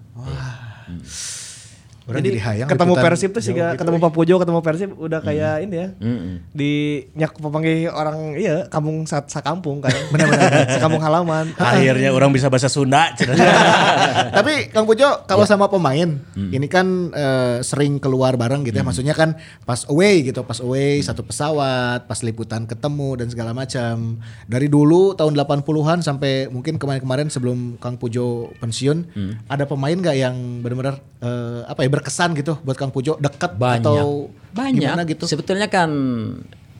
Orang 2.03 2.19
Jadi 2.19 2.35
jadi 2.35 2.39
hayang 2.43 2.67
ketemu 2.67 2.93
Persib 2.99 3.31
tuh 3.31 3.39
sih 3.39 3.55
gak 3.55 3.79
gitu, 3.79 3.79
ketemu. 3.79 3.97
Pak 4.03 4.11
Pujo, 4.11 4.35
ketemu 4.35 4.59
Persib 4.59 4.89
udah 4.99 5.19
kayak 5.23 5.63
ini 5.63 5.75
ya. 5.79 5.87
Mm-mm. 6.03 6.35
Di 6.51 6.73
nyak 7.15 7.31
pepanggil 7.39 7.87
orang 7.87 8.35
iya 8.35 8.67
kampung 8.67 9.07
sa, 9.07 9.23
sakampung 9.23 9.79
kan. 9.79 9.95
Benar-benar 10.11 10.67
sekampung 10.67 10.99
halaman. 10.99 11.55
Akhirnya 11.63 12.11
orang 12.11 12.35
bisa 12.35 12.51
bahasa 12.51 12.67
Sunda. 12.67 13.15
cenah. 13.15 13.39
Tapi 14.37 14.67
Kang 14.75 14.83
Pujo 14.83 15.23
kalau 15.23 15.47
sama 15.47 15.71
pemain 15.71 16.19
ini 16.35 16.67
kan 16.67 17.15
eh, 17.15 17.63
sering 17.63 18.03
keluar 18.03 18.35
bareng 18.35 18.67
gitu 18.67 18.75
ya. 18.75 18.83
Maksudnya 18.83 19.15
kan 19.15 19.39
pas 19.63 19.87
away 19.87 20.27
gitu, 20.27 20.43
pas 20.43 20.59
away 20.59 20.99
satu 20.99 21.23
pesawat, 21.23 22.03
pas 22.03 22.19
liputan 22.19 22.67
ketemu 22.67 23.23
dan 23.23 23.31
segala 23.31 23.55
macam. 23.55 24.19
Dari 24.51 24.67
dulu 24.67 25.15
tahun 25.15 25.39
80-an 25.39 26.03
sampai 26.03 26.51
mungkin 26.51 26.75
kemarin-kemarin 26.75 27.31
sebelum 27.31 27.79
Kang 27.79 27.95
Pujo 27.95 28.51
pensiun, 28.59 29.07
ada 29.47 29.63
pemain 29.63 29.95
nggak 29.95 30.17
yang 30.19 30.59
benar-benar 30.59 30.99
eh, 31.23 31.63
apa 31.63 31.87
ya 31.87 31.92
berkesan 31.93 32.33
gitu 32.33 32.57
buat 32.65 32.73
Kang 32.73 32.89
Pujo 32.89 33.21
dekat 33.21 33.53
Banyak. 33.53 33.85
atau 33.85 34.33
Banyak. 34.57 34.81
gimana 34.81 35.01
gitu? 35.05 35.29
Sebetulnya 35.29 35.69
kan 35.69 35.93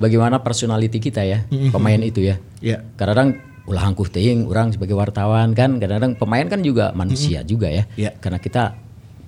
bagaimana 0.01 0.41
personality 0.41 0.97
kita 0.97 1.21
ya, 1.21 1.45
pemain 1.69 2.01
itu 2.01 2.25
ya. 2.25 2.41
Iya. 2.57 2.81
Kadang-kadang 2.97 3.37
ulah 3.69 3.85
hangkuh 3.85 4.09
teuing 4.09 4.49
orang 4.49 4.73
sebagai 4.73 4.97
wartawan 4.97 5.53
kan, 5.53 5.77
kadang-kadang 5.77 6.17
pemain 6.17 6.49
kan 6.49 6.65
juga 6.65 6.89
manusia 6.97 7.45
juga 7.45 7.69
ya. 7.69 7.85
Iya. 7.93 8.17
Karena 8.17 8.41
kita 8.41 8.73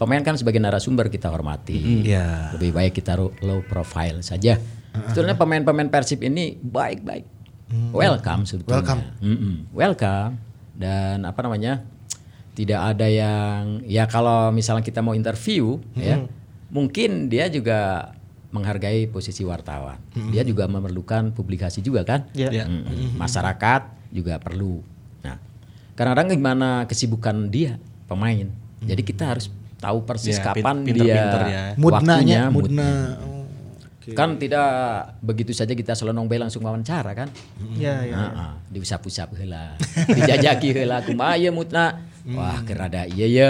pemain 0.02 0.26
kan 0.26 0.36
sebagai 0.36 0.58
narasumber 0.58 1.14
kita 1.14 1.30
hormati. 1.30 2.02
Iya. 2.10 2.58
Lebih 2.58 2.74
baik 2.74 2.98
kita 2.98 3.16
low 3.22 3.62
profile 3.70 4.26
saja. 4.26 4.58
Sebetulnya 4.96 5.38
pemain-pemain 5.38 5.92
Persib 5.92 6.26
ini 6.26 6.58
baik-baik. 6.58 7.26
Welcome 7.94 8.50
sebetulnya. 8.50 8.82
Welcome. 8.82 9.02
Welcome. 9.70 10.32
Dan 10.76 11.24
apa 11.24 11.40
namanya? 11.46 11.95
Tidak 12.56 12.80
ada 12.80 13.04
yang 13.06 13.84
ya 13.84 14.08
kalau 14.08 14.48
misalnya 14.50 14.80
kita 14.80 15.00
mau 15.00 15.12
interview 15.12 15.76
ya, 15.94 16.24
mungkin 16.70 17.28
dia 17.28 17.46
juga 17.48 18.12
menghargai 18.50 19.06
posisi 19.06 19.44
wartawan. 19.44 20.00
Dia 20.32 20.42
juga 20.42 20.64
memerlukan 20.66 21.30
publikasi 21.30 21.80
juga 21.80 22.02
kan? 22.02 22.24
Iya. 22.32 22.64
Mm-mm. 22.64 23.20
Masyarakat 23.20 23.82
juga 24.10 24.40
perlu. 24.40 24.80
Nah, 25.20 25.36
kadang-kadang 25.94 26.32
gimana 26.32 26.70
kesibukan 26.86 27.52
dia 27.52 27.76
pemain. 28.08 28.48
Jadi 28.80 29.04
kita 29.04 29.36
harus 29.36 29.52
tahu 29.76 30.08
persis 30.08 30.40
Ya, 30.40 30.56
pin- 30.56 30.64
kapan 30.64 30.76
pinter-pinter 30.82 31.42
dia 31.44 31.52
ya. 31.52 31.64
Mudnanya, 31.76 32.16
waktunya, 32.16 32.42
mudna. 32.48 32.92
Kan 34.06 34.38
tidak 34.38 34.70
begitu 35.20 35.50
saja 35.50 35.74
kita 35.74 35.98
selonong 35.98 36.30
bae 36.30 36.38
langsung 36.38 36.62
wawancara 36.62 37.12
kan? 37.12 37.26
Iya, 37.74 38.06
iya. 38.06 38.16
Heeh, 38.16 38.52
diusap-usap 38.72 39.34
heula. 39.36 39.74
Dijajaki 40.16 40.72
heula 40.72 41.02
kumaha 41.02 41.36
ieu 41.36 41.50
mutna. 42.26 42.42
Wah, 42.42 42.60
kerada 42.62 43.06
iya 43.06 43.28
ya. 43.28 43.50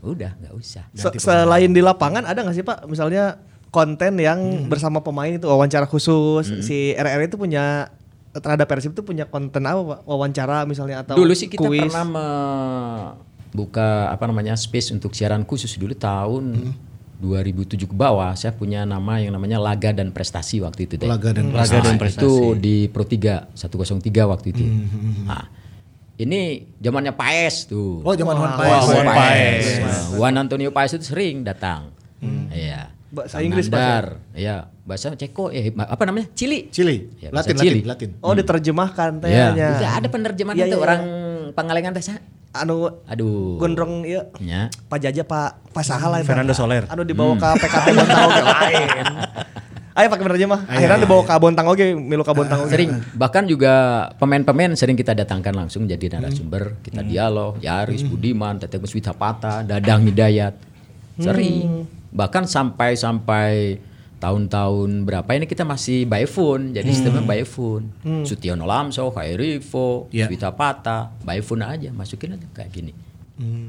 Udah, 0.00 0.34
nggak 0.34 0.52
usah. 0.52 0.84
Se- 0.92 1.14
Selain 1.16 1.70
di 1.70 1.78
lapangan 1.78 2.22
ada 2.22 2.38
nggak 2.38 2.52
sih 2.52 2.62
Pak 2.62 2.84
misalnya 2.84 3.38
konten 3.68 4.18
yang 4.18 4.36
bersama 4.66 4.98
pemain 4.98 5.30
itu 5.30 5.44
wawancara 5.44 5.86
khusus 5.86 6.44
si 6.60 6.92
RR 6.92 7.24
itu 7.24 7.36
punya 7.36 7.88
terhadap 8.32 8.64
Persib 8.64 8.90
itu 8.90 9.00
punya 9.00 9.24
konten 9.24 9.62
apa 9.62 9.80
Pak? 9.80 9.98
Wawancara 10.02 10.64
misalnya 10.64 11.00
atau 11.00 11.14
Dulu 11.14 11.32
sih 11.32 11.46
kita 11.46 11.62
kuis? 11.62 11.86
pernah 11.86 12.04
membuka 12.04 13.88
apa 14.08 14.24
namanya 14.24 14.54
space 14.54 14.90
untuk 14.90 15.12
siaran 15.12 15.42
khusus 15.42 15.76
dulu 15.76 15.92
tahun 15.92 16.74
2007 17.18 17.86
ke 17.86 17.94
bawah. 17.94 18.34
Saya 18.34 18.50
punya 18.50 18.82
nama 18.82 19.16
yang 19.16 19.30
namanya 19.30 19.56
Laga 19.56 19.94
dan 19.94 20.10
Prestasi 20.10 20.58
waktu 20.58 20.84
itu 20.84 20.98
deh. 20.98 21.06
Laga 21.06 21.30
dan 21.30 21.54
Laga 21.54 21.78
dan 21.78 21.94
Nah, 21.94 22.00
Prestasi. 22.00 22.18
Itu 22.18 22.32
di 22.58 22.88
Pro 22.88 23.04
3 23.04 23.54
103 23.54 24.02
waktu 24.26 24.46
itu. 24.50 24.64
Nah, 25.22 25.46
ini 26.22 26.40
zamannya 26.78 27.12
Paes 27.12 27.66
tuh. 27.66 28.00
Oh, 28.00 28.14
zaman 28.14 28.34
Juan 28.34 28.52
Paes. 28.54 28.82
Juan 28.86 29.06
Paes. 29.06 29.64
Nah, 29.78 30.00
Juan 30.14 30.34
Antonio 30.36 30.70
Paes 30.70 30.92
itu 30.92 31.04
sering 31.04 31.42
datang. 31.42 31.90
Iya. 32.48 32.90
Bahasa 33.12 33.44
Inggris, 33.44 33.68
Pak, 33.68 33.76
Nandar, 33.76 34.06
Iya, 34.32 34.72
bahasa 34.88 35.12
Ceko 35.12 35.52
eh 35.52 35.68
apa 35.76 36.00
namanya? 36.08 36.32
Cili. 36.32 36.72
Chili. 36.72 37.12
Ya, 37.20 37.28
bahasa 37.28 37.52
Latin, 37.52 37.60
Chili. 37.60 37.80
Latin, 37.84 38.08
Latin. 38.16 38.24
Oh 38.24 38.32
diterjemahkan 38.32 39.20
Iya. 39.20 39.52
tehnya. 39.52 39.68
Udah 39.76 39.92
ada 40.00 40.08
penerjemahan 40.08 40.56
Iya, 40.56 40.64
itu 40.64 40.76
iya, 40.76 40.80
orang 40.80 41.00
Pangalengan 41.52 41.92
teh 41.92 42.00
anu 42.52 43.04
Aduh. 43.04 43.60
gondrong 43.60 44.04
ieu 44.04 44.24
Ya. 44.40 44.72
Pak 44.88 44.98
Jaja 45.00 45.24
Pak 45.24 45.72
Pak 45.72 45.84
Saha 45.84 46.08
eta. 46.16 46.24
Fernando 46.24 46.52
Soler. 46.52 46.88
Anu 46.88 47.04
dibawa 47.04 47.36
ke 47.36 47.48
PKT 47.60 47.86
Bontang 47.92 48.24
oge 48.28 48.42
lain. 48.42 48.88
Ayo 49.92 50.08
pakai 50.08 50.24
bener 50.24 50.36
aja 50.40 50.48
mah. 50.48 50.60
Akhirnya 50.64 50.96
dibawa 51.04 51.20
ke 51.20 51.32
Bontang 51.36 51.68
oge, 51.68 51.92
milu 51.92 52.24
ke 52.24 52.32
Bontang 52.32 52.64
oge. 52.64 52.72
Sering 52.72 52.90
bahkan 53.12 53.44
juga 53.44 54.08
pemain-pemain 54.16 54.72
sering 54.72 54.96
kita 54.96 55.12
datangkan 55.12 55.52
langsung 55.52 55.84
jadi 55.84 56.16
narasumber, 56.16 56.80
kita 56.80 57.04
dialog, 57.04 57.60
Yaris, 57.60 58.00
Budiman, 58.08 58.56
Teteh 58.56 58.80
Muswita 58.80 59.12
Pata, 59.12 59.60
Dadang 59.60 60.08
Hidayat. 60.08 60.56
Sering. 61.20 61.84
Bahkan 62.08 62.48
sampai 62.48 62.96
sampai 62.96 63.76
tahun-tahun 64.16 65.02
berapa 65.04 65.28
ini 65.34 65.44
kita 65.44 65.66
masih 65.66 66.08
by 66.08 66.24
phone, 66.24 66.72
jadi 66.72 66.88
sistemnya 66.88 67.26
by 67.28 67.44
phone. 67.44 67.92
Sutiono 68.24 68.64
Lamso, 68.64 69.12
Khairivo, 69.12 70.08
Ya. 70.08 70.24
Muswita 70.24 70.56
Pata, 70.56 71.12
by 71.20 71.44
phone 71.44 71.68
aja, 71.68 71.92
masukin 71.92 72.40
aja 72.40 72.48
kayak 72.56 72.72
gini. 72.72 72.92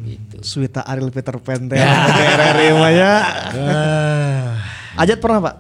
Gitu. 0.05 0.37
Swita 0.45 0.85
Ariel 0.85 1.09
Peter 1.09 1.33
Pan 1.41 1.65
teh. 1.65 1.81
RRI 1.81 2.69
mah 2.77 2.91
ya. 2.93 3.13
Ajat 4.93 5.17
pernah, 5.17 5.41
Pak? 5.49 5.55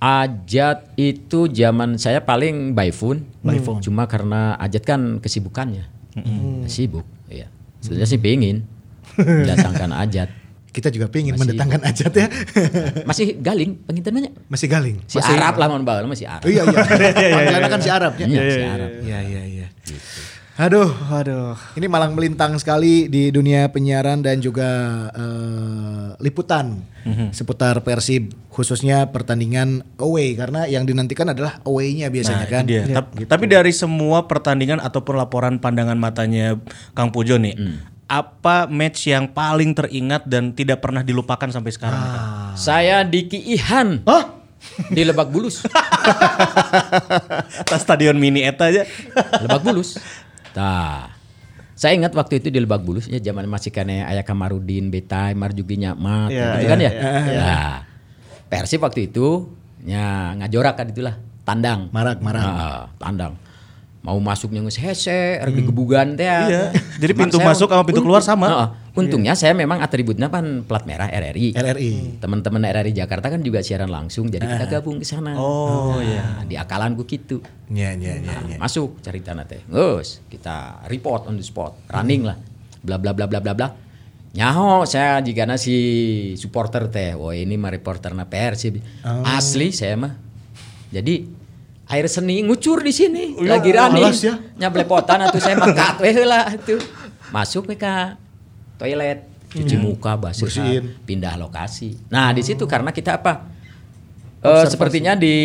Ajat 0.00 0.96
itu 0.96 1.44
zaman 1.46 2.00
saya 2.00 2.24
paling 2.24 2.72
by 2.72 2.88
phone. 2.88 3.20
By 3.44 3.60
phone. 3.60 3.84
Cuma 3.84 4.08
karena 4.08 4.56
Ajat 4.56 4.80
kan 4.82 5.20
kesibukannya. 5.20 5.84
Sibuk, 6.64 7.04
ya. 7.28 7.52
Sebenarnya 7.78 8.08
sih 8.08 8.16
pengen 8.16 8.64
datangkan 9.20 9.92
Ajat. 9.92 10.28
Kita 10.70 10.88
juga 10.88 11.10
pengen 11.10 11.34
Masih- 11.34 11.52
mendatangkan 11.52 11.80
Ajat 11.84 12.12
ya. 12.14 12.26
Masih 13.04 13.36
galing 13.38 13.76
pengintannya. 13.84 14.32
Masih 14.48 14.68
galing. 14.70 14.96
Si 15.04 15.20
Arab 15.20 15.60
lah 15.60 15.68
mon 15.68 15.84
bae 15.84 16.00
masih 16.08 16.24
Arab. 16.24 16.46
Oh, 16.46 16.50
iya 16.50 16.62
iya. 16.64 16.78
Panggilannya 17.36 17.68
kan 17.68 17.80
si 17.82 17.90
Arab 17.90 18.12
ya. 18.16 18.24
Iya, 18.24 18.40
si 18.48 18.60
Arab. 18.64 18.90
Iya 19.04 19.18
iya 19.20 19.42
iya. 19.44 19.66
Aduh, 20.60 20.92
Waduh. 21.08 21.56
ini 21.72 21.88
malang 21.88 22.12
melintang 22.12 22.52
sekali 22.54 23.08
di 23.08 23.32
dunia 23.32 23.72
penyiaran 23.72 24.20
dan 24.20 24.38
juga 24.38 24.68
eh, 25.08 26.08
liputan 26.18 26.84
seputar 27.30 27.80
Persib 27.80 28.28
khususnya 28.46 29.08
pertandingan 29.08 29.80
away 29.96 30.36
karena 30.36 30.68
yang 30.68 30.84
dinantikan 30.84 31.32
adalah 31.32 31.64
away-nya 31.64 32.06
biasanya 32.06 32.44
Nah, 32.44 32.52
kan. 32.52 32.64
dia. 32.68 32.84
Tap- 32.84 33.16
Tapi 33.16 33.44
dari 33.46 33.72
semua 33.72 34.26
pertandingan 34.26 34.78
ataupun 34.78 35.16
laporan 35.16 35.56
pandangan 35.56 35.96
matanya 35.96 36.60
Kang 36.92 37.08
Pujo 37.08 37.40
nih, 37.40 37.56
apa 38.04 38.68
match 38.68 39.08
yang 39.08 39.32
paling 39.32 39.72
teringat 39.72 40.28
dan 40.28 40.52
tidak 40.52 40.84
pernah 40.84 41.00
dilupakan 41.00 41.48
sampai 41.48 41.72
sekarang? 41.72 41.96
Kang? 41.96 42.52
Saya 42.52 43.00
Diki 43.00 43.40
Ihan 43.48 44.04
Hah? 44.04 44.44
di 44.86 45.08
Lebak 45.08 45.32
Bulus. 45.32 45.64
Tas 47.64 47.80
stadion 47.80 48.12
mini 48.14 48.44
eta 48.44 48.68
aja. 48.68 48.84
Lebak 49.40 49.64
Bulus. 49.64 49.96
Tah. 50.52 51.14
Saya 51.74 51.96
ingat 51.96 52.12
waktu 52.12 52.44
itu 52.44 52.52
di 52.52 52.60
Lebak 52.60 52.84
Bulus 52.84 53.08
ya 53.08 53.16
zaman 53.16 53.48
masih 53.48 53.72
kene 53.72 54.04
aya 54.04 54.20
Kamarudin, 54.20 54.92
Betai, 54.92 55.32
Marjugi 55.32 55.80
Nyakmat 55.80 56.28
Iya, 56.28 56.44
gitu 56.44 56.60
iya, 56.60 56.68
kan 56.68 56.78
ya. 56.78 56.90
iya, 56.92 57.40
Nah, 57.40 57.72
Persib 58.52 58.84
waktu 58.84 59.08
itu 59.08 59.48
ya 59.88 60.36
ngajorak 60.36 60.76
kan 60.76 60.86
itulah 60.92 61.16
tandang. 61.40 61.88
Marak, 61.88 62.20
marak. 62.20 62.44
Nah, 62.44 62.84
tandang. 63.00 63.32
Mau 64.00 64.16
masuknya 64.16 64.64
nges 64.64 64.80
hese, 64.80 65.44
erek 65.44 65.60
digebugan 65.60 66.16
teh. 66.16 66.24
Iya. 66.24 66.72
Jadi 66.96 67.12
Cuman 67.12 67.20
pintu 67.28 67.36
saya 67.36 67.48
masuk 67.52 67.68
sama 67.68 67.84
pintu 67.84 68.00
keluar 68.00 68.24
sama. 68.24 68.46
Heeh. 68.48 68.68
untungnya 68.90 69.38
saya 69.38 69.54
memang 69.54 69.78
atributnya 69.78 70.26
kan 70.32 70.66
plat 70.66 70.82
merah 70.82 71.06
RRI. 71.06 71.54
RRI. 71.54 72.18
Teman-teman 72.18 72.64
RRI 72.64 72.90
Jakarta 72.90 73.30
kan 73.30 73.40
juga 73.44 73.62
siaran 73.62 73.86
langsung 73.86 74.26
jadi 74.26 74.42
kita 74.42 74.66
gabung 74.66 74.98
ke 74.98 75.06
sana. 75.06 75.38
Oh, 75.38 76.02
iya. 76.02 76.42
Di 76.42 76.58
akalanku 76.58 77.06
gitu. 77.06 77.38
Iya 77.70 77.94
iya 77.94 78.14
iya 78.18 78.36
iya. 78.50 78.56
Masuk 78.58 78.98
cari 79.04 79.22
tanah 79.22 79.46
teh. 79.46 79.62
Ngus, 79.70 80.26
kita 80.26 80.82
report 80.90 81.30
on 81.30 81.38
the 81.38 81.44
spot, 81.46 81.78
running 81.92 82.26
lah. 82.26 82.36
Bla 82.82 82.98
bla 82.98 83.14
bla 83.14 83.30
bla 83.30 83.38
bla 83.38 83.52
bla. 83.54 83.68
Nyaho 84.30 84.86
saya 84.86 85.18
jika 85.22 85.46
si 85.54 85.74
supporter 86.34 86.90
teh. 86.90 87.14
Oh 87.14 87.30
ini 87.30 87.54
mah 87.54 87.70
reporter 87.70 88.10
na 88.16 88.26
Persib. 88.26 88.82
Asli 89.04 89.70
saya 89.70 89.94
mah. 89.94 90.12
Jadi 90.90 91.39
air 91.90 92.06
seni 92.06 92.38
ngucur 92.46 92.80
di 92.80 92.94
sini 92.94 93.34
lagi 93.42 93.74
running. 93.74 94.06
alas 94.06 94.22
ya. 94.22 94.34
Nyablepotan 94.56 95.26
atuh 95.26 95.42
saya 95.42 95.58
mangkat 95.58 95.98
we 95.98 96.14
heula 96.14 96.46
atuh. 96.46 96.78
Masuk 97.34 97.66
ka 97.74 98.14
toilet, 98.80 99.26
cuci 99.52 99.76
muka, 99.76 100.16
basuh, 100.16 100.48
pindah 101.04 101.36
lokasi. 101.36 101.98
Nah, 102.08 102.32
di 102.32 102.40
situ 102.40 102.64
karena 102.64 102.94
kita 102.94 103.20
apa? 103.20 103.60
Eh, 104.40 104.66
sepertinya 104.72 105.12
di 105.12 105.36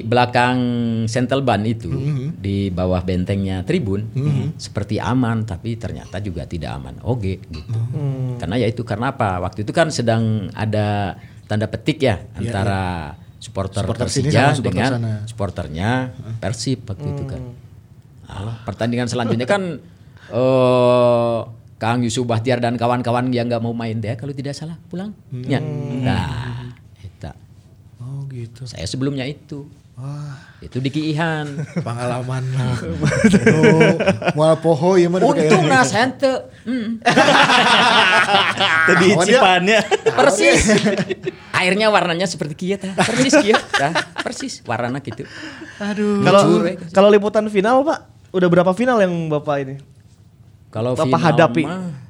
belakang 0.00 0.56
Sentel 1.04 1.44
Ban 1.44 1.60
itu, 1.68 1.92
di 2.40 2.72
bawah 2.72 3.04
bentengnya 3.04 3.60
Tribun, 3.68 4.08
seperti 4.56 4.96
aman, 4.96 5.44
tapi 5.44 5.76
ternyata 5.76 6.24
juga 6.24 6.48
tidak 6.48 6.72
aman. 6.72 7.04
Oke, 7.04 7.36
gitu. 7.52 7.78
Karena 8.40 8.56
ya 8.56 8.64
itu 8.64 8.80
karena 8.80 9.12
apa? 9.12 9.44
Waktu 9.44 9.68
itu 9.68 9.76
kan 9.76 9.92
sedang 9.92 10.48
ada 10.56 11.20
tanda 11.44 11.68
petik 11.68 12.00
ya 12.00 12.24
antara 12.32 13.12
supporter, 13.44 13.84
Supporter 13.84 14.08
sini 14.08 14.32
Persija 14.32 14.56
supporter 14.56 14.72
dengan 14.72 14.88
sana. 14.88 15.12
supporternya 15.28 15.90
Persib 16.40 16.88
waktu 16.88 17.06
itu 17.12 17.24
kan. 17.28 17.42
Nah, 18.24 18.56
pertandingan 18.64 19.04
selanjutnya 19.12 19.44
kan 19.44 19.62
eh 20.40 21.40
Kang 21.76 22.00
Yusuf 22.00 22.24
Bahtiar 22.24 22.64
dan 22.64 22.80
kawan-kawan 22.80 23.28
yang 23.28 23.50
nggak 23.52 23.60
mau 23.60 23.76
main 23.76 24.00
deh 24.00 24.16
kalau 24.16 24.32
tidak 24.32 24.56
salah 24.56 24.80
pulang. 24.88 25.12
Ya. 25.44 25.60
Nah, 25.60 26.72
eta. 27.04 27.36
Oh 28.00 28.24
gitu. 28.32 28.64
Saya 28.64 28.88
sebelumnya 28.88 29.28
itu. 29.28 29.68
Itu 30.66 30.80
di 30.80 30.88
Kiihan. 30.88 31.60
Pengalaman. 31.84 32.44
oh, 32.56 33.96
mual 34.32 34.56
poho 34.64 34.96
ya 34.96 35.12
mah 35.12 35.20
Untung 35.20 35.68
nah 35.68 35.84
saya 35.84 36.08
teu. 36.16 36.48
Hmm. 36.64 37.04
Tadi 38.88 39.06
cipannya. 39.28 39.80
Persis. 40.08 40.72
Airnya 41.60 41.92
warnanya 41.92 42.24
seperti 42.24 42.54
kia 42.56 42.76
tah. 42.80 42.96
Persis 42.96 43.34
kia. 43.44 43.60
Tah, 43.60 43.92
persis 44.24 44.64
warna 44.64 45.04
gitu. 45.04 45.28
Aduh. 45.76 46.24
Kalau 46.24 46.42
kalau 46.90 47.08
liputan 47.12 47.44
final, 47.52 47.84
Pak, 47.84 48.32
udah 48.32 48.48
berapa 48.48 48.72
final 48.72 48.96
yang 49.04 49.12
Bapak 49.28 49.56
ini? 49.68 49.76
Kalau 50.72 50.96
Bapak 50.96 51.12
final 51.12 51.22
hadapi. 51.28 51.64
mah, 51.68 52.03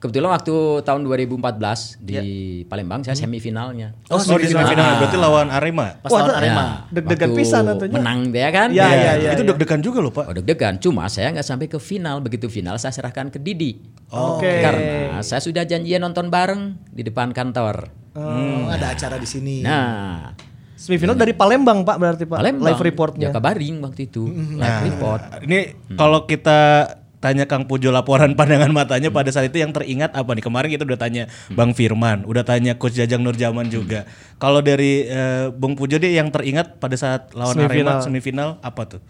kebetulan 0.00 0.32
waktu 0.32 0.54
tahun 0.80 1.00
2014 1.04 2.00
di 2.00 2.16
Palembang 2.64 3.04
saya 3.04 3.14
semifinalnya. 3.14 3.92
Oh, 4.08 4.16
di 4.16 4.48
semifinal 4.48 4.96
berarti 4.96 5.18
lawan 5.20 5.52
Arema. 5.52 6.00
Pas 6.00 6.08
lawan 6.08 6.32
Wah, 6.32 6.40
Arema. 6.40 6.64
deg-degan 6.88 7.28
waktu 7.30 7.38
pisan 7.38 7.62
tentunya. 7.68 7.94
Menang 8.00 8.18
dia 8.32 8.48
kan. 8.48 8.68
Ya, 8.72 8.88
ya, 8.88 9.12
ya. 9.20 9.30
itu 9.36 9.44
deg-degan 9.44 9.80
juga 9.84 10.00
loh, 10.00 10.08
Pak. 10.08 10.32
Oh 10.32 10.34
deg-degan, 10.34 10.80
cuma 10.80 11.04
saya 11.12 11.28
nggak 11.36 11.44
sampai 11.44 11.68
ke 11.68 11.76
final. 11.76 12.24
Begitu 12.24 12.48
final 12.48 12.80
saya 12.80 12.96
serahkan 12.96 13.28
ke 13.28 13.36
Didi. 13.36 13.76
Oke. 14.08 14.64
Karena 14.64 15.20
saya 15.20 15.44
sudah 15.44 15.68
janjian 15.68 16.00
nonton 16.00 16.32
bareng 16.32 16.80
di 16.88 17.04
depan 17.04 17.36
kantor. 17.36 17.92
Oh, 18.16 18.66
ada 18.72 18.96
acara 18.96 19.20
di 19.20 19.28
sini. 19.28 19.62
Nah, 19.62 20.34
Semifinal 20.80 21.12
dari 21.12 21.36
Palembang, 21.36 21.84
Pak, 21.84 21.96
berarti 22.00 22.24
Pak. 22.24 22.40
Palembang, 22.40 22.72
Live 22.72 22.80
reportnya. 22.80 23.28
Jakabaring 23.28 23.84
waktu 23.84 24.08
itu, 24.08 24.24
Mm-hmm. 24.24 24.56
live 24.56 24.80
report. 24.88 25.20
Ini 25.44 25.58
kalau 25.92 26.24
kita 26.24 26.88
tanya 27.20 27.44
Kang 27.44 27.68
Pujo 27.68 27.92
laporan 27.92 28.32
pandangan 28.38 28.72
matanya 28.72 29.12
pada 29.12 29.28
saat 29.30 29.52
itu 29.52 29.60
yang 29.60 29.70
teringat 29.70 30.16
apa 30.16 30.32
nih? 30.32 30.44
Kemarin 30.44 30.68
kita 30.72 30.84
udah 30.88 30.98
tanya 30.98 31.28
Bang 31.52 31.76
Firman, 31.76 32.24
udah 32.24 32.42
tanya 32.42 32.74
Coach 32.80 32.96
Jajang 32.96 33.20
Nurjaman 33.20 33.68
juga. 33.68 34.08
Kalau 34.40 34.64
dari 34.64 35.04
eh, 35.06 35.52
Bang 35.52 35.76
Pujo 35.76 36.00
deh 36.00 36.16
yang 36.16 36.32
teringat 36.32 36.80
pada 36.80 36.96
saat 36.96 37.30
lawan 37.36 37.54
Semifinal. 37.54 38.00
Arema 38.00 38.04
semifinal 38.04 38.48
apa 38.64 38.82
tuh? 38.96 39.00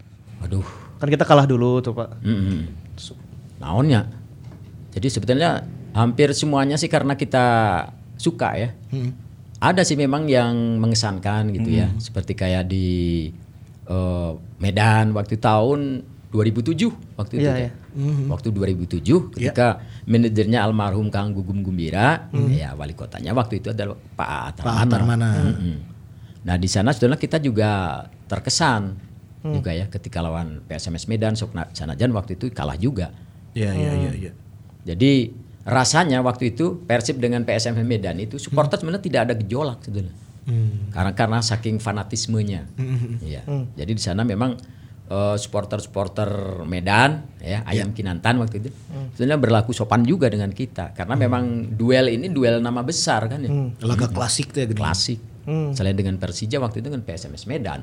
Waduh, 0.43 0.67
Kan 0.99 1.09
kita 1.09 1.25
kalah 1.25 1.47
dulu 1.49 1.81
tuh, 1.81 1.95
Pak. 1.97 2.21
mm 2.21 2.83
naonnya. 3.61 4.09
Jadi 4.89 5.07
sebetulnya 5.07 5.61
hampir 5.93 6.33
semuanya 6.33 6.81
sih 6.81 6.89
karena 6.89 7.13
kita 7.13 7.45
suka 8.17 8.57
ya. 8.57 8.69
Ada 9.61 9.85
sih 9.85 9.93
memang 9.93 10.25
yang 10.25 10.81
mengesankan 10.81 11.53
gitu 11.53 11.69
ya, 11.69 11.93
seperti 12.01 12.33
kayak 12.33 12.65
di 12.65 13.29
eh, 13.85 14.31
Medan 14.57 15.13
waktu 15.13 15.37
tahun 15.37 16.01
2007 16.31 17.19
waktu 17.19 17.33
itu. 17.37 17.43
Iya, 17.43 17.51
kan. 17.51 17.59
iya. 17.59 17.71
Waktu 18.31 18.47
2007 18.55 19.35
ketika 19.35 19.83
manajernya 20.07 20.63
almarhum 20.63 21.11
Kang 21.11 21.35
Gugum 21.35 21.59
Gumbira, 21.59 22.31
ya 22.47 22.71
wali 22.79 22.95
kotanya 22.95 23.35
waktu 23.35 23.59
itu 23.59 23.75
adalah 23.75 23.99
Pak 23.99 24.29
Atar 24.55 24.63
Pak 24.63 24.77
Atarmana. 24.87 25.29
Mm-mm. 25.51 25.75
Nah 26.47 26.55
di 26.55 26.71
sana 26.71 26.95
sebenarnya 26.95 27.19
kita 27.19 27.37
juga 27.43 28.03
terkesan 28.31 28.95
juga 29.43 29.75
ya 29.75 29.91
ketika 29.91 30.23
lawan 30.23 30.63
PSMS 30.69 31.11
Medan 31.11 31.35
Sokna 31.35 31.67
Sanajan 31.75 32.15
waktu 32.15 32.39
itu 32.39 32.47
kalah 32.55 32.79
juga. 32.79 33.11
Iya 33.51 33.75
iya 33.75 33.91
iya 33.93 34.11
iya. 34.15 34.31
Jadi 34.87 35.35
rasanya 35.67 36.23
waktu 36.23 36.55
itu 36.55 36.81
Persib 36.87 37.19
dengan 37.19 37.43
PSMS 37.43 37.85
Medan 37.85 38.17
itu 38.23 38.39
supporter 38.39 38.79
sebenarnya 38.79 39.03
tidak 39.03 39.21
ada 39.27 39.33
gejolak 39.35 39.83
sebenarnya. 39.83 40.15
Karena 40.95 41.11
karena 41.11 41.39
saking 41.43 41.77
fanatismenya. 41.77 42.71
Iya. 43.19 43.43
Jadi 43.75 43.91
di 43.91 44.01
sana 44.01 44.23
memang 44.23 44.55
eh, 45.11 45.35
supporter-supporter 45.35 46.63
Medan 46.63 47.27
ya 47.43 47.67
Ayam 47.67 47.91
Kinantan 47.91 48.39
waktu 48.39 48.63
itu 48.63 48.69
sebenarnya 49.13 49.39
berlaku 49.43 49.75
sopan 49.75 50.07
juga 50.07 50.31
dengan 50.31 50.55
kita 50.55 50.95
karena 50.95 51.19
memang 51.19 51.75
duel 51.75 52.07
ini 52.07 52.31
duel 52.31 52.63
nama 52.63 52.79
besar 52.79 53.27
kan 53.27 53.43
ya. 53.43 53.51
Laga 53.83 54.07
klasik 54.07 54.55
tuh 54.55 54.63
ya 54.63 54.67
gini. 54.71 54.79
Klasik. 54.79 55.19
Selain 55.73 55.97
dengan 55.97 56.21
Persija 56.21 56.61
waktu 56.61 56.79
itu 56.79 56.93
dengan 56.93 57.01
PSMS 57.01 57.49
Medan. 57.49 57.81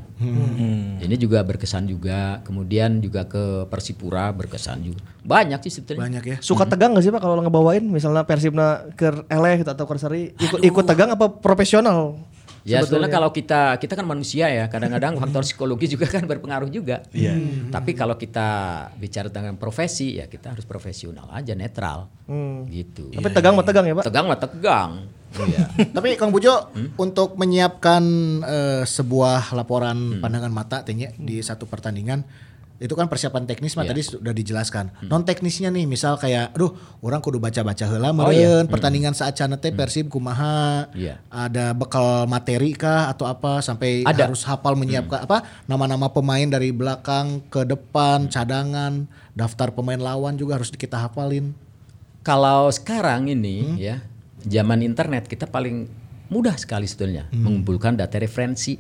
Ini 1.03 1.15
juga 1.19 1.43
berkesan 1.43 1.91
juga. 1.91 2.39
Kemudian 2.47 3.03
juga 3.03 3.27
ke 3.27 3.67
Persipura 3.67 4.31
berkesan 4.31 4.79
juga. 4.87 5.03
Banyak 5.27 5.67
sih 5.67 5.83
sebetulnya. 5.83 6.07
Banyak 6.07 6.23
ya. 6.25 6.37
Suka 6.39 6.65
tegang 6.71 6.95
gak 6.95 7.03
sih 7.03 7.11
Pak 7.11 7.19
kalau 7.19 7.43
ngebawain 7.43 7.83
misalnya 7.83 8.23
Persibna 8.23 8.87
ke 8.95 9.27
eleh 9.27 9.61
gitu 9.61 9.71
atau 9.75 9.85
ke 9.91 9.99
Seri 9.99 10.31
ikut 10.39 10.63
ikut 10.63 10.85
tegang 10.87 11.11
apa 11.13 11.29
profesional? 11.43 12.23
Ya 12.67 12.83
sebetulnya 12.83 13.11
kalau 13.11 13.31
kita 13.31 13.77
kita 13.79 13.95
kan 13.95 14.07
manusia 14.07 14.51
ya 14.51 14.67
kadang-kadang 14.67 15.17
faktor 15.23 15.43
psikologi 15.47 15.87
juga 15.91 16.07
kan 16.11 16.25
berpengaruh 16.27 16.71
juga. 16.71 17.05
Iya. 17.15 17.39
Tapi 17.71 17.95
kalau 17.95 18.19
kita 18.19 18.49
bicara 18.99 19.31
tentang 19.31 19.59
profesi 19.61 20.19
ya 20.19 20.27
kita 20.27 20.55
harus 20.57 20.67
profesional 20.67 21.31
aja 21.35 21.55
netral 21.55 22.11
gitu. 22.69 23.15
Tapi 23.15 23.29
tegang 23.31 23.55
mah 23.55 23.67
tegang 23.67 23.85
ya 23.87 23.95
Pak. 23.99 24.05
Tegang 24.09 24.27
mah 24.27 24.41
tegang. 24.41 24.91
Iya. 25.37 25.67
Tapi 25.97 26.17
Kang 26.17 26.33
Pujo 26.33 26.73
untuk 26.97 27.37
menyiapkan 27.37 28.03
eh, 28.43 28.83
sebuah 28.89 29.53
laporan 29.53 30.19
pandangan 30.25 30.53
mata 30.53 30.81
tanya 30.81 31.13
di 31.15 31.45
satu 31.45 31.69
pertandingan 31.69 32.25
itu 32.79 32.95
kan 32.95 33.11
persiapan 33.11 33.43
teknis 33.43 33.75
mah 33.75 33.83
Iya. 33.83 33.91
tadi 33.91 34.03
sudah 34.07 34.31
dijelaskan. 34.31 35.11
Non 35.11 35.27
teknisnya 35.27 35.67
nih 35.75 35.91
misal 35.91 36.15
kayak 36.15 36.55
aduh 36.55 36.71
orang 37.03 37.19
kudu 37.19 37.43
baca-baca 37.43 37.91
heula 37.91 38.15
Oh, 38.15 38.31
iya. 38.31 38.47
meureun 38.63 38.67
pertandingan 38.71 39.19
saat 39.19 39.35
teh 39.35 39.75
Persib 39.75 40.07
kumaha. 40.07 40.87
Iya. 40.95 41.19
Ada 41.27 41.75
bekal 41.75 42.31
materi 42.31 42.79
kah 42.79 43.11
atau 43.11 43.27
apa 43.27 43.59
sampai 43.67 44.07
Ada. 44.07 44.31
harus 44.31 44.47
hafal 44.47 44.79
menyiapkan 44.79 45.27
apa 45.27 45.43
nama-nama 45.67 46.07
pemain 46.07 46.47
dari 46.47 46.71
belakang 46.71 47.43
ke 47.51 47.67
depan, 47.67 48.31
cadangan, 48.31 49.11
daftar 49.35 49.75
pemain 49.75 49.99
lawan 49.99 50.39
juga 50.39 50.63
harus 50.63 50.71
kita 50.71 51.03
hafalin. 51.03 51.59
Kalau 52.23 52.71
sekarang 52.71 53.27
ini 53.27 53.75
ya 53.75 54.07
zaman 54.47 54.87
internet 54.87 55.27
kita 55.27 55.51
paling 55.51 55.91
mudah 56.31 56.55
sekali 56.55 56.87
sebetulnya 56.87 57.27
mengumpulkan 57.35 57.99
data 57.99 58.23
referensi. 58.23 58.79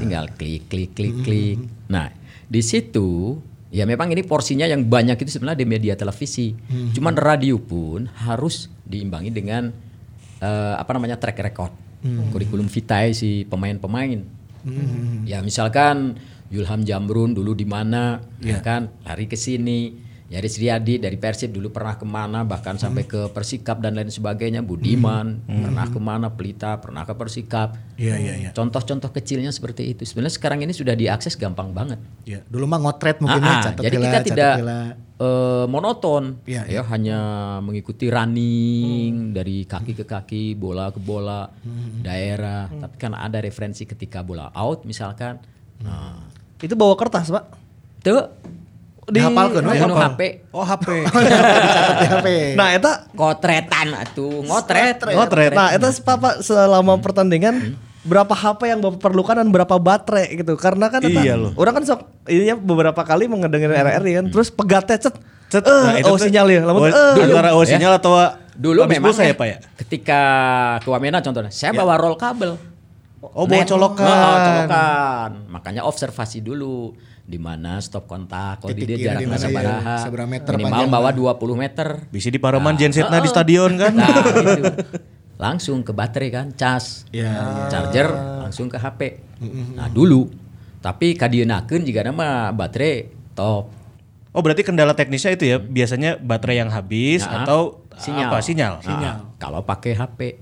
Tinggal 0.00 0.32
klik 0.38 0.70
klik 0.72 0.94
klik 0.96 1.20
klik. 1.20 1.58
Nah 1.90 2.06
di 2.46 2.62
situ 2.62 3.38
ya 3.74 3.82
memang 3.84 4.08
ini 4.14 4.22
porsinya 4.22 4.64
yang 4.64 4.86
banyak 4.86 5.18
itu 5.20 5.36
sebenarnya 5.36 5.66
di 5.66 5.68
media 5.68 5.94
televisi. 5.98 6.54
Cuman 6.94 7.18
radio 7.18 7.58
pun 7.58 8.06
harus 8.24 8.70
diimbangi 8.86 9.34
dengan 9.34 9.68
eh, 10.40 10.74
apa 10.78 10.90
namanya 10.94 11.18
track 11.18 11.38
record, 11.42 11.72
kurikulum 12.30 12.70
vitae 12.70 13.10
si 13.12 13.42
pemain-pemain. 13.44 14.22
Ya 15.26 15.42
misalkan 15.42 16.18
Yulham 16.50 16.86
Jamrun 16.86 17.34
dulu 17.34 17.54
di 17.58 17.66
mana, 17.66 18.22
ya 18.38 18.62
kan 18.62 18.90
lari 19.02 19.26
ke 19.26 19.34
sini. 19.34 20.05
Yaris 20.26 20.58
Riyadi 20.58 20.98
dari 20.98 21.14
Persib 21.14 21.54
dulu 21.54 21.70
pernah 21.70 21.94
ke 21.94 22.02
mana, 22.02 22.42
bahkan 22.42 22.74
sampai 22.74 23.06
ke 23.06 23.30
Persikap 23.30 23.78
dan 23.78 23.94
lain 23.94 24.10
sebagainya. 24.10 24.58
Budiman 24.58 25.38
pernah 25.46 25.86
ke 25.86 26.00
mana, 26.02 26.34
Pelita 26.34 26.82
pernah 26.82 27.06
ke 27.06 27.14
Persikap. 27.14 27.78
Iya 27.94 28.18
iya 28.18 28.34
iya. 28.34 28.50
Contoh-contoh 28.50 29.14
kecilnya 29.14 29.54
seperti 29.54 29.94
itu. 29.94 30.02
Sebenarnya 30.02 30.34
sekarang 30.34 30.66
ini 30.66 30.74
sudah 30.74 30.98
diakses 30.98 31.38
gampang 31.38 31.70
banget. 31.70 32.02
Ya, 32.26 32.42
dulu 32.50 32.66
mah 32.66 32.82
ngotret 32.82 33.22
mungkin 33.22 33.38
Ah, 33.38 33.46
ah, 33.46 33.54
ya, 33.54 33.64
catat 33.70 33.82
jadi 33.86 33.96
heula, 33.96 34.06
kita 34.10 34.18
tidak 34.26 34.54
eh, 35.16 35.66
monoton, 35.70 36.24
Iya, 36.42 36.62
ya 36.66 36.82
hanya 36.90 37.18
mengikuti 37.62 38.10
running 38.10 39.30
dari 39.30 39.62
kaki 39.62 39.94
ke 39.94 40.04
kaki, 40.04 40.58
bola 40.58 40.90
ke 40.90 40.98
bola, 40.98 41.46
daerah. 42.02 42.66
Tapi 42.66 42.96
kan 42.98 43.14
ada 43.14 43.38
referensi 43.38 43.86
ketika 43.86 44.26
bola 44.26 44.50
out 44.58 44.82
misalkan. 44.82 45.38
Nah, 45.86 46.18
Itu 46.58 46.74
bawa 46.74 46.98
kertas 46.98 47.30
Pak. 47.30 47.62
itu 48.00 48.14
Di 49.06 49.22
we. 49.22 49.38
anu 49.78 49.94
HP, 49.94 50.50
Oh 50.50 50.66
HP. 50.66 50.88
Di 52.02 52.06
HP. 52.10 52.26
Nah 52.58 52.74
eta 52.74 53.06
kotretan 53.14 53.94
atuh, 53.94 54.42
ngotret. 54.42 54.98
ngotret. 54.98 55.54
Nah 55.54 55.70
eta 55.70 55.94
Bapak 55.96 56.42
selama 56.42 56.98
pertandingan 56.98 57.78
berapa 58.02 58.30
HP 58.30 58.66
yang 58.66 58.80
Bapak 58.80 58.98
perlukan 59.00 59.38
dan 59.38 59.48
berapa 59.48 59.78
baterai 59.78 60.34
gitu. 60.34 60.58
Karena 60.58 60.90
kan 60.90 60.98
eta, 61.00 61.22
Iya 61.22 61.38
loh. 61.38 61.54
orang 61.54 61.78
kan 61.78 61.84
sok 61.86 62.00
ini 62.26 62.50
ya 62.50 62.58
beberapa 62.58 62.98
kali 62.98 63.30
mengedengerin 63.30 63.78
RRI 63.78 64.12
kan. 64.16 64.26
Terus 64.28 64.50
pegatnya 64.50 64.98
cet. 64.98 65.14
Cet. 65.46 65.62
Eh, 65.62 65.70
Nah, 65.70 65.94
itu 65.96 66.10
oh 66.10 66.18
sinyal 66.18 66.46
ya. 66.50 66.66
Lamun 66.66 66.82
Oh, 66.82 66.90
eh, 66.90 67.22
antara 67.22 67.54
oh 67.54 67.62
sinyal 67.62 67.94
atau 67.94 68.18
Dulu 68.56 68.82
habis 68.82 68.98
memang 68.98 69.12
pulsa 69.12 69.22
ya 69.22 69.30
ya, 69.30 69.34
Pak 69.36 69.46
ya? 69.46 69.56
ketika 69.76 70.20
ke 70.80 70.88
Wamena 70.88 71.20
contohnya, 71.20 71.52
saya 71.52 71.70
bawa 71.70 71.94
roll 71.94 72.16
kabel. 72.16 72.56
Oh 73.22 73.44
bawa 73.44 73.62
Net. 73.62 73.68
colokan. 73.68 74.02
Oh, 74.02 74.38
colokan. 74.40 75.30
Makanya 75.66 75.82
observasi 75.82 76.46
dulu 76.46 76.94
di 77.26 77.42
mana 77.42 77.82
stop 77.82 78.06
kontak, 78.06 78.62
kalau 78.62 78.70
di 78.70 78.86
dia 78.86 79.10
jaraknya 79.10 79.26
mana, 79.26 79.42
sabaraha. 79.42 79.82
iya. 79.82 79.98
Seberapa 79.98 80.28
meter 80.30 80.52
Minimal 80.54 80.86
bawa 80.86 81.10
20 81.10 81.58
meter. 81.58 81.88
Bisa 82.06 82.30
di 82.30 82.38
Paroman 82.38 82.78
gensetna 82.78 83.18
di 83.18 83.26
stadion 83.26 83.74
kan. 83.74 83.90
Nah, 83.90 84.14
gitu. 84.14 84.62
Langsung 85.34 85.82
ke 85.82 85.90
baterai 85.90 86.30
kan, 86.30 86.46
cas. 86.54 87.02
Iya, 87.10 87.66
Charger 87.66 88.14
langsung 88.46 88.70
ke 88.70 88.78
HP. 88.78 89.18
Nah, 89.74 89.90
dulu. 89.90 90.30
Tapi 90.78 91.18
kadienakeun 91.18 91.82
jika 91.82 92.06
nama 92.06 92.54
baterai 92.54 93.10
top. 93.34 93.66
Oh 94.30 94.38
berarti 94.38 94.62
kendala 94.62 94.94
teknisnya 94.94 95.34
itu 95.34 95.50
ya 95.50 95.58
biasanya 95.58 96.22
baterai 96.22 96.62
yang 96.62 96.70
habis 96.70 97.26
Nah, 97.26 97.42
atau 97.42 97.82
sinyal. 97.98 98.30
apa 98.30 98.38
sinyal? 98.38 98.74
Nah, 98.86 99.34
Kalau 99.34 99.66
pakai 99.66 99.98
HP, 99.98 100.38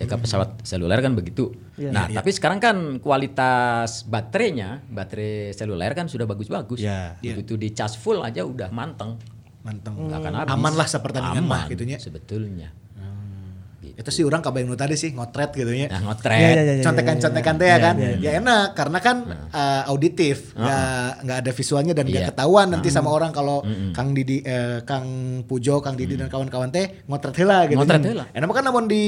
jaga 0.00 0.16
pesawat 0.16 0.56
seluler 0.64 1.04
kan 1.04 1.12
begitu. 1.12 1.52
Nah, 1.78 2.06
tapi 2.06 2.30
sekarang 2.30 2.58
kan 2.62 2.76
kualitas 3.02 4.06
baterainya, 4.06 4.84
baterai 4.86 5.50
seluler 5.56 5.90
kan 5.94 6.06
sudah 6.06 6.26
bagus-bagus. 6.28 6.78
Ya. 6.78 7.18
Begitu 7.18 7.58
di 7.58 7.74
charge 7.74 7.98
full 7.98 8.22
aja 8.22 8.46
udah 8.46 8.70
manteng. 8.70 9.18
Manteng. 9.64 9.96
Nggak 9.96 10.18
akan 10.20 10.32
habis. 10.44 10.52
Aman 10.54 10.72
lah 10.76 10.88
sepertandingan 10.88 11.44
mah 11.48 11.64
Aman, 11.64 11.72
gitunya. 11.72 11.96
Sebetulnya. 11.96 12.83
Itu 13.94 14.10
sih 14.10 14.22
orang 14.22 14.42
kabayang 14.42 14.66
nu 14.66 14.74
tadi 14.74 14.94
sih 14.94 15.10
ngotret 15.10 15.54
gitu 15.54 15.70
ya. 15.70 15.86
Nah, 15.86 16.10
ngotret. 16.10 16.34
Iya, 16.34 16.50
iya, 16.60 16.74
iya. 16.76 16.84
Contekan-contekan 16.84 17.54
teh 17.54 17.68
ya 17.68 17.78
kan. 17.78 17.94
Ya 18.18 18.30
enak 18.36 18.74
karena 18.74 18.98
kan 18.98 19.16
eh, 19.48 19.82
auditif, 19.86 20.50
nggak 20.52 21.10
nggak 21.22 21.38
ada 21.40 21.50
visualnya 21.50 21.94
dan 21.94 22.04
nggak 22.04 22.22
Iya. 22.22 22.30
ketahuan 22.30 22.68
nanti 22.68 22.88
sama 22.90 23.08
orang 23.08 23.30
kalau 23.30 23.62
Kang 23.90 24.10
Didi 24.10 24.42
eh, 24.42 24.82
Kang 24.82 25.06
Pujo, 25.46 25.78
Kang 25.78 25.94
Didi 25.94 26.14
dan 26.14 26.26
kawan-kawan 26.26 26.68
teh 26.68 27.06
ngotret 27.06 27.38
heula 27.38 27.64
gitu. 27.64 27.78
Ngotret 27.78 28.02
heula. 28.02 28.24
Enak 28.30 28.50
kan 28.50 28.64
namun 28.64 28.84
di 28.84 29.04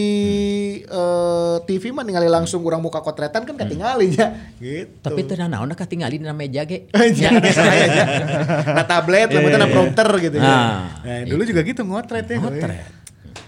eh, 0.80 1.56
TV 1.64 1.90
mah 1.90 2.02
ningali 2.02 2.26
langsung 2.26 2.62
orang 2.62 2.78
muka 2.78 3.00
kotretan 3.00 3.42
kan 3.42 3.54
ketinggalan 3.54 4.06
ya. 4.08 4.26
Gitu. 4.56 4.88
Tapi 5.02 5.20
itu 5.20 5.32
nah 5.36 5.48
naon 5.52 5.68
katinggali 5.70 6.16
dina 6.16 6.32
meja 6.32 6.62
ge. 6.64 6.86
Ya, 7.16 7.30
saya. 7.50 7.86
Nah 8.76 8.84
tablet, 8.84 9.28
lamun 9.30 9.50
teh 9.50 9.68
prompter 9.68 10.08
gitu 10.20 10.36
ya. 10.38 10.44
Nah, 10.44 10.74
Nah, 11.02 11.22
dulu 11.24 11.42
juga 11.42 11.60
gitu 11.62 11.82
ngotret 11.82 12.26
ya. 12.28 12.38
Ngotret. 12.38 13.05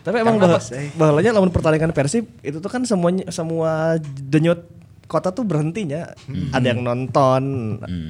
Tapi 0.08 0.24
emang 0.24 0.40
bah 0.40 0.56
bahalanya 0.96 1.36
lamun 1.36 1.52
pertandingan 1.52 1.92
Persib 1.92 2.24
itu 2.40 2.56
tuh 2.58 2.70
kan 2.72 2.80
semuanya 2.82 3.28
semua 3.28 4.00
denyut 4.24 4.64
kota 5.04 5.32
tuh 5.32 5.40
berhentinya. 5.40 6.12
Ada 6.52 6.76
yang 6.76 6.84
nonton, 6.84 7.42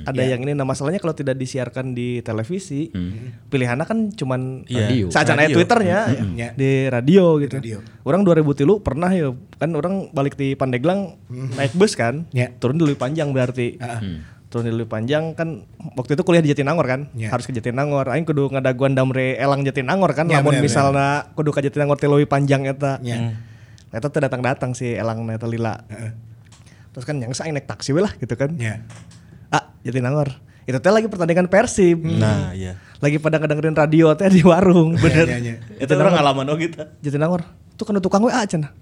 ada 0.02 0.18
yang 0.18 0.42
ini. 0.42 0.50
Nah 0.50 0.66
masalahnya 0.66 0.98
kalau 0.98 1.14
tidak 1.14 1.34
disiarkan 1.34 1.94
di 1.94 2.18
televisi, 2.22 2.90
pilihannya 3.46 3.86
kan 3.86 3.98
cuman 4.10 4.66
Iya. 4.66 4.86
Radio. 4.90 5.06
saja 5.08 5.34
naik 5.34 5.50
Radio. 5.50 5.56
Twitternya 5.62 5.98
Ya. 6.34 6.48
di 6.54 6.90
radio 6.90 7.38
gitu. 7.38 7.54
Radio. 7.54 7.78
Orang 8.02 8.26
2003 8.26 8.82
pernah 8.82 9.10
ya 9.10 9.30
kan 9.30 9.70
orang 9.74 10.10
balik 10.10 10.34
di 10.34 10.54
Pandeglang 10.54 11.14
naik 11.30 11.74
bus 11.74 11.94
kan, 11.94 12.26
Ya. 12.30 12.50
turun 12.58 12.78
di 12.78 12.86
Lewi 12.86 12.98
Panjang 12.98 13.30
berarti. 13.30 13.78
Turun 14.48 14.64
di 14.64 14.72
Lewi 14.72 14.88
Panjang 14.88 15.36
kan 15.36 15.68
waktu 15.92 16.16
itu 16.16 16.24
kuliah 16.24 16.40
di 16.40 16.48
Jatinangor 16.48 16.88
kan, 16.88 17.12
Ya. 17.12 17.28
harus 17.28 17.44
ke 17.44 17.52
Jatinangor. 17.52 18.08
Aing 18.08 18.24
kudu 18.24 18.48
ngadaguan 18.48 18.96
damre 18.96 19.36
elang 19.36 19.60
Jatinangor 19.60 20.16
kan, 20.16 20.24
Ya, 20.24 20.40
lamun 20.40 20.56
bener, 20.56 20.64
misalnya 20.64 21.28
kudu 21.36 21.52
ke 21.52 21.60
Jatinangor 21.60 22.00
ti 22.00 22.08
Leuwi 22.08 22.24
Panjang 22.24 22.64
eta. 22.64 22.96
Ya. 23.04 23.36
Eta 23.92 24.08
teh 24.08 24.20
datang-datang 24.24 24.72
si 24.72 24.88
elang 24.96 25.28
eta 25.28 25.44
lila. 25.44 25.84
Terus 26.96 27.04
kan 27.04 27.20
yang 27.20 27.36
saya 27.36 27.52
naik 27.52 27.68
taksi 27.68 27.92
we 27.92 28.00
lah 28.00 28.12
gitu 28.16 28.32
kan. 28.40 28.56
Ya. 28.56 28.80
Ah, 29.52 29.68
Jatinangor. 29.84 30.32
Itu 30.64 30.80
teh 30.80 30.92
lagi 30.92 31.12
pertandingan 31.12 31.52
Persib. 31.52 32.00
Nah 32.00 32.56
iya. 32.56 32.80
Lagi 33.04 33.20
pada 33.20 33.36
ngedengerin 33.36 33.76
radio 33.76 34.16
teh 34.16 34.32
di 34.32 34.40
warung. 34.40 34.96
Bener. 34.96 35.28
Ya, 35.28 35.38
ya. 35.44 35.54
Itu 35.76 35.92
orang 35.92 36.16
ngalaman 36.16 36.48
oh 36.48 36.56
gitu. 36.56 36.88
Jatinangor. 37.04 37.44
Tuh 37.76 37.84
kan 37.84 38.00
tukang 38.00 38.24
WA 38.24 38.48
cenah. 38.48 38.72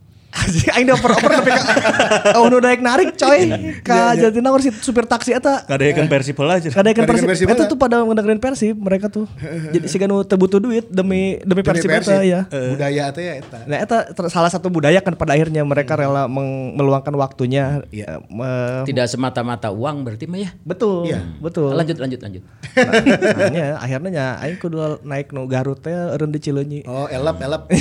Aing 0.69 0.85
dioper-oper 0.85 1.31
tapi 1.33 1.49
ka 1.49 1.63
oh 2.37 2.47
nu 2.47 2.61
naik 2.61 2.79
narik 2.79 3.17
coy 3.17 3.49
ka 3.81 4.13
Jatinangor 4.13 4.61
si 4.61 4.69
supir 4.71 5.03
taksi 5.03 5.33
eta. 5.33 5.65
Kadekan 5.65 6.07
Persib 6.07 6.37
heula 6.37 6.61
aja. 6.61 6.69
Kadekan 6.69 7.03
Persib. 7.05 7.25
Persib 7.25 7.47
Eta 7.49 7.65
tuh 7.65 7.75
pada 7.75 8.05
ngedengerin 8.05 8.37
Persib 8.37 8.77
mereka 8.77 9.09
tuh. 9.09 9.25
Jadi 9.75 9.87
si 9.87 9.97
nu 9.99 10.21
teu 10.23 10.37
butuh 10.37 10.61
duit 10.61 10.85
demi 10.87 11.41
demi 11.41 11.63
Persib 11.63 11.89
eta 11.89 12.21
ya. 12.21 12.45
Budaya 12.47 13.09
teh 13.11 13.25
ya 13.25 13.35
eta. 13.39 13.59
Nah, 13.65 13.79
eta 13.79 13.97
salah 14.29 14.53
satu 14.53 14.69
budaya 14.69 15.01
kan 15.01 15.15
pada 15.15 15.33
akhirnya 15.33 15.65
mereka 15.65 15.97
rela 15.97 16.27
meng- 16.27 16.77
meluangkan 16.77 17.17
waktunya. 17.17 17.81
Iya. 17.89 18.21
eh, 18.21 18.81
Tidak 18.85 19.07
semata-mata 19.09 19.73
uang 19.73 20.05
berarti 20.05 20.27
mah 20.27 20.39
ya. 20.39 20.51
betul, 20.61 21.09
Iya. 21.09 21.25
betul. 21.39 21.73
Lanjut 21.73 21.97
lanjut 21.97 22.21
lanjut. 22.21 22.43
Nah, 22.77 23.49
nya, 23.49 23.67
akhirnya 23.79 24.11
nya 24.11 24.27
aing 24.39 24.59
kudu 24.59 25.01
naik 25.01 25.33
nu 25.33 25.49
Garut 25.49 25.81
teh 25.81 25.91
eureun 25.91 26.29
di 26.29 26.39
Cileunyi. 26.39 26.81
Oh, 26.85 27.09
elap 27.09 27.41
elap. 27.41 27.63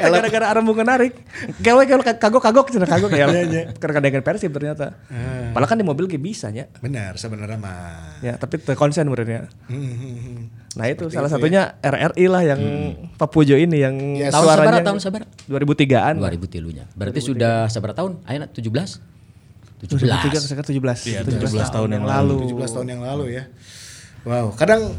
Ternyata 0.00 0.16
gara-gara 0.24 0.46
Arembung 0.56 0.80
narik. 0.80 1.12
Gawe 1.60 1.82
gawe 1.84 2.02
kagok-kagok 2.16 2.72
cenah 2.72 2.88
kagok 2.88 3.12
ya. 3.12 3.28
Karena 3.76 4.00
dengan 4.00 4.22
Persib 4.24 4.50
ternyata. 4.50 4.96
Padahal 5.52 5.68
kan 5.68 5.76
di 5.76 5.84
mobil 5.84 6.08
ge 6.08 6.16
bisa 6.16 6.48
nya. 6.48 6.66
Benar 6.80 7.20
sebenarnya 7.20 7.58
mah. 7.60 8.20
Ya, 8.24 8.40
tapi 8.40 8.56
terkonsen 8.58 9.04
menurutnya. 9.06 9.52
Hmm, 9.68 10.48
Nah 10.78 10.86
itu 10.86 11.10
salah 11.10 11.26
satunya 11.26 11.74
RRI 11.82 12.26
lah 12.30 12.42
yang 12.46 12.60
Papujo 13.18 13.58
ini 13.58 13.82
yang 13.82 13.94
Ya, 14.16 14.30
Tahun 14.30 14.46
sabara, 14.46 14.80
tahun 14.80 15.00
sabara. 15.02 15.26
2003-an. 15.50 16.14
2000 16.22 16.46
tilunya. 16.46 16.84
Berarti 16.94 17.20
sudah 17.20 17.66
seberapa 17.66 17.96
tahun? 17.96 18.22
Ayo 18.24 18.46
17? 18.46 19.02
17. 19.82 20.06
2003 20.06 20.46
sekarang 20.46 20.68
17. 20.68 21.10
Iya, 21.10 21.20
17 21.26 21.74
tahun 21.74 21.90
yang 22.00 22.04
lalu. 22.06 22.54
17 22.54 22.76
tahun 22.76 22.88
yang 22.92 23.02
lalu 23.02 23.24
ya. 23.40 23.44
Wow, 24.28 24.52
kadang 24.52 24.92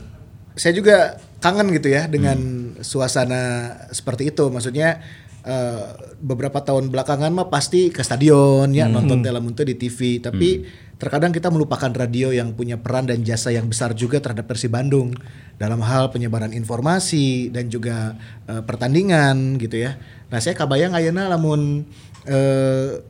saya 0.58 0.74
juga 0.74 1.22
kangen 1.42 1.74
gitu 1.74 1.90
ya 1.90 2.06
dengan 2.06 2.72
suasana 2.80 3.74
seperti 3.90 4.30
itu. 4.30 4.48
Maksudnya 4.54 5.02
eh, 5.42 5.84
beberapa 6.22 6.62
tahun 6.62 6.94
belakangan 6.94 7.34
mah 7.34 7.50
pasti 7.50 7.90
ke 7.90 8.06
stadion 8.06 8.70
ya 8.72 8.86
nonton 8.86 9.26
Telemunte 9.26 9.66
di 9.66 9.74
TV, 9.74 10.22
tapi 10.22 10.64
terkadang 11.02 11.34
kita 11.34 11.50
melupakan 11.50 11.90
radio 11.90 12.30
yang 12.30 12.54
punya 12.54 12.78
peran 12.78 13.10
dan 13.10 13.26
jasa 13.26 13.50
yang 13.50 13.66
besar 13.66 13.98
juga 13.98 14.22
terhadap 14.22 14.46
Persib 14.46 14.72
Bandung. 14.72 15.18
Dalam 15.58 15.82
hal 15.82 16.14
penyebaran 16.14 16.54
informasi 16.54 17.50
dan 17.50 17.68
juga 17.68 18.16
eh, 18.46 18.62
pertandingan 18.62 19.58
gitu 19.58 19.82
ya. 19.82 19.98
Nah, 20.30 20.40
saya 20.40 20.54
kabayang 20.54 20.94
ayeuna 20.94 21.28
lamun 21.28 21.84
eh 22.30 23.02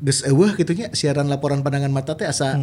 geus 0.00 0.24
eueuh 0.24 0.56
gitu 0.56 0.72
nya 0.72 0.88
siaran 0.96 1.28
laporan 1.28 1.60
pandangan 1.60 1.92
mata 1.92 2.16
teh 2.16 2.24
asa 2.24 2.56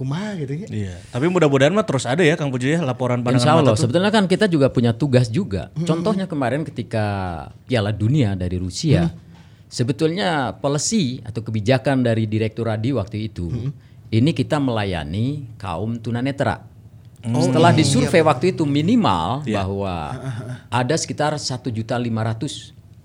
kumaha 0.00 0.40
gitu 0.40 0.56
nya. 0.56 0.66
Iya. 0.72 0.96
Tapi 1.12 1.28
mudah-mudahan 1.28 1.76
mah 1.76 1.84
terus 1.84 2.08
ada 2.08 2.24
ya 2.24 2.40
Kang 2.40 2.48
Pujo 2.48 2.64
ya 2.64 2.80
laporan 2.80 3.20
pandangan 3.20 3.36
Insya 3.36 3.52
Allah. 3.60 3.76
Sebetulnya 3.76 4.08
kan 4.08 4.24
kita 4.24 4.48
juga 4.48 4.72
punya 4.72 4.96
tugas 4.96 5.28
juga. 5.28 5.68
Contohnya 5.84 6.24
kemarin 6.24 6.64
ketika 6.64 7.04
Piala 7.68 7.92
Dunia 7.92 8.32
dari 8.32 8.56
Rusia, 8.56 9.12
sebetulnya 9.68 10.56
policy 10.56 11.20
atau 11.20 11.44
kebijakan 11.44 12.00
dari 12.00 12.24
Direktur 12.24 12.72
Radio 12.72 12.96
waktu 12.96 13.28
itu, 13.28 13.52
ini 14.08 14.32
kita 14.32 14.56
melayani 14.56 15.52
kaum 15.60 16.00
tunanetra. 16.00 16.64
Setelah 17.20 17.76
disurvei 17.76 18.24
waktu 18.24 18.56
itu 18.56 18.64
minimal 18.64 19.44
bahwa 19.44 20.16
ada 20.72 20.96
sekitar 20.96 21.36
1.500 21.36 21.92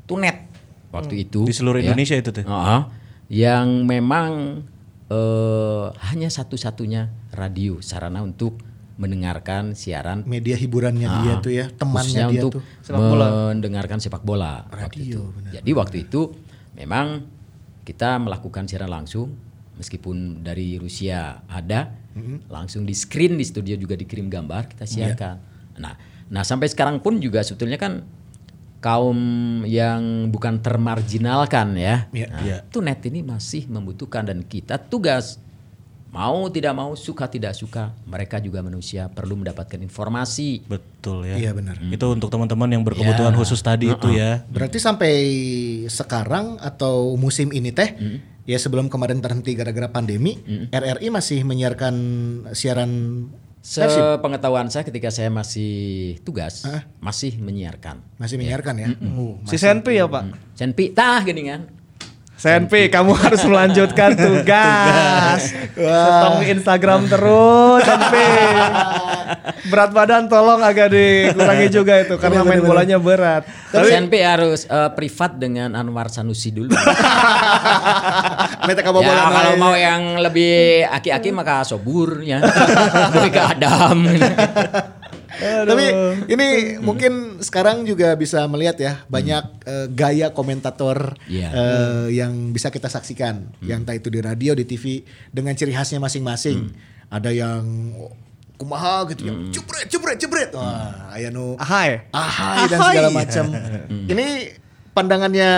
tunet 0.08 0.48
waktu 0.88 1.28
itu 1.28 1.44
Di 1.44 1.52
seluruh 1.52 1.84
ya. 1.84 1.92
Indonesia 1.92 2.16
itu 2.16 2.32
tuh. 2.32 2.48
Heeh. 2.48 2.82
yang 3.26 3.84
memang 3.90 4.62
eh, 5.10 5.86
hanya 6.12 6.30
satu-satunya 6.30 7.10
radio 7.34 7.80
sarana 7.82 8.22
untuk 8.22 8.58
mendengarkan 8.96 9.76
siaran 9.76 10.24
media 10.24 10.56
hiburannya 10.56 11.04
dia 11.04 11.34
Ah, 11.36 11.44
tuh 11.44 11.52
ya, 11.52 11.68
temannya 11.68 12.32
dia 12.32 12.42
untuk 12.48 12.64
tuh. 12.64 12.64
mendengarkan 12.96 14.00
sepak 14.00 14.24
bola 14.24 14.64
waktu 14.72 15.12
itu. 15.12 15.22
Jadi 15.52 15.72
waktu 15.76 15.98
itu 16.08 16.32
memang 16.80 17.28
kita 17.84 18.16
melakukan 18.18 18.66
siaran 18.66 18.88
langsung 18.90 19.36
meskipun 19.76 20.40
dari 20.40 20.80
Rusia 20.80 21.44
ada 21.46 21.92
langsung 22.48 22.88
di 22.88 22.96
screen 22.96 23.36
di 23.36 23.44
studio 23.44 23.76
juga 23.76 24.00
dikirim 24.00 24.32
gambar 24.32 24.72
kita 24.72 24.88
siarkan. 24.88 25.36
Nah, 25.76 25.94
nah 26.32 26.48
sampai 26.48 26.72
sekarang 26.72 27.04
pun 27.04 27.20
juga 27.20 27.44
sebetulnya 27.44 27.76
kan 27.76 28.00
kaum 28.86 29.18
yang 29.66 30.30
bukan 30.30 30.62
termarginalkan 30.62 31.74
ya. 31.74 32.06
Iya, 32.14 32.28
Nah, 32.30 32.42
iya. 32.46 32.58
itu 32.62 32.78
net 32.80 33.02
ini 33.10 33.26
masih 33.26 33.66
membutuhkan 33.66 34.22
dan 34.22 34.46
kita 34.46 34.78
tugas 34.78 35.42
mau 36.14 36.48
tidak 36.48 36.72
mau 36.72 36.96
suka 36.96 37.28
tidak 37.28 37.52
suka 37.52 37.92
mereka 38.08 38.40
juga 38.40 38.64
manusia 38.64 39.12
perlu 39.12 39.36
mendapatkan 39.36 39.76
informasi 39.82 40.64
Betul 40.64 41.28
ya. 41.28 41.36
Iya 41.36 41.52
benar. 41.52 41.76
Itu 41.82 42.08
untuk 42.08 42.30
teman-teman 42.30 42.72
yang 42.72 42.86
berkebutuhan 42.86 43.34
Ya. 43.34 43.38
khusus 43.38 43.60
tadi 43.60 43.90
itu 43.90 44.08
ya. 44.14 44.46
Berarti 44.48 44.78
sampai 44.80 45.14
sekarang 45.90 46.62
atau 46.62 47.18
musim 47.18 47.52
ini 47.52 47.76
teh 47.76 47.98
ya 48.46 48.56
sebelum 48.56 48.88
kemarin 48.88 49.20
terhenti 49.20 49.58
gara-gara 49.58 49.90
pandemi, 49.90 50.38
RRI 50.72 51.10
masih 51.10 51.42
menyiarkan 51.44 51.96
siaran 52.54 52.92
Sepengetahuan 53.66 54.70
saya 54.70 54.86
ketika 54.86 55.10
saya 55.10 55.34
masih 55.34 55.74
tugas 56.22 56.62
masih 57.02 57.42
menyiarkan. 57.42 57.98
masih 58.22 58.38
menyiarkan 58.38 58.76
ya. 58.78 58.88
Oh, 59.18 59.42
Si 59.50 59.58
Senpi 59.58 59.98
ya 59.98 60.06
Pak. 60.06 60.54
Senpi 60.54 60.94
tah 60.94 61.26
gini 61.26 61.50
kan. 61.50 61.66
Senpi 62.36 62.92
kamu 62.92 63.16
harus 63.24 63.42
melanjutkan 63.48 64.12
tugas. 64.12 65.56
Setong 65.72 66.44
Instagram 66.44 67.08
terus 67.08 67.82
Senpi. 67.88 68.28
Berat 69.72 69.92
badan 69.96 70.28
tolong 70.30 70.62
agak 70.62 70.92
dikurangi 70.94 71.68
juga 71.72 72.04
itu 72.04 72.20
karena 72.20 72.44
main 72.44 72.62
bolanya 72.62 73.00
berat. 73.00 73.48
Tapi 73.72 73.88
Senpi 73.88 74.20
harus 74.20 74.68
eh, 74.68 74.92
privat 74.94 75.40
dengan 75.40 75.74
Anwar 75.74 76.12
Sanusi 76.12 76.52
dulu. 76.52 76.76
Ya 78.66 79.30
kalau 79.30 79.56
mau 79.62 79.78
yang 79.78 80.18
lebih 80.18 80.86
aki-aki 80.90 81.30
maka 81.30 81.62
sobur 81.62 82.26
ya. 82.26 82.42
Lebih 83.14 83.32
ke 83.32 83.42
Adam. 83.42 83.98
Tapi 85.38 85.86
ini 86.28 86.48
mungkin 86.80 87.14
sekarang 87.40 87.84
juga 87.84 88.14
bisa 88.14 88.44
melihat 88.46 88.78
ya 88.78 88.94
banyak 89.06 89.44
eh, 89.64 89.88
gaya 89.90 90.30
komentator 90.30 91.16
Iya. 91.26 91.50
eh, 91.50 92.06
yang 92.16 92.52
bisa 92.52 92.68
kita 92.68 92.88
saksikan, 92.88 93.52
yang 93.62 93.82
entah 93.82 93.94
itu 93.94 94.08
di 94.08 94.20
radio, 94.20 94.52
di 94.52 94.64
TV 94.64 95.04
dengan 95.30 95.52
ciri 95.52 95.72
khasnya 95.72 96.00
masing-masing. 96.00 96.72
Ada 97.08 97.30
yang 97.30 97.64
kumaha 98.56 99.04
gitu 99.12 99.28
yang 99.28 99.52
jebret 99.52 99.86
jebret 99.86 100.18
jebret. 100.18 100.50
Wah, 100.52 101.12
aya 101.12 101.28
nu 101.28 101.60
Ahai. 101.60 102.08
ahai 102.10 102.66
dan 102.66 102.80
segala 102.82 103.10
macam. 103.12 103.46
Ini 104.08 104.28
pandangannya 104.96 105.52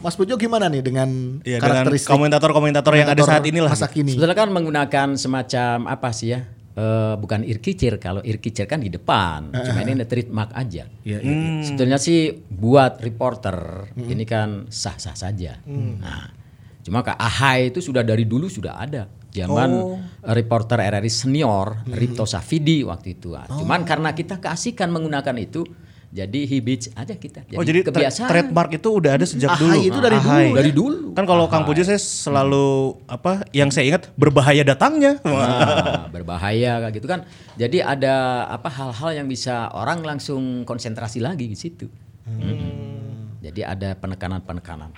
Mas 0.00 0.16
Pujo 0.16 0.34
gimana 0.34 0.66
nih 0.66 0.80
dengan 0.80 1.38
dengan 1.38 1.60
karakteristik 1.60 2.08
komentator-komentator 2.08 2.92
yang 2.96 3.12
ada 3.12 3.20
saat 3.22 3.44
ini 3.44 3.60
lah. 3.60 3.68
masa 3.70 3.86
kini? 3.86 4.16
Sebetulnya 4.16 4.34
kan 4.34 4.48
menggunakan 4.48 5.08
semacam 5.14 5.86
apa 5.86 6.08
sih 6.10 6.32
ya? 6.32 6.48
Eh, 6.72 7.14
bukan 7.20 7.44
ear 7.44 7.60
kicir 7.60 8.00
kalau 8.00 8.24
ear 8.24 8.40
kicir 8.40 8.64
kan 8.64 8.80
di 8.80 8.88
depan. 8.88 9.52
Cuma 9.52 9.84
ini 9.84 9.92
ada 9.92 10.08
trademark 10.08 10.56
aja. 10.56 10.88
Iya, 11.04 11.18
iya, 11.20 11.34
sebetulnya 11.68 12.00
sih 12.00 12.32
buat 12.48 12.96
reporter 13.04 13.88
ini 14.00 14.24
kan 14.24 14.72
sah 14.72 14.96
sah 14.96 15.12
saja 15.12 15.60
nah 16.00 16.32
cuma 16.82 17.04
ke 17.04 17.14
ahai 17.14 17.70
itu 17.70 17.78
sudah 17.84 18.00
dari 18.02 18.24
dulu 18.24 18.48
sudah 18.48 18.80
ada. 18.80 19.04
Zaman 19.32 19.70
reporter 20.28 20.76
RRI 20.80 21.08
senior 21.12 21.88
Ripto 21.88 22.24
Safidi 22.28 22.84
waktu 22.84 23.16
itu. 23.20 23.32
Ah, 23.36 23.48
cuman 23.48 23.84
karena 23.84 24.12
kita 24.16 24.40
keasikan 24.40 24.92
menggunakan 24.92 25.36
itu 25.40 25.64
jadi 26.12 26.40
hibits 26.44 26.92
aja 26.92 27.16
kita 27.16 27.40
Oh 27.56 27.64
jadi 27.64 27.80
tra- 27.80 27.96
kebiasaan 27.96 28.28
trademark 28.28 28.76
itu 28.76 28.88
udah 28.92 29.16
ada 29.16 29.24
sejak 29.24 29.56
Ahai 29.56 29.80
dulu. 29.80 29.88
itu 29.88 29.98
dari 29.98 30.18
dulu 30.20 30.28
Ahai. 30.28 30.44
ya? 30.44 30.56
dari 30.60 30.72
dulu 30.76 31.02
Kan 31.16 31.24
kalau 31.24 31.44
Kang 31.48 31.64
Pujo 31.64 31.80
saya 31.84 32.00
selalu 32.00 32.96
apa 33.08 33.44
yang 33.52 33.68
saya 33.68 33.88
ingat 33.92 34.08
berbahaya 34.16 34.64
datangnya. 34.64 35.20
Nah, 35.24 36.08
berbahaya 36.08 36.80
kayak 36.80 36.92
gitu 36.96 37.04
kan. 37.08 37.28
Jadi 37.60 37.84
ada 37.84 38.48
apa 38.48 38.72
hal-hal 38.72 39.24
yang 39.24 39.28
bisa 39.28 39.68
orang 39.76 40.00
langsung 40.00 40.64
konsentrasi 40.64 41.20
lagi 41.20 41.48
di 41.48 41.56
situ. 41.56 41.88
Mm. 42.24 43.44
Jadi 43.44 43.60
ada 43.60 43.92
penekanan-penekanan 43.96 44.88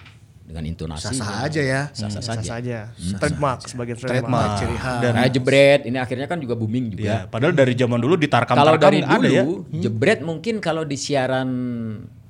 dengan 0.44 0.62
intonasi. 0.62 1.16
Sah-sah 1.16 1.48
aja 1.48 1.62
ya. 1.64 1.82
Sah-sah 1.90 2.20
Sah 2.20 2.36
saja. 2.36 2.50
saja. 2.60 2.78
Trademark 3.16 3.64
sebagai 3.64 3.96
Trademark 3.96 4.28
trademark. 4.28 4.60
ciri 4.60 4.76
khas. 4.76 5.00
Dan 5.00 5.12
Nah, 5.16 5.26
jebret 5.26 5.80
ini 5.84 5.96
akhirnya 5.96 6.26
kan 6.28 6.36
juga 6.36 6.54
booming 6.54 6.92
ya, 6.92 6.94
juga. 6.94 7.16
padahal 7.26 7.52
dari 7.52 7.72
zaman 7.72 7.96
dulu 7.96 8.14
ditarkam 8.14 8.54
Kalau 8.54 8.76
dari 8.76 9.00
ada 9.00 9.16
dulu 9.16 9.32
ya. 9.32 9.44
jebret 9.80 10.20
mungkin 10.20 10.60
kalau 10.60 10.84
di 10.84 10.94
siaran 10.94 11.48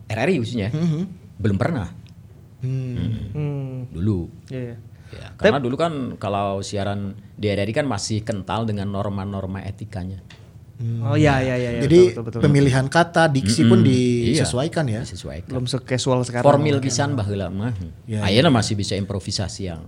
RRI 0.07 0.35
khususnya 0.39 0.71
belum 1.37 1.59
pernah. 1.59 1.91
Hmm. 2.63 3.91
Dulu. 3.91 4.31
Iya, 4.49 4.61
iya. 4.73 4.77
Ya, 5.15 5.31
karena 5.39 5.63
dulu 5.63 5.77
kan 5.79 5.93
kalau 6.17 6.59
siaran 6.59 7.15
di 7.35 7.47
RRI 7.47 7.71
kan 7.73 7.87
masih 7.87 8.23
kental 8.23 8.65
dengan 8.65 8.89
norma-norma 8.89 9.63
etikanya. 9.63 10.19
Oh 10.75 11.15
iya 11.15 11.39
iya 11.39 11.55
iya. 11.55 11.71
iya, 11.71 11.83
Jadi 11.83 11.99
betul, 12.11 12.23
betul, 12.23 12.23
betul. 12.27 12.41
pemilihan 12.43 12.87
kata, 12.87 13.31
diksi 13.31 13.63
pun 13.65 13.79
Iya. 13.81 13.87
disesuaikan 14.35 14.85
ya. 14.85 15.01
Disesuaikan. 15.01 15.47
belum 15.47 15.65
se-casual 15.65 16.19
sekarang. 16.23 16.43
Formil 16.45 16.83
pisan 16.83 17.15
baheula 17.15 17.47
mah. 17.47 17.71
Ya, 18.05 18.21
Ayeuna 18.21 18.51
masih 18.51 18.75
bisa 18.75 18.93
improvisasi 18.95 19.71
yang 19.71 19.87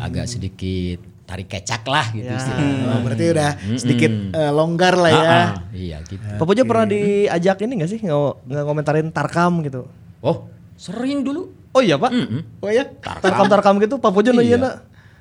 agak 0.00 0.26
sedikit 0.26 0.98
tarik 1.24 1.48
kecak 1.48 1.86
lah 1.86 2.10
gitu 2.10 2.26
Ya. 2.26 2.36
istilahnya. 2.36 2.74
Oh, 2.84 3.00
berarti 3.00 3.24
udah 3.30 3.50
sedikit 3.74 4.10
eh, 4.10 4.50
longgar 4.50 4.94
lah 4.94 5.10
ya. 5.10 5.22
Ah, 5.22 5.30
ah, 5.30 5.50
iya 5.70 5.98
gitu. 6.02 6.20
Pak 6.20 6.44
Pujo 6.44 6.62
pernah 6.64 6.84
diajak 6.84 7.56
ini 7.62 7.72
gak 7.78 7.90
sih 7.90 8.00
nge- 8.00 8.36
ngomentarin 8.60 9.08
Tarkam 9.08 9.62
gitu? 9.62 9.86
Oh, 10.18 10.50
sering 10.74 11.22
dulu. 11.22 11.48
Oh 11.70 11.80
iya 11.80 11.94
Pak. 11.94 12.10
Mm-mm. 12.10 12.40
Oh 12.58 12.68
ya? 12.68 12.84
Tarkam 13.00 13.46
Tarkam 13.46 13.78
gitu 13.78 13.96
Pak 13.96 14.10
Iya. 14.12 14.58
iya. 14.58 14.58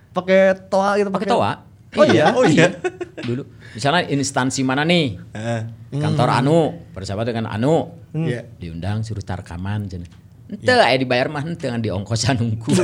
pakai 0.10 0.54
toa 0.68 0.94
gitu 0.98 1.10
Pakai 1.10 1.26
toa. 1.26 1.52
Oh 1.98 2.06
iya. 2.06 2.26
Oh 2.34 2.46
iya. 2.46 2.68
dulu. 3.28 3.46
Misalnya 3.74 4.10
instansi 4.10 4.62
mana 4.66 4.84
nih? 4.86 5.18
Eh, 5.34 5.62
Kantor 5.94 6.30
Anu, 6.42 6.60
bersahabat 6.94 7.30
dengan 7.30 7.50
Anu. 7.50 7.90
Iya. 8.14 8.46
Diundang 8.58 9.02
suruh 9.06 9.22
tarkaman 9.26 9.90
cenah. 9.90 10.23
Ente 10.54 10.70
aya 10.70 10.94
dibayar 10.96 11.28
mah 11.28 11.42
ente 11.42 11.66
ngan 11.66 11.82
di 11.82 11.90
ongkosan 11.90 12.38
unggul. 12.38 12.78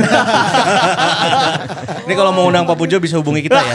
Ini 2.06 2.14
kalau 2.16 2.32
mau 2.34 2.50
undang 2.50 2.66
Pak 2.66 2.74
Pujo 2.74 2.98
bisa 2.98 3.22
hubungi 3.22 3.46
kita 3.46 3.62
ya. 3.62 3.74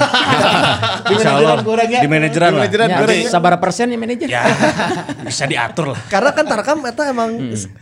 Insya 1.15 1.31
Allah. 1.39 1.63
ya. 1.87 2.01
Di 2.03 2.09
manajeran 2.11 2.51
lah. 2.59 2.67
Ya, 2.67 2.99
ya. 3.07 3.31
sabara 3.31 3.63
persen 3.63 3.87
ya 3.89 3.99
manajer. 3.99 4.27
Ya, 4.27 4.43
bisa 5.23 5.47
diatur 5.47 5.95
lah. 5.95 6.01
Karena 6.11 6.31
kan 6.35 6.45
Tarkam 6.45 6.83
itu 6.83 7.03
emang 7.07 7.31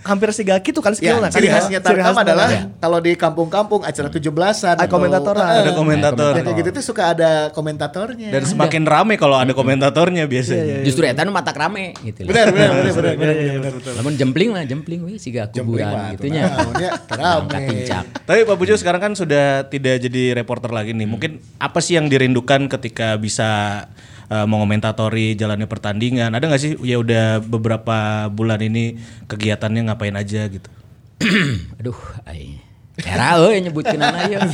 hampir 0.04 0.28
siga 0.36 0.60
gitu 0.60 0.84
kan 0.84 0.92
Ya, 0.92 1.16
skillnya 1.16 1.28
kan. 1.28 1.30
ciri 1.32 1.48
khasnya 1.48 1.80
Tarkam 1.80 2.12
adalah 2.14 2.48
Ya. 2.52 2.68
kalau 2.76 3.00
di 3.00 3.16
kampung-kampung 3.16 3.80
acara 3.80 4.12
17-an 4.12 4.76
Ada 4.76 4.88
komentatornya. 4.90 5.48
Eh, 5.48 5.60
Ada 5.64 5.72
komentator. 5.72 6.32
yang 6.36 6.44
kayak 6.44 6.58
gitu 6.60 6.70
tuh 6.76 6.84
suka 6.84 7.02
ada 7.16 7.30
komentatornya. 7.50 8.28
Dan 8.28 8.42
semakin 8.44 8.82
rame 8.84 9.14
kalau 9.16 9.40
ada 9.40 9.56
komentatornya 9.56 10.28
biasanya. 10.28 10.84
Justru 10.84 11.08
eta 11.08 11.24
nu 11.24 11.32
mata 11.32 11.54
rame 11.56 11.96
gitu. 12.04 12.26
loh. 12.26 12.34
benar 12.34 12.52
benar 12.52 12.68
benar 12.76 12.92
benar 12.92 13.14
benar. 13.16 13.72
benar. 13.72 13.92
Lamun 13.96 14.12
jempling 14.18 14.48
mah 14.52 14.64
jempling 14.68 15.00
we 15.06 15.16
siga 15.16 15.48
Jempling 15.48 15.86
gitu 16.16 16.26
nah, 16.32 16.58
ya, 16.74 16.90
terame. 17.06 17.42
Angkat 17.46 17.62
pincak. 17.68 18.04
Tapi 18.26 18.40
Pak 18.48 18.56
Pujo 18.58 18.74
sekarang 18.74 19.00
kan 19.00 19.12
sudah 19.14 19.66
tidak 19.70 20.02
jadi 20.02 20.36
reporter 20.36 20.70
lagi 20.74 20.90
nih. 20.92 21.06
Mungkin 21.06 21.38
apa 21.62 21.78
sih 21.78 21.94
yang 21.94 22.10
dirindukan 22.10 22.66
ketika 22.66 23.14
bisa 23.20 23.84
eh, 24.26 24.46
menkomentatori 24.46 25.38
jalannya 25.38 25.70
pertandingan? 25.70 26.34
Ada 26.34 26.44
nggak 26.50 26.62
sih 26.62 26.72
ya 26.82 26.98
udah 26.98 27.40
beberapa 27.44 28.26
bulan 28.32 28.58
ini 28.62 28.98
kegiatannya 29.30 29.92
ngapain 29.92 30.16
aja 30.18 30.50
gitu? 30.50 30.68
Aduh, 31.78 31.98
ai. 32.26 32.72
Era 33.00 33.40
euy 33.40 33.64
nyebutkeun 33.64 34.04
aya. 34.04 34.44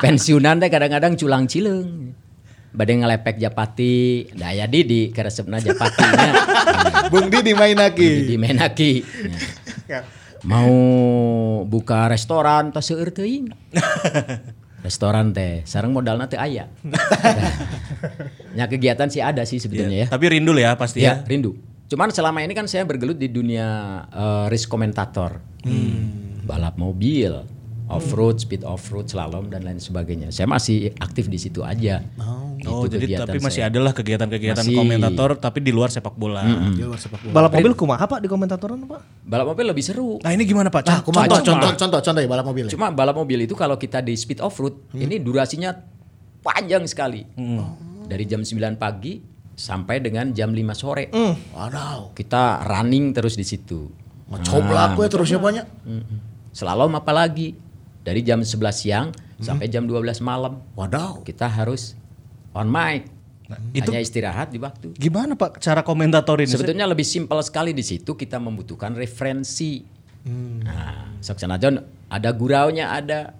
Pensiunan 0.00 0.56
teh 0.56 0.72
kadang-kadang 0.72 1.20
culang 1.20 1.44
cileung. 1.44 2.16
Bade 2.76 2.92
ngelepek 2.92 3.40
Japati, 3.40 4.28
daya 4.36 4.68
Didi 4.68 5.08
karesepna 5.08 5.56
Japati 5.60 6.04
nya. 6.12 6.32
Bung 7.12 7.32
Didi 7.32 7.56
main 7.56 7.72
lagi. 7.72 8.28
Di 8.28 8.36
Menaki. 8.36 9.00
Ya. 9.88 10.04
Mau 10.44 10.72
buka 11.64 12.10
restoran 12.10 12.74
teh 12.74 12.82
seueur 12.84 13.08
teuing. 13.08 13.48
Restoran 14.86 15.34
teh 15.34 15.64
sareng 15.64 15.90
modalna 15.90 16.28
teh 16.28 16.36
aya. 16.36 16.68
Ya 18.56 18.64
kegiatan 18.72 19.12
sih 19.12 19.20
ada 19.20 19.44
sih 19.44 19.60
sebetulnya 19.60 20.04
ya. 20.04 20.08
Tapi 20.08 20.32
rindu 20.32 20.56
lah 20.56 20.62
ya 20.62 20.80
pasti 20.80 21.04
Ya, 21.04 21.20
ya. 21.20 21.28
rindu. 21.28 21.60
Cuman 21.92 22.08
selama 22.08 22.40
ini 22.40 22.56
kan 22.56 22.64
saya 22.64 22.88
bergelut 22.88 23.20
di 23.20 23.28
dunia 23.28 23.66
eh, 24.08 24.44
race 24.48 24.64
komentator. 24.64 25.44
Balap 26.46 26.80
mobil, 26.80 27.36
off-road, 27.86 28.36
speed 28.36 28.62
off-road, 28.62 29.06
slalom 29.06 29.46
dan 29.46 29.62
lain 29.62 29.78
sebagainya. 29.78 30.28
Saya 30.28 30.44
masih 30.44 30.90
aktif 30.96 31.26
di 31.26 31.36
situ 31.36 31.62
aja. 31.62 32.02
Oh, 32.18 32.82
Itu 32.82 32.90
jadi 32.90 33.04
kegiatan 33.14 33.26
tapi 33.26 33.38
masih 33.38 33.62
saya. 33.62 33.70
adalah 33.70 33.92
kegiatan-kegiatan 33.92 34.64
Masih. 34.64 34.74
komentator 34.74 35.30
tapi 35.36 35.58
di 35.60 35.70
luar 35.70 35.88
sepak 35.88 36.12
bola. 36.12 36.42
Di 36.68 36.82
luar 36.82 36.98
sepak 36.98 37.22
bola. 37.22 37.32
Balap 37.32 37.52
mobil 37.52 37.72
kumaha 37.72 38.04
Pak 38.04 38.18
di 38.18 38.28
komentatoran 38.28 38.78
Pak? 38.82 39.00
Balap 39.22 39.46
mobil 39.48 39.64
lebih 39.66 39.84
seru. 39.84 40.18
Nah, 40.18 40.30
ini 40.30 40.42
gimana 40.42 40.66
Pak? 40.66 40.82
Nah, 40.82 40.98
Contoh- 41.00 41.14
contoh, 41.14 41.38
Cuma- 41.38 41.62
contoh, 41.62 41.70
contoh, 41.76 42.00
contoh 42.00 42.20
ya 42.20 42.28
balap 42.28 42.44
mobil. 42.44 42.64
ya. 42.66 42.72
Cuma 42.72 42.86
balap 42.90 43.14
mobil 43.14 43.38
itu 43.40 43.54
kalau 43.54 43.76
kita 43.76 44.00
di 44.00 44.12
speed 44.12 44.40
off-road, 44.40 44.90
ini 44.92 45.16
durasinya 45.16 45.70
panjang 46.40 46.82
sekali. 46.84 47.22
Dari 48.02 48.24
jam 48.24 48.40
9 48.40 48.74
pagi 48.74 49.18
sampai 49.52 49.98
dengan 49.98 50.30
jam 50.30 50.50
5 50.50 50.74
sore. 50.74 51.10
Wadaw. 51.52 52.12
Kita 52.12 52.62
running 52.62 53.10
terus 53.12 53.34
di 53.34 53.42
situ. 53.42 53.86
Coblak 54.26 54.94
gue 54.94 55.06
terusnya 55.06 55.38
banyak. 55.38 55.66
Slalom 56.50 56.94
apalagi 56.94 57.52
dari 58.06 58.22
jam 58.22 58.38
11 58.38 58.54
siang 58.70 59.10
sampai 59.36 59.66
jam 59.66 59.82
12 59.82 60.22
malam. 60.22 60.62
Wadaw. 60.72 61.20
Kita 61.20 61.50
harus 61.50 61.98
on 62.54 62.70
mic. 62.70 63.10
itu- 63.72 63.86
Hanya 63.86 63.98
istirahat 64.00 64.50
di 64.50 64.58
waktu. 64.58 64.90
Gimana 64.92 65.34
Pak 65.34 65.58
cara 65.58 65.82
komentatorin? 65.82 66.46
Sebetulnya 66.46 66.82
lebih 66.84 67.02
simpel 67.02 67.38
sekali 67.42 67.70
di 67.70 67.82
situ 67.82 68.14
kita 68.14 68.38
membutuhkan 68.38 68.90
referensi. 68.92 69.86
Nah, 70.26 71.22
sok 71.22 71.38
sanajan 71.38 71.78
ada 72.08 72.30
guraunya 72.32 72.90
ada, 72.90 73.38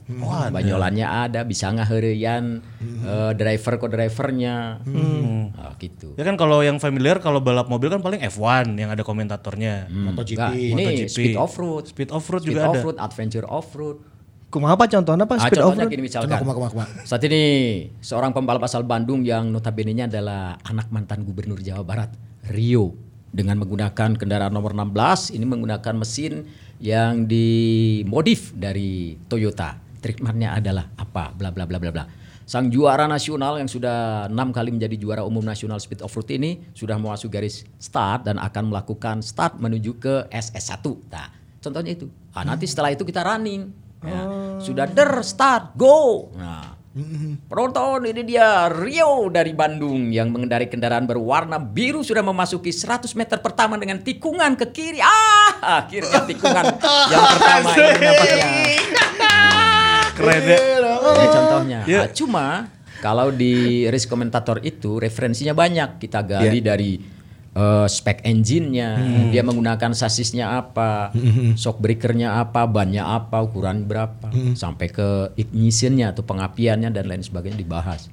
banyolannya 0.55 1.03
ada, 1.03 1.43
bisa 1.43 1.75
ngaheureyan 1.75 2.63
eh, 3.03 3.33
driver 3.35 3.75
ke 3.77 3.87
drivernya. 3.89 4.79
Nah, 4.87 5.75
gitu. 5.77 6.15
Ya 6.15 6.23
kan 6.23 6.35
kalau 6.35 6.63
yang 6.63 6.79
familiar 6.79 7.19
kalau 7.19 7.43
balap 7.43 7.67
mobil 7.67 7.91
kan 7.91 7.99
paling 7.99 8.23
F1 8.23 8.79
yang 8.79 8.95
ada 8.95 9.03
komentatornya. 9.03 9.91
MotoGP. 9.91 10.39
Enggak, 10.39 10.53
ini 10.55 10.71
MotoGP. 10.71 11.11
speed 11.11 11.35
off-road. 11.35 11.85
Speed 11.91 12.11
off-road 12.11 12.43
Speed 12.43 12.51
juga 12.55 12.61
ada. 12.63 12.71
off-road, 12.73 12.97
adventure 13.01 13.47
off-road. 13.49 13.97
Kumaha 14.47 14.79
Pak 14.79 14.89
contohnya 14.95 15.27
Pak 15.27 15.37
Ah, 15.37 15.43
speed 15.51 15.59
contohnya 15.59 15.85
off 15.85 15.93
gini 15.93 16.03
misalkan. 16.07 16.39
Cuma, 16.39 16.55
kuma, 16.55 16.71
kuma, 16.71 16.87
kuma. 16.87 16.87
Saat 17.03 17.23
ini 17.27 17.43
seorang 17.99 18.31
pembalap 18.31 18.63
asal 18.63 18.87
Bandung 18.87 19.27
yang 19.27 19.51
notabene-nya 19.51 20.07
adalah 20.07 20.55
anak 20.63 20.87
mantan 20.95 21.27
gubernur 21.27 21.59
Jawa 21.59 21.83
Barat, 21.83 22.11
Rio. 22.55 22.95
Dengan 23.37 23.61
menggunakan 23.61 24.17
kendaraan 24.17 24.55
nomor 24.55 24.73
16, 24.73 25.35
ini 25.37 25.45
menggunakan 25.45 25.95
mesin 25.99 26.47
yang 26.81 27.29
dimodif 27.29 28.55
dari 28.57 29.19
Toyota. 29.29 29.77
Treatmentnya 30.01 30.57
adalah 30.57 30.89
apa? 30.97 31.35
Bla 31.37 31.53
bla 31.53 31.69
bla 31.69 31.77
bla 31.77 31.91
bla. 31.93 32.05
Sang 32.47 32.71
juara 32.71 33.11
nasional 33.11 33.59
yang 33.59 33.67
sudah 33.67 34.31
enam 34.31 34.55
kali 34.55 34.71
menjadi 34.71 34.95
juara 34.95 35.27
umum 35.27 35.43
nasional 35.43 35.83
speed 35.83 35.99
off-road 35.99 36.31
ini 36.31 36.63
sudah 36.79 36.95
memasuki 36.95 37.35
garis 37.35 37.67
start 37.83 38.23
dan 38.23 38.39
akan 38.39 38.71
melakukan 38.71 39.19
start 39.19 39.59
menuju 39.59 39.99
ke 39.99 40.31
SS1. 40.31 40.87
Nah, 41.11 41.29
contohnya 41.59 41.93
itu. 41.99 42.07
Ah, 42.31 42.47
nanti 42.47 42.71
setelah 42.71 42.95
itu 42.95 43.03
kita 43.03 43.27
running. 43.27 43.86
Ya. 44.07 44.23
Sudah 44.63 44.87
der 44.87 45.21
start 45.27 45.75
go. 45.75 46.31
Nah, 46.39 46.79
penonton 47.51 48.09
ini 48.09 48.23
dia 48.25 48.73
Rio 48.73 49.29
dari 49.29 49.53
Bandung 49.53 50.09
yang 50.09 50.33
mengendarai 50.33 50.71
kendaraan 50.71 51.05
berwarna 51.05 51.61
biru 51.61 52.01
sudah 52.01 52.25
memasuki 52.25 52.73
100 52.73 53.13
meter 53.19 53.39
pertama 53.45 53.77
dengan 53.77 54.01
tikungan 54.01 54.57
ke 54.57 54.73
kiri. 54.73 55.01
Ah, 55.05 55.85
akhirnya 55.85 56.25
tikungan 56.25 56.65
yang 57.13 57.25
pertama 57.37 57.69
ini 57.75 57.99
dapatnya. 58.01 58.49
Keren 60.17 60.43
ya. 60.49 60.59
Ini 60.97 61.27
contohnya. 61.29 61.81
Ya. 61.85 62.01
Ah, 62.07 62.09
cuma 62.09 62.73
kalau 63.05 63.29
di 63.29 63.85
race 63.93 64.09
komentator 64.09 64.65
itu 64.65 64.97
referensinya 64.97 65.53
banyak. 65.53 66.01
Kita 66.01 66.25
gali 66.25 66.65
dari 66.65 67.16
eh, 67.57 67.87
spek 67.89 68.21
engine-nya, 68.23 69.01
dia 69.33 69.41
menggunakan 69.41 69.97
sasisnya 69.97 70.61
apa, 70.61 71.17
shock 71.57 71.81
breaker-nya 71.81 72.37
apa, 72.37 72.69
bannya 72.69 73.01
apa, 73.01 73.41
ukuran 73.41 73.89
berapa, 73.89 74.29
sampai 74.53 74.93
ke 74.93 75.33
ignition-nya 75.41 76.13
atau 76.13 76.21
pengapiannya 76.23 76.93
dan 76.93 77.09
lain 77.09 77.25
sebagainya 77.25 77.57
dibahas. 77.57 78.13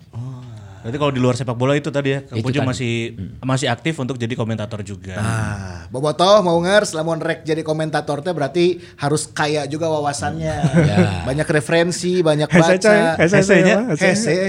Berarti 0.84 1.00
kalau 1.00 1.16
di 1.16 1.22
luar 1.24 1.40
sepak 1.40 1.56
bola 1.56 1.80
itu 1.80 1.88
tadi 1.96 2.12
ya, 2.12 2.28
Kang 2.28 2.44
Itu 2.44 2.52
Pujo 2.52 2.60
masih 2.68 3.16
masih 3.40 3.72
aktif 3.72 3.96
untuk 4.04 4.20
jadi 4.20 4.36
komentator 4.36 4.84
juga. 4.84 5.16
Nah, 5.16 5.88
Bobotoh 5.88 6.44
mau 6.44 6.60
ngers 6.60 6.92
lamun 6.92 7.24
rek 7.24 7.48
jadi 7.48 7.64
komentator 7.64 8.20
teh 8.20 8.36
berarti 8.36 8.84
harus 9.00 9.32
kaya 9.32 9.64
juga 9.64 9.88
wawasannya. 9.88 10.56
Banyak 11.24 11.48
referensi, 11.48 12.20
banyak 12.20 12.52
baca. 12.52 12.76
coy. 12.76 13.00
Hese, 13.16 13.36
Hese, 13.40 13.56
coy, 13.56 13.62
nya. 13.64 13.78
Pak. 13.80 13.96
Hese. 13.96 14.08
Hese. 14.12 14.40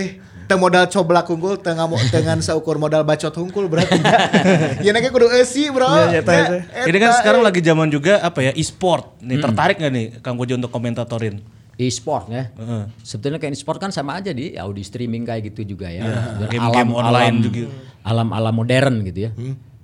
Teu 0.45 0.61
modal 0.61 0.84
coblak 0.86 1.24
unggul 1.32 1.57
teu 1.57 1.72
ngamo 1.72 1.97
dengan 2.12 2.38
seukur 2.45 2.76
modal 2.76 3.01
bacot 3.03 3.32
hungkul 3.32 3.68
berarti. 3.68 3.97
ya 4.84 4.92
nake 4.92 5.09
kudu 5.09 5.32
eusi, 5.32 5.72
Bro. 5.72 5.88
Iya, 5.88 6.05
iya, 6.05 6.12
Ya, 6.12 6.22
tah. 6.22 6.36
eta, 6.61 6.86
Ini 6.88 6.99
kan 7.01 7.11
sekarang 7.20 7.40
eh. 7.40 7.47
lagi 7.49 7.61
zaman 7.64 7.88
juga 7.88 8.20
apa 8.20 8.45
ya 8.45 8.53
e-sport. 8.53 9.24
Nih 9.24 9.40
tertarik 9.40 9.80
nggak 9.80 9.92
nih 9.92 10.07
Kang 10.20 10.36
Pujo 10.36 10.55
untuk 10.55 10.68
komentatorin? 10.68 11.40
E-sport 11.74 12.30
ya. 12.30 12.53
Heeh. 12.55 12.82
Sebetulnya 13.03 13.40
kayak 13.40 13.57
e-sport 13.57 13.82
kan 13.82 13.90
sama 13.90 14.20
aja 14.20 14.30
di 14.30 14.55
audio 14.55 14.84
streaming 14.84 15.26
kayak 15.26 15.51
gitu 15.51 15.74
juga 15.74 15.90
ya. 15.90 16.07
Dan 16.38 16.47
game-game 16.47 16.90
online 16.92 17.36
juga. 17.42 17.66
Alam-alam 18.05 18.55
modern 18.55 18.95
gitu 19.09 19.26
ya. 19.26 19.30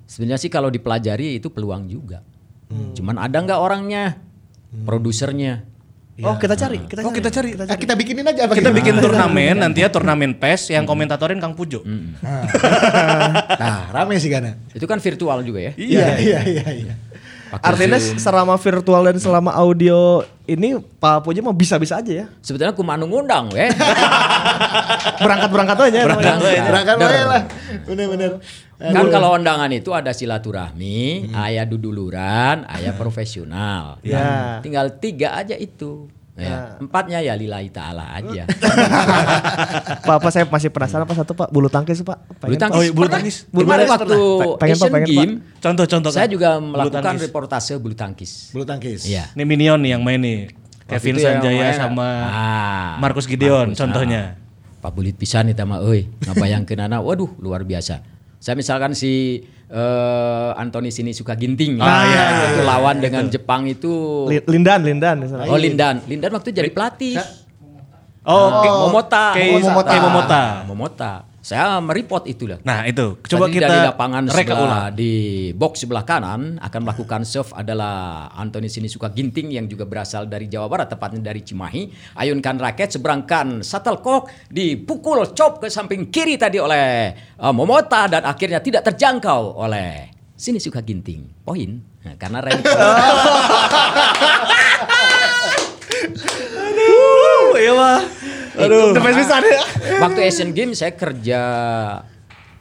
Sebenarnya 0.06 0.38
sih 0.38 0.52
kalau 0.52 0.68
dipelajari 0.70 1.40
itu 1.40 1.48
peluang 1.50 1.88
juga. 1.88 2.20
Cuman 2.94 3.16
ada 3.18 3.34
nggak 3.34 3.58
orangnya? 3.58 4.20
Produsernya. 4.70 5.66
Oh, 6.20 6.36
kita 6.36 6.54
cari, 6.56 6.78
kita 6.84 7.00
Oh 7.02 7.10
cari. 7.10 7.16
kita 7.18 7.30
cari. 7.32 7.50
Ah, 7.66 7.78
kita 7.78 7.94
bikinin 7.96 8.24
aja 8.28 8.46
apa 8.46 8.54
Kita 8.56 8.70
bikin 8.70 9.00
turnamen 9.00 9.56
nanti 9.56 9.80
ya 9.80 9.88
turnamen 9.88 10.36
PES 10.36 10.72
yang 10.76 10.84
komentatorin 10.84 11.40
Kang 11.40 11.56
Pujo. 11.56 11.80
Nah, 13.60 13.90
rame 13.92 14.16
sih 14.20 14.28
Gana. 14.28 14.56
Itu 14.72 14.84
kan 14.84 15.00
virtual 15.00 15.40
juga 15.42 15.60
ya. 15.60 15.72
Iya, 15.76 16.06
iya, 16.20 16.40
iya, 16.44 16.66
iya. 16.70 16.94
Artinya 17.58 17.98
selama 17.98 18.54
virtual 18.54 19.02
dan 19.10 19.18
selama 19.18 19.50
audio 19.50 20.22
ini 20.46 20.78
Pak 20.78 21.26
Pujo 21.26 21.42
mau 21.42 21.54
bisa-bisa 21.54 21.98
aja 21.98 22.12
ya. 22.12 22.26
Sebetulnya 22.42 22.74
kumanu 22.74 23.10
ngundang 23.10 23.50
weh. 23.50 23.70
Berangkat-berangkat 25.22 25.76
aja. 25.90 26.00
Berangkat. 26.06 26.32
namanya. 26.38 26.62
Berangkat 26.70 26.96
Der. 26.98 27.06
wae 27.10 27.22
lah. 27.26 27.42
Bener-bener. 27.86 28.30
Kan 28.80 29.06
kalau 29.12 29.36
undangan 29.36 29.68
itu 29.68 29.92
ada 29.92 30.08
silaturahmi, 30.16 31.28
ayah 31.36 31.68
duduluran, 31.68 32.64
ayah 32.64 32.96
profesional. 32.96 34.00
Ya. 34.00 34.16
Nah, 34.16 34.52
tinggal 34.64 34.86
tiga 34.96 35.36
aja 35.36 35.52
itu. 35.52 36.08
Ya. 36.38 36.78
Empatnya 36.80 37.20
ya 37.20 37.34
lillahi 37.36 37.68
ta'ala 37.68 38.16
aja. 38.16 38.48
Pak, 40.06 40.14
apa 40.22 40.28
saya 40.32 40.44
masih 40.48 40.70
penasaran 40.72 41.04
apa 41.04 41.12
satu 41.12 41.36
Pak 41.36 41.52
bulu 41.52 41.68
tangkis 41.68 42.00
Pak. 42.00 42.16
Bulu 42.40 42.56
Pengen, 42.56 42.60
tangkis. 42.60 42.78
Oh, 42.78 42.82
iya, 42.82 42.92
bulu 42.94 43.08
tangkis. 43.10 43.36
Bulu 43.52 43.64
tangkis 43.68 43.90
waktu. 43.90 44.16
Pengen, 44.56 44.76
Pak, 44.76 44.86
Asian 44.86 44.92
pengen, 44.94 45.06
Pak. 45.06 45.10
Game, 45.10 45.32
Contoh-contoh. 45.60 46.10
saya 46.14 46.28
juga 46.30 46.56
Bulu 46.56 46.72
melakukan 46.72 47.02
tangkis. 47.04 47.22
reportase 47.28 47.72
bulu 47.76 47.94
tangkis. 47.94 48.30
Bulu 48.56 48.64
tangkis. 48.64 49.00
Iya. 49.04 49.28
Ini 49.36 49.42
Minion 49.44 49.78
nih 49.82 49.90
yang 49.98 50.02
main 50.02 50.20
nih. 50.20 50.38
Kevin 50.88 51.14
itu 51.16 51.22
Sanjaya 51.22 51.70
sama 51.78 52.08
ah, 52.26 52.90
Marcus 52.98 53.30
Gideon 53.30 53.70
Marcus, 53.70 53.78
contohnya. 53.78 54.34
ah. 54.34 54.82
Pak 54.82 54.90
Bulit 54.90 55.14
pisan 55.14 55.46
eta 55.46 55.62
mah 55.62 55.84
euy, 55.84 56.08
ngabayangkeun 56.24 56.80
anak, 56.82 57.04
waduh 57.04 57.30
luar 57.38 57.62
biasa. 57.62 58.00
Saya 58.40 58.56
misalkan 58.56 58.96
si 58.96 59.44
eh, 59.68 60.50
Anthony 60.56 60.88
Sinisuka 60.88 61.36
Ginting, 61.36 61.76
Ah, 61.76 62.02
iya, 62.02 62.22
iya, 62.26 62.44
itu 62.50 62.62
lawan 62.64 62.96
dengan 62.98 63.28
Jepang 63.28 63.68
itu. 63.68 64.24
Li- 64.26 64.42
Lindan, 64.48 64.80
Lindan 64.80 65.16
misalnya. 65.20 65.46
Oh 65.46 65.60
Lindan, 65.60 66.00
Lindan 66.08 66.32
waktu 66.32 66.50
jadi 66.50 66.72
pelatih. 66.72 67.20
Oh, 68.20 68.60
oke. 68.60 68.68
Momota, 68.68 69.24
Momota. 69.36 69.90
Kei 69.92 70.00
Momota. 70.00 70.40
Momota. 70.64 71.12
Saya 71.50 71.82
mereport 71.82 72.30
itu 72.30 72.46
lah. 72.46 72.62
Nah, 72.62 72.86
itu. 72.86 73.18
Coba 73.26 73.50
Tadi 73.50 73.58
kita 73.58 73.66
dari 73.66 73.90
lapangan 73.90 74.22
sebelah 74.30 74.54
ulang. 74.54 74.94
di 74.94 75.12
box 75.50 75.82
sebelah 75.82 76.06
kanan 76.06 76.62
akan 76.62 76.80
melakukan 76.86 77.26
serve 77.26 77.50
adalah 77.58 78.30
Anthony 78.38 78.70
Sinisuka 78.70 79.10
Ginting 79.10 79.50
yang 79.50 79.66
juga 79.66 79.82
berasal 79.82 80.30
dari 80.30 80.46
Jawa 80.46 80.70
Barat 80.70 80.94
tepatnya 80.94 81.34
dari 81.34 81.42
Cimahi 81.42 82.14
ayunkan 82.14 82.54
raket 82.54 82.94
seberangkan 82.94 83.66
shuttlecock 83.66 84.30
dipukul 84.46 85.26
chop 85.34 85.58
ke 85.58 85.66
samping 85.66 86.06
kiri 86.14 86.38
tadi 86.38 86.62
oleh 86.62 87.10
uh, 87.42 87.50
Momota 87.50 88.06
dan 88.06 88.22
akhirnya 88.30 88.62
tidak 88.62 88.86
terjangkau 88.86 89.58
oleh 89.58 90.06
Sinisuka 90.38 90.86
Ginting 90.86 91.42
poin 91.42 91.82
Nah, 92.00 92.14
karena 92.14 92.38
rank 92.40 92.62
Uh, 97.50 97.58
iya 97.58 97.72
mah. 97.74 98.19
Aduh, 98.62 98.90
the 98.90 99.00
best 99.00 99.18
pisan 99.18 99.42
waktu 99.98 100.20
Asian 100.22 100.50
Games 100.50 100.76
saya 100.76 100.92
kerja 100.92 101.40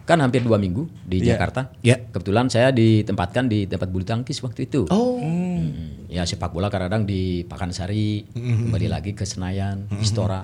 kan 0.02 0.18
hampir 0.18 0.40
dua 0.40 0.56
minggu 0.56 0.90
di 1.00 1.20
Iya. 1.20 1.34
Jakarta. 1.34 1.70
Iya. 1.80 2.02
Kebetulan 2.04 2.46
saya 2.46 2.70
ditempatkan 2.70 3.46
di 3.46 3.64
tempat 3.64 3.86
bulu 3.86 4.02
tangkis 4.02 4.40
waktu 4.40 4.66
itu. 4.66 4.88
Oh. 4.88 5.16
Hmm, 5.16 6.02
Ya 6.06 6.26
sepak 6.26 6.50
bola 6.50 6.66
kadang-kadang 6.66 7.06
di 7.06 7.44
Pakansari, 7.44 8.26
kembali 8.28 8.86
lagi 8.86 9.14
ke 9.14 9.22
Senayan, 9.22 9.86
Istora. 9.96 10.42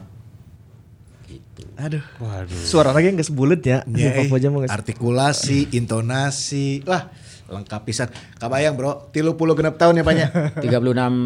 Gitu. 1.26 1.66
Aduh. 1.74 2.04
Suara 2.46 2.94
lagi 2.94 3.10
nggak 3.10 3.26
sebulet 3.26 3.58
ya. 3.60 3.82
Ya, 3.88 4.22
Jamu 4.22 4.62
nggak 4.62 4.70
se- 4.70 4.76
artikulasi, 4.76 5.58
intonasi, 5.72 6.86
wah 6.86 7.10
lengkap 7.46 7.80
pisan. 7.86 8.08
Kabayang 8.38 8.74
bro, 8.74 9.08
tilu 9.14 9.38
puluh 9.38 9.54
genep 9.54 9.78
tahun 9.78 10.02
ya 10.02 10.04
banyak. 10.04 10.28
36 10.62 10.66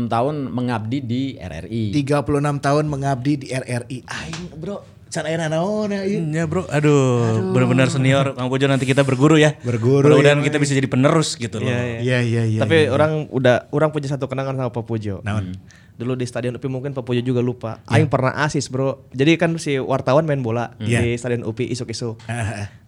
tahun 0.14 0.34
mengabdi 0.52 0.98
di 1.00 1.22
RRI. 1.40 1.96
36 1.96 2.60
tahun 2.60 2.84
mengabdi 2.86 3.32
di 3.40 3.46
RRI. 3.48 3.98
Aing 4.04 4.44
bro, 4.60 4.84
can 5.10 5.26
aya 5.26 5.50
naon 5.50 5.90
ya 5.90 6.06
ieu? 6.06 6.22
Ya 6.30 6.44
bro, 6.46 6.64
aduh, 6.70 7.50
benar-benar 7.50 7.90
senior. 7.90 8.38
Kang 8.38 8.46
Pujo 8.46 8.70
nanti 8.70 8.86
kita 8.86 9.02
berguru 9.02 9.40
ya. 9.40 9.58
Berguru, 9.66 10.06
Mudah-mudahan 10.06 10.40
ya, 10.40 10.46
kita 10.46 10.56
bisa 10.62 10.72
jadi 10.78 10.86
penerus 10.86 11.34
gitu 11.34 11.58
loh. 11.58 11.68
Iya 11.68 12.22
iya 12.22 12.42
iya. 12.46 12.60
Tapi 12.62 12.86
iya. 12.86 12.94
orang 12.94 13.26
udah 13.32 13.66
orang 13.74 13.90
punya 13.90 14.06
satu 14.12 14.30
kenangan 14.30 14.54
sama 14.54 14.70
Pak 14.70 14.84
Pujo. 14.86 15.24
Naon? 15.26 15.56
Dulu 16.00 16.14
di 16.14 16.24
Stadion 16.24 16.52
UPI 16.52 16.66
mungkin 16.66 16.90
Pak 16.90 17.02
Pujo 17.02 17.18
juga 17.20 17.38
lupa. 17.38 17.76
Aing 17.84 18.06
pernah 18.06 18.32
asis, 18.40 18.66
Bro. 18.66 19.06
Jadi 19.10 19.34
kan 19.36 19.50
si 19.54 19.76
wartawan 19.76 20.24
main 20.24 20.38
bola 20.38 20.72
Iya. 20.78 20.98
di 20.98 21.14
Stadion 21.14 21.42
UPI 21.42 21.68
isuk-isuk. 21.68 22.16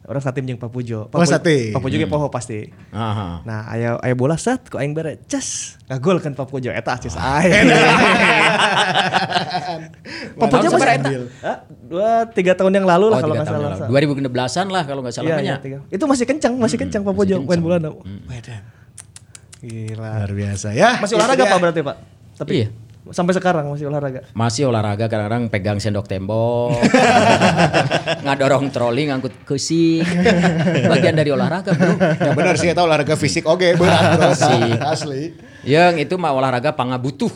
Orang 0.03 0.19
satim 0.19 0.43
jeung 0.43 0.57
Pak 0.57 0.69
Pujo. 0.69 1.05
Pak 1.05 1.13
Oh, 1.13 1.21
Pujo- 1.21 1.31
satim. 1.31 1.71
Pak 1.71 1.79
Pujo 1.79 1.95
ge 1.95 2.07
poho 2.07 2.27
pasti. 2.27 2.67
Aha. 2.91 3.39
Nah, 3.43 3.67
aya 3.67 3.95
aya 3.99 4.13
bola 4.13 4.35
set 4.35 4.67
ku 4.67 4.75
aing 4.75 4.93
bare 4.93 5.15
ces. 5.23 5.79
Ngagol 5.87 6.19
kan 6.19 6.33
Pak 6.33 6.47
Pujo 6.47 6.69
eta 6.69 6.95
asis 6.95 7.13
aing. 7.13 7.53
Pak 10.35 10.47
Pujo 10.49 10.65
Tahun 10.65 10.75
masih 10.75 10.91
eta? 10.91 11.11
Dua 11.85 12.09
tiga 12.29 12.53
tahun 12.55 12.73
yang 12.75 12.87
lalu 12.87 13.07
lah 13.09 13.13
Oh, 13.13 13.21
kalau 13.21 13.35
nggak 13.35 13.47
salah. 13.47 13.69
yang 13.69 13.79
lalu. 13.79 14.27
2016-an 14.27 14.67
lah 14.69 14.83
kalau 14.83 15.01
nggak 15.03 15.13
salah 15.13 15.29
Iya, 15.29 15.37
iya, 15.39 15.55
tiga. 15.59 15.77
Itu 15.87 16.05
masih 16.05 16.25
kencang, 16.25 16.53
masih 16.57 16.77
kencang 16.79 17.01
Pak 17.03 17.13
Pujo 17.13 17.35
main 17.41 17.61
bola. 17.61 17.77
Wedan. 17.79 18.63
Gila. 19.61 20.09
Luar 20.19 20.33
biasa 20.33 20.69
ya. 20.73 20.99
Masih 20.99 21.15
olahraga 21.15 21.39
dia. 21.39 21.47
Pak 21.47 21.59
berarti 21.61 21.81
Pak? 21.81 21.97
Tapi 22.35 22.51
Iya. 22.57 22.67
Sampai 23.11 23.35
sekarang 23.35 23.67
masih 23.67 23.91
olahraga. 23.91 24.23
Masih 24.31 24.71
olahraga 24.71 25.11
kadang-kadang 25.11 25.51
pegang 25.51 25.79
sendok 25.83 26.07
tembok, 26.07 26.79
ngadorong 28.25 28.71
troli 28.71 29.11
ngangkut 29.11 29.43
kursi, 29.43 29.99
bagian 30.87 31.19
dari 31.19 31.35
olahraga 31.35 31.75
bro. 31.75 31.99
Ya 31.99 32.31
benar 32.39 32.55
sih 32.55 32.71
eta 32.71 32.87
olahraga 32.87 33.19
fisik 33.19 33.43
oke 33.43 33.75
berat 33.75 34.15
bro. 34.15 34.31
Fisik. 34.31 34.79
Asli. 34.79 35.23
Yang 35.63 36.11
itu 36.11 36.15
mah 36.19 36.35
olahraga 36.35 36.75
pangabutuh. 36.75 37.31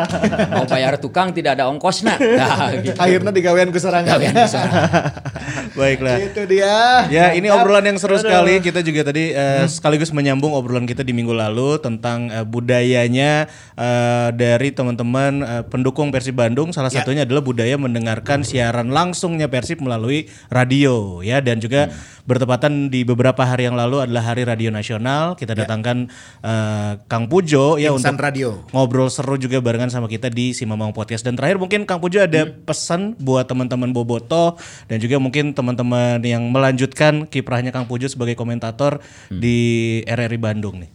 Mau 0.54 0.64
bayar 0.70 0.94
tukang 1.02 1.34
tidak 1.34 1.58
ada 1.58 1.66
ongkosnya. 1.70 2.14
Nah, 2.42 2.74
gitu. 2.74 2.98
Akhirnya 2.98 3.30
digawean 3.30 3.70
ke 3.70 3.78
serangan. 3.78 4.18
Gawean 4.18 4.34
ke 4.34 4.48
serangan. 4.50 4.90
Baiklah. 5.78 6.16
Itu 6.22 6.42
dia. 6.48 7.06
Ya 7.08 7.26
ini 7.36 7.48
obrolan 7.52 7.86
yang 7.86 7.98
seru 8.00 8.18
sekali. 8.18 8.58
Kita 8.58 8.82
juga 8.82 9.12
tadi 9.12 9.30
eh, 9.30 9.64
sekaligus 9.68 10.10
menyambung 10.10 10.52
obrolan 10.52 10.88
kita 10.88 11.06
di 11.06 11.14
minggu 11.14 11.32
lalu 11.32 11.78
tentang 11.78 12.32
eh, 12.32 12.46
budayanya 12.46 13.46
eh, 13.78 14.28
dari 14.34 14.74
teman-teman 14.74 15.32
eh, 15.44 15.62
pendukung 15.66 16.10
Persib 16.10 16.38
Bandung. 16.38 16.74
Salah 16.74 16.90
satunya 16.90 17.22
adalah 17.22 17.44
budaya 17.44 17.78
mendengarkan 17.78 18.42
siaran 18.42 18.90
langsungnya 18.90 19.46
Persib 19.46 19.80
melalui 19.84 20.26
radio 20.50 21.22
ya 21.22 21.38
dan 21.38 21.62
juga 21.62 21.92
bertepatan 22.22 22.86
di 22.86 23.02
beberapa 23.02 23.42
hari 23.42 23.66
yang 23.66 23.74
lalu 23.74 24.06
adalah 24.06 24.32
Hari 24.32 24.46
Radio 24.46 24.70
Nasional. 24.70 25.34
Kita 25.34 25.58
datangkan 25.58 26.06
eh, 26.42 26.92
Kang 27.10 27.26
Pujo 27.26 27.71
ya 27.76 27.92
Insan 27.92 28.16
untuk 28.16 28.24
Radio. 28.24 28.50
ngobrol 28.72 29.08
seru 29.12 29.36
juga 29.36 29.60
barengan 29.60 29.88
sama 29.92 30.08
kita 30.08 30.32
di 30.32 30.56
Si 30.56 30.64
Mamang 30.64 30.96
Podcast. 30.96 31.22
Dan 31.24 31.36
terakhir 31.36 31.60
mungkin 31.60 31.84
Kang 31.84 32.00
Pujo 32.00 32.20
ada 32.20 32.48
pesan 32.48 33.14
buat 33.20 33.44
teman-teman 33.44 33.92
Boboto 33.92 34.56
dan 34.88 34.98
juga 34.98 35.20
mungkin 35.20 35.52
teman-teman 35.52 36.20
yang 36.24 36.44
melanjutkan 36.48 37.28
kiprahnya 37.28 37.70
Kang 37.70 37.88
Pujo 37.88 38.08
sebagai 38.08 38.34
komentator 38.34 39.00
di 39.28 40.00
RRI 40.04 40.38
Bandung 40.40 40.82
nih. 40.82 40.90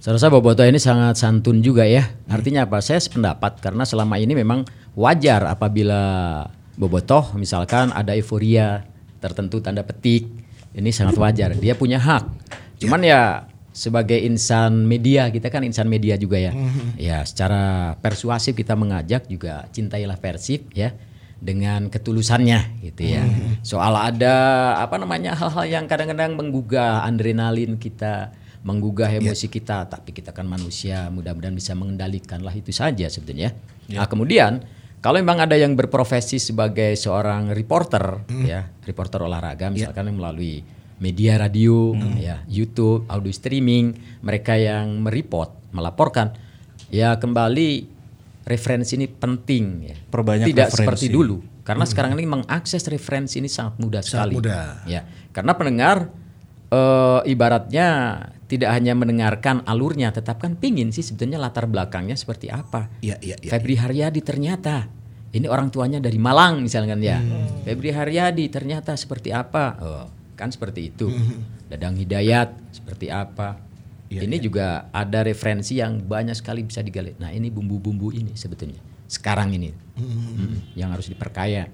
Saya 0.00 0.16
rasa 0.16 0.32
Boboto 0.32 0.64
ini 0.64 0.80
sangat 0.80 1.20
santun 1.20 1.60
juga 1.60 1.84
ya. 1.84 2.08
Artinya 2.24 2.64
apa? 2.64 2.80
Saya 2.80 3.04
sependapat 3.04 3.60
karena 3.60 3.84
selama 3.84 4.16
ini 4.16 4.32
memang 4.32 4.64
wajar 4.96 5.44
apabila 5.44 6.00
Bobotoh 6.80 7.36
misalkan 7.36 7.92
ada 7.92 8.16
euforia 8.16 8.88
tertentu 9.20 9.60
tanda 9.60 9.84
petik. 9.84 10.24
Ini 10.72 10.88
sangat 10.94 11.20
wajar. 11.20 11.52
Dia 11.58 11.76
punya 11.76 12.00
hak. 12.00 12.24
Cuman 12.80 13.04
ya 13.04 13.49
sebagai 13.80 14.20
insan 14.20 14.84
media 14.84 15.32
kita 15.32 15.48
kan 15.48 15.64
insan 15.64 15.88
media 15.88 16.20
juga 16.20 16.36
ya. 16.36 16.52
Ya 17.00 17.24
secara 17.24 17.96
persuasif 18.04 18.52
kita 18.52 18.76
mengajak 18.76 19.24
juga 19.24 19.64
cintailah 19.72 20.20
Persib 20.20 20.68
ya 20.76 20.92
dengan 21.40 21.88
ketulusannya 21.88 22.84
gitu 22.84 23.16
ya. 23.16 23.24
Soal 23.64 23.96
ada 23.96 24.36
apa 24.76 25.00
namanya 25.00 25.32
hal-hal 25.32 25.64
yang 25.64 25.84
kadang-kadang 25.88 26.36
menggugah 26.36 27.08
adrenalin 27.08 27.80
kita, 27.80 28.36
menggugah 28.60 29.08
emosi 29.08 29.48
kita, 29.48 29.88
tapi 29.88 30.12
kita 30.12 30.36
kan 30.36 30.44
manusia, 30.44 31.08
mudah-mudahan 31.08 31.56
bisa 31.56 31.72
mengendalikan 31.72 32.44
lah 32.44 32.52
itu 32.52 32.76
saja 32.76 33.08
sebetulnya. 33.08 33.56
Nah, 33.88 34.04
kemudian 34.04 34.60
kalau 35.00 35.16
memang 35.16 35.40
ada 35.40 35.56
yang 35.56 35.72
berprofesi 35.72 36.36
sebagai 36.36 36.92
seorang 37.00 37.56
reporter 37.56 38.28
ya, 38.44 38.68
reporter 38.84 39.24
olahraga 39.24 39.72
misalkan 39.72 40.12
yang 40.12 40.20
melalui 40.20 40.60
media 41.00 41.40
radio, 41.40 41.96
ya, 42.20 42.44
YouTube, 42.44 43.08
audio 43.08 43.32
streaming, 43.32 43.96
mereka 44.20 44.54
yang 44.54 45.00
mereport, 45.00 45.56
melaporkan, 45.72 46.36
ya 46.92 47.16
kembali 47.16 47.88
referensi 48.44 49.00
ini 49.00 49.08
penting 49.08 49.64
ya. 49.88 49.96
Perbanyak 49.96 50.46
Tidak 50.46 50.68
referensi. 50.68 50.84
seperti 50.84 51.06
dulu. 51.08 51.36
Karena 51.64 51.88
sekarang 51.88 52.16
ini 52.18 52.26
mengakses 52.28 52.84
referensi 52.88 53.40
ini 53.40 53.48
sangat 53.48 53.80
mudah 53.80 54.02
sekali. 54.04 54.36
mudah. 54.36 54.84
Ya, 54.84 55.08
karena 55.32 55.56
pendengar 55.56 56.12
eh, 56.68 57.20
ibaratnya 57.30 57.88
tidak 58.50 58.74
hanya 58.74 58.98
mendengarkan 58.98 59.62
alurnya, 59.62 60.10
tetap 60.10 60.42
kan 60.42 60.58
pingin 60.58 60.90
sih 60.90 61.06
sebetulnya 61.06 61.38
latar 61.38 61.70
belakangnya 61.70 62.18
seperti 62.18 62.50
apa. 62.50 62.90
Iya 63.00 63.22
iya 63.22 63.38
iya. 63.38 63.50
Febri 63.54 63.78
Haryadi 63.78 64.20
ternyata 64.20 64.90
ini 65.30 65.46
orang 65.46 65.70
tuanya 65.70 66.02
dari 66.02 66.18
Malang 66.18 66.58
misalkan 66.58 66.98
ya. 66.98 67.22
Hmm. 67.22 67.62
Febri 67.62 67.94
Haryadi 67.94 68.50
ternyata 68.50 68.98
seperti 68.98 69.30
apa? 69.30 69.78
Oh, 69.78 70.06
kan 70.40 70.48
seperti 70.48 70.88
itu. 70.88 71.12
Hmm. 71.12 71.44
Dadang 71.68 72.00
Hidayat 72.00 72.56
seperti 72.72 73.12
apa? 73.12 73.60
Iya, 74.10 74.26
ini 74.26 74.42
juga 74.42 74.90
ada 74.90 75.22
referensi 75.22 75.78
yang 75.78 76.02
banyak 76.02 76.34
sekali 76.34 76.66
bisa 76.66 76.82
digali. 76.82 77.14
Nah, 77.20 77.30
ini 77.30 77.46
bumbu-bumbu 77.46 78.10
ini 78.10 78.34
sebetulnya. 78.34 78.80
Sekarang 79.06 79.52
ini 79.54 79.70
Hmm. 80.00 80.56
Mm, 80.56 80.56
yang 80.80 80.90
harus 80.96 81.12
diperkaya. 81.12 81.68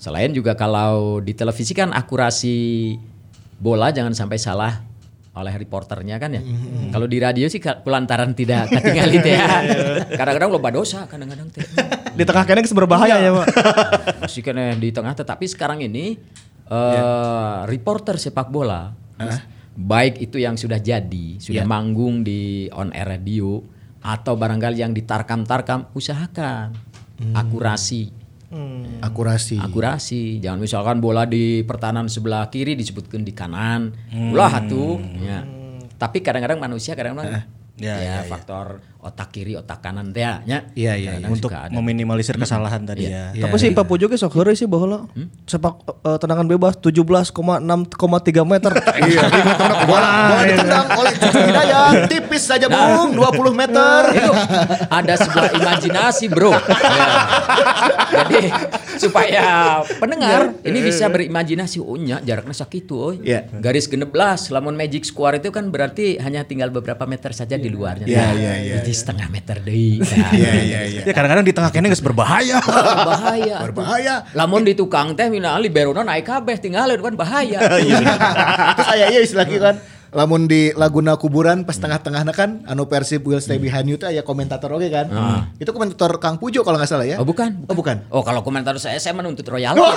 Selain 0.00 0.32
juga 0.32 0.56
kalau 0.56 1.20
di 1.20 1.36
televisi 1.36 1.76
kan 1.76 1.92
akurasi 1.92 2.96
bola 3.60 3.92
jangan 3.92 4.16
sampai 4.16 4.38
salah 4.40 4.88
oleh 5.38 5.54
reporternya 5.54 6.18
kan 6.18 6.34
ya. 6.34 6.42
Hmm. 6.42 6.90
Kalau 6.90 7.06
di 7.06 7.18
radio 7.22 7.46
sih 7.46 7.62
kulantaran 7.62 8.34
tidak 8.34 8.74
ketinggalan 8.74 9.22
ya. 9.22 9.46
Kadang-kadang 10.18 10.50
loba 10.50 10.70
dosa, 10.74 11.06
kadang-kadang 11.06 11.46
teh. 11.54 11.62
Di 12.18 12.26
tengah 12.26 12.42
kene 12.42 12.66
berbahaya 12.66 13.22
ya, 13.22 13.30
Pak. 13.30 13.46
Masih 14.18 14.42
kena 14.42 14.74
di 14.74 14.90
tengah 14.90 15.14
tetapi 15.14 15.46
sekarang 15.46 15.78
ini 15.86 16.18
eh 16.68 16.94
Ya. 16.94 17.04
reporter 17.64 18.16
sepak 18.16 18.48
bola 18.48 18.92
baik 19.74 20.18
itu 20.20 20.36
yang 20.36 20.54
sudah 20.54 20.78
jadi, 20.78 21.38
sudah 21.38 21.62
Ya. 21.62 21.68
manggung 21.68 22.22
di 22.22 22.66
on 22.70 22.90
air 22.90 23.06
radio 23.08 23.62
atau 23.98 24.34
barangkali 24.34 24.78
yang 24.78 24.90
ditarkam-tarkam 24.90 25.90
usahakan 25.92 26.74
Hmm. 27.18 27.34
akurasi. 27.34 28.14
Akurasi. 28.98 29.60
Akurasi, 29.60 30.22
jangan 30.40 30.58
misalkan 30.58 30.98
bola 30.98 31.28
di 31.28 31.60
pertahanan 31.62 32.08
sebelah 32.08 32.48
kiri 32.48 32.74
disebutkan 32.74 33.20
di 33.20 33.36
kanan, 33.36 33.92
ulah 34.32 34.64
tuh. 34.64 34.96
Ya. 35.20 35.44
Tapi 35.94 36.22
kadang-kadang 36.22 36.56
manusia 36.58 36.94
kadang-kadang 36.94 37.44
Ya, 37.78 37.94
ya, 37.94 37.94
ya, 37.98 38.14
ya. 38.22 38.26
faktor 38.26 38.80
otak 38.98 39.30
kiri, 39.30 39.54
otak 39.54 39.78
kanan 39.78 40.10
teh 40.10 40.26
nya. 40.42 40.66
Iya, 40.74 40.92
iya, 40.92 41.10
Kadang-kadang 41.14 41.32
Untuk 41.32 41.50
suka 41.50 41.58
ada. 41.64 41.72
meminimalisir 41.72 42.34
kesalahan 42.34 42.82
tadi 42.82 43.06
ya. 43.06 43.30
Tapi 43.32 43.56
sih 43.56 43.70
Pak 43.70 43.84
Pujo 43.84 44.06
ge 44.06 44.14
sok 44.14 44.34
heureuy 44.34 44.54
sih 44.54 44.66
baheula. 44.66 45.06
Sepak 45.44 45.74
eh, 46.02 46.18
tendangan 46.18 46.44
bebas 46.44 46.74
17,6,3 46.78 47.62
meter. 48.44 48.72
Iya, 48.98 49.24
bola, 49.86 50.08
bola 50.26 50.42
ditendang 50.44 50.86
oleh 50.92 51.12
Cucu 51.14 51.38
Hidayat, 51.40 51.92
tipis 52.10 52.42
saja 52.44 52.66
Bung, 52.66 53.14
20 53.14 53.54
meter. 53.54 54.00
itu 54.18 54.32
ada 54.88 55.14
sebuah 55.14 55.48
imajinasi 55.54 56.24
bro 56.28 56.50
Ya. 56.88 57.08
jadi 58.10 58.50
supaya 58.96 59.44
pendengar 59.96 60.56
ini 60.60 60.82
bisa 60.82 61.06
berimajinasi 61.06 61.78
oh 61.78 61.94
nya 61.94 62.18
jaraknya 62.18 62.50
sakitu 62.52 62.94
oh 62.94 63.12
Iya. 63.14 63.46
garis 63.54 63.86
genep 63.86 64.10
belas 64.10 64.48
lamun 64.48 64.74
magic 64.74 65.04
square 65.04 65.38
itu 65.38 65.48
kan 65.48 65.68
berarti 65.68 66.18
hanya 66.18 66.42
tinggal 66.42 66.68
beberapa 66.68 67.04
meter 67.04 67.30
saja 67.30 67.54
di 67.54 67.68
luarnya 67.68 68.04
Iya, 68.04 68.18
Nah, 68.18 68.32
iya, 68.34 68.52
iya, 68.58 68.74
jadi 68.88 68.96
setengah 68.96 69.28
meter 69.28 69.56
deh 69.60 70.00
nah, 70.00 70.32
Iya, 70.32 70.52
iya, 70.56 70.80
iya. 70.88 71.00
Ya 71.04 71.12
kadang-kadang 71.12 71.44
di 71.44 71.52
tengah 71.52 71.68
kene 71.68 71.92
geus 71.92 72.00
berbahaya. 72.00 72.56
bahaya 73.04 73.56
Berbahaya. 73.68 74.14
lamun 74.32 74.64
di 74.64 74.72
tukang 74.72 75.12
teh 75.12 75.28
mina 75.28 75.60
liberona 75.60 76.00
naik 76.00 76.24
kabeh 76.24 76.56
tinggalin 76.56 76.96
kan 76.96 77.12
bahaya 77.12 77.60
Terus 77.68 78.88
aya 78.88 79.04
ieu 79.12 79.20
istilah 79.20 79.44
kieu 79.44 79.60
kan. 79.60 79.76
Lamun 80.10 80.44
di 80.44 80.72
Laguna 80.72 81.14
Kuburan 81.14 81.62
pas 81.62 81.74
tengah-tengahna 81.74 82.32
kan 82.32 82.64
anu 82.64 82.84
Persib 82.84 83.22
will 83.22 83.38
stay 83.38 83.56
behind 83.56 83.84
you 83.84 83.94
teh 83.94 84.08
aya 84.08 84.22
komentator 84.22 84.70
oke 84.70 84.88
kan. 84.88 85.06
Itu 85.56 85.70
komentator 85.70 86.16
Kang 86.16 86.36
Pujo 86.36 86.62
kalau 86.62 86.76
nggak 86.76 86.88
salah 86.88 87.04
ya. 87.04 87.16
oh 87.16 87.24
bukan 87.24 87.64
Oh 87.64 87.72
bukan. 87.72 88.08
oh 88.08 88.20
kalau 88.20 88.40
komentar 88.40 88.72
saya 88.76 88.96
saya 88.96 89.12
menuntut 89.12 89.44
royalti 89.44 89.76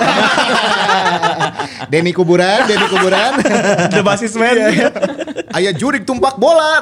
Denny 1.88 2.12
Kuburan, 2.12 2.64
Denny 2.66 2.86
Kuburan. 2.86 3.32
The 3.88 4.02
basis 4.02 4.34
man. 4.34 4.56
Aya 5.50 5.70
jurik 5.70 6.04
tumpak 6.04 6.36
bola. 6.36 6.80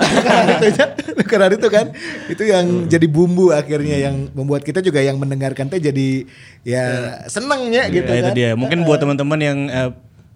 Itu 0.56 0.66
ya. 0.72 0.86
Karena 1.22 1.46
itu 1.48 1.68
kan 1.68 1.86
itu 2.26 2.42
yang 2.44 2.66
jadi 2.86 3.06
bumbu 3.06 3.50
akhirnya 3.50 3.96
yang 4.00 4.30
membuat 4.32 4.62
kita 4.62 4.80
juga 4.80 4.98
yang 4.98 5.16
mendengarkan 5.16 5.66
teh 5.66 5.78
jadi 5.78 6.26
ya 6.60 6.84
senengnya 7.26 7.86
gitu 7.88 8.06
Ya, 8.06 8.18
itu 8.20 8.26
kan. 8.26 8.36
dia. 8.36 8.50
Mungkin 8.54 8.82
buat 8.82 8.98
teman-teman 8.98 9.38
yang 9.38 9.58
eh, 9.68 9.90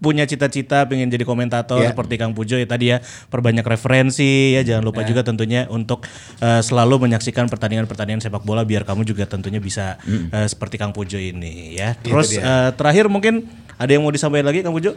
punya 0.05 0.28
cita-cita 0.28 0.84
pengen 0.84 1.09
jadi 1.09 1.24
komentator 1.24 1.80
Iya. 1.80 1.96
seperti 1.96 2.20
Kang 2.20 2.36
Pujo 2.36 2.61
ya 2.61 2.68
tadi 2.68 2.92
ya 2.92 3.00
perbanyak 3.32 3.64
referensi 3.64 4.52
ya 4.52 4.61
jangan 4.61 4.84
lupa 4.84 5.00
juga 5.09 5.24
tentunya 5.24 5.64
untuk 5.72 6.05
eh, 6.44 6.61
selalu 6.61 7.09
menyaksikan 7.09 7.48
pertandingan-pertandingan 7.48 8.20
sepak 8.20 8.44
bola 8.44 8.68
biar 8.68 8.84
kamu 8.84 9.09
juga 9.09 9.24
tentunya 9.24 9.64
bisa 9.64 9.96
eh, 10.05 10.44
seperti 10.44 10.76
Kang 10.76 10.92
Pujo 10.92 11.16
ini 11.16 11.80
ya. 11.80 11.96
Terus 11.96 12.36
eh, 12.36 12.70
terakhir 12.76 13.09
mungkin 13.09 13.48
ada 13.80 13.88
yang 13.88 14.05
mau 14.05 14.12
disampaikan 14.12 14.52
lagi 14.52 14.61
Kang 14.61 14.76
Pujo? 14.76 14.92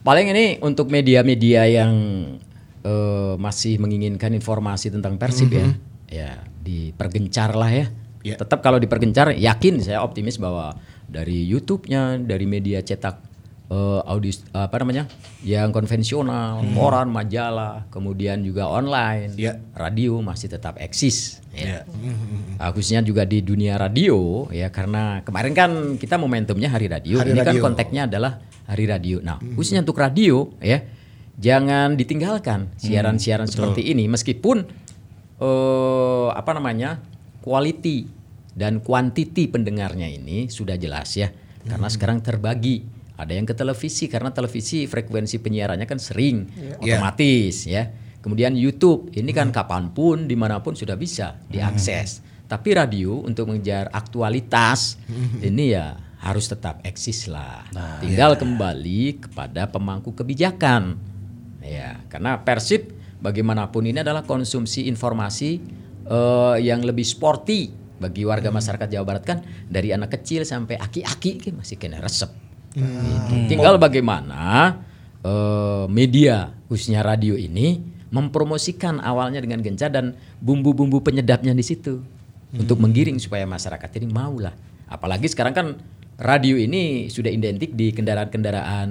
Paling 0.00 0.32
ini 0.32 0.44
untuk 0.60 0.88
media-media 0.88 1.68
yang 1.68 1.92
eh, 2.80 3.34
masih 3.36 3.76
menginginkan 3.80 4.32
informasi 4.32 4.88
tentang 4.88 5.20
Persib 5.20 5.52
ya, 5.52 5.68
ya 6.08 6.30
dipergencar 6.60 7.52
lah 7.52 7.68
ya. 7.68 7.86
Ya. 8.24 8.40
Tetap 8.40 8.64
kalau 8.64 8.80
dipergencar, 8.80 9.36
yakin 9.36 9.84
saya 9.84 10.00
optimis 10.00 10.40
bahwa 10.40 10.72
dari 11.04 11.44
YouTube-nya, 11.44 12.16
dari 12.24 12.48
media 12.48 12.80
cetak 12.80 13.20
eh, 13.64 14.00
audis 14.04 14.44
apa 14.52 14.76
namanya, 14.76 15.08
yang 15.40 15.72
konvensional, 15.72 16.60
koran, 16.76 17.08
majalah, 17.08 17.88
kemudian 17.88 18.44
juga 18.44 18.68
online, 18.68 19.32
Ya. 19.34 19.56
radio 19.72 20.20
masih 20.20 20.52
tetap 20.52 20.76
eksis. 20.76 21.40
Ya. 21.54 21.86
Ah, 22.58 22.74
khususnya 22.74 23.00
juga 23.00 23.22
di 23.22 23.38
dunia 23.38 23.78
radio 23.78 24.44
ya 24.50 24.68
karena 24.68 25.22
kemarin 25.22 25.54
kan 25.54 25.70
kita 25.96 26.18
momentumnya 26.18 26.66
hari 26.66 26.90
radio 26.90 27.22
Hari 27.22 27.30
ini 27.30 27.40
kan 27.40 27.54
radio. 27.54 27.62
konteksnya 27.62 28.02
adalah 28.10 28.42
hari 28.66 28.84
radio. 28.84 29.22
Nah, 29.22 29.38
khususnya 29.54 29.86
untuk 29.86 29.96
radio 29.96 30.50
ya, 30.58 30.82
jangan 31.38 31.94
ditinggalkan 31.94 32.74
siaran-siaran 32.74 33.46
seperti 33.46 33.86
ini 33.86 34.10
meskipun 34.10 34.66
eh 35.38 36.28
apa 36.30 36.50
namanya? 36.54 36.98
quality 37.44 38.08
dan 38.56 38.80
quantity 38.80 39.46
pendengarnya 39.52 40.08
ini 40.08 40.48
sudah 40.48 40.80
jelas 40.80 41.12
ya. 41.14 41.28
Karena 41.64 41.88
sekarang 41.92 42.24
terbagi. 42.24 42.80
Ada 43.14 43.32
yang 43.38 43.46
ke 43.46 43.54
televisi 43.54 44.10
karena 44.10 44.34
televisi 44.34 44.90
frekuensi 44.90 45.38
penyiarannya 45.38 45.86
kan 45.86 46.02
sering 46.02 46.50
otomatis 46.82 47.70
ya. 47.70 47.86
Kemudian 48.18 48.56
YouTube 48.56 49.12
ini 49.14 49.30
kan 49.36 49.52
kapan 49.52 49.92
pun 49.92 50.24
di 50.24 50.34
mana 50.34 50.58
pun 50.64 50.72
sudah 50.72 50.96
bisa 50.96 51.38
diakses. 51.46 52.24
Tapi 52.48 52.76
radio 52.76 53.20
untuk 53.20 53.52
mengejar 53.52 53.92
aktualitas 53.92 54.96
ini 55.44 55.76
ya 55.76 55.96
harus 56.24 56.48
tetap 56.48 56.80
eksis 56.82 57.28
lah. 57.28 57.68
Tinggal 58.00 58.40
kembali 58.40 59.28
kepada 59.28 59.68
pemangku 59.68 60.16
kebijakan. 60.16 60.96
Ya, 61.60 62.00
karena 62.08 62.40
Persib 62.40 62.92
bagaimanapun 63.20 63.88
ini 63.88 64.00
adalah 64.00 64.24
konsumsi 64.24 64.88
informasi 64.88 65.60
eh, 66.08 66.56
yang 66.64 66.84
lebih 66.84 67.04
sporty 67.04 67.72
bagi 68.00 68.24
warga 68.24 68.52
masyarakat 68.52 68.88
Jawa 68.88 69.04
Barat 69.04 69.24
kan 69.24 69.38
dari 69.68 69.92
anak 69.92 70.20
kecil 70.20 70.44
sampai 70.44 70.76
aki-aki 70.76 71.40
masih 71.56 71.76
kena 71.80 72.00
resep. 72.04 72.28
Gitu. 72.74 73.54
Tinggal 73.54 73.78
bagaimana 73.78 74.74
eh, 75.22 75.84
media 75.86 76.50
khususnya 76.66 77.06
radio 77.06 77.38
ini 77.38 77.78
mempromosikan 78.10 79.02
awalnya 79.02 79.42
dengan 79.42 79.62
gencar 79.62 79.90
dan 79.90 80.14
bumbu-bumbu 80.38 81.02
penyedapnya 81.02 81.50
di 81.54 81.64
situ 81.66 82.02
untuk 82.54 82.78
menggiring 82.78 83.18
supaya 83.18 83.42
masyarakat 83.46 83.90
ini 83.98 84.06
mau 84.10 84.38
lah. 84.38 84.54
Apalagi 84.86 85.26
sekarang 85.26 85.54
kan 85.54 85.66
radio 86.18 86.54
ini 86.54 87.10
sudah 87.10 87.30
identik 87.30 87.74
di 87.74 87.90
kendaraan-kendaraan 87.90 88.90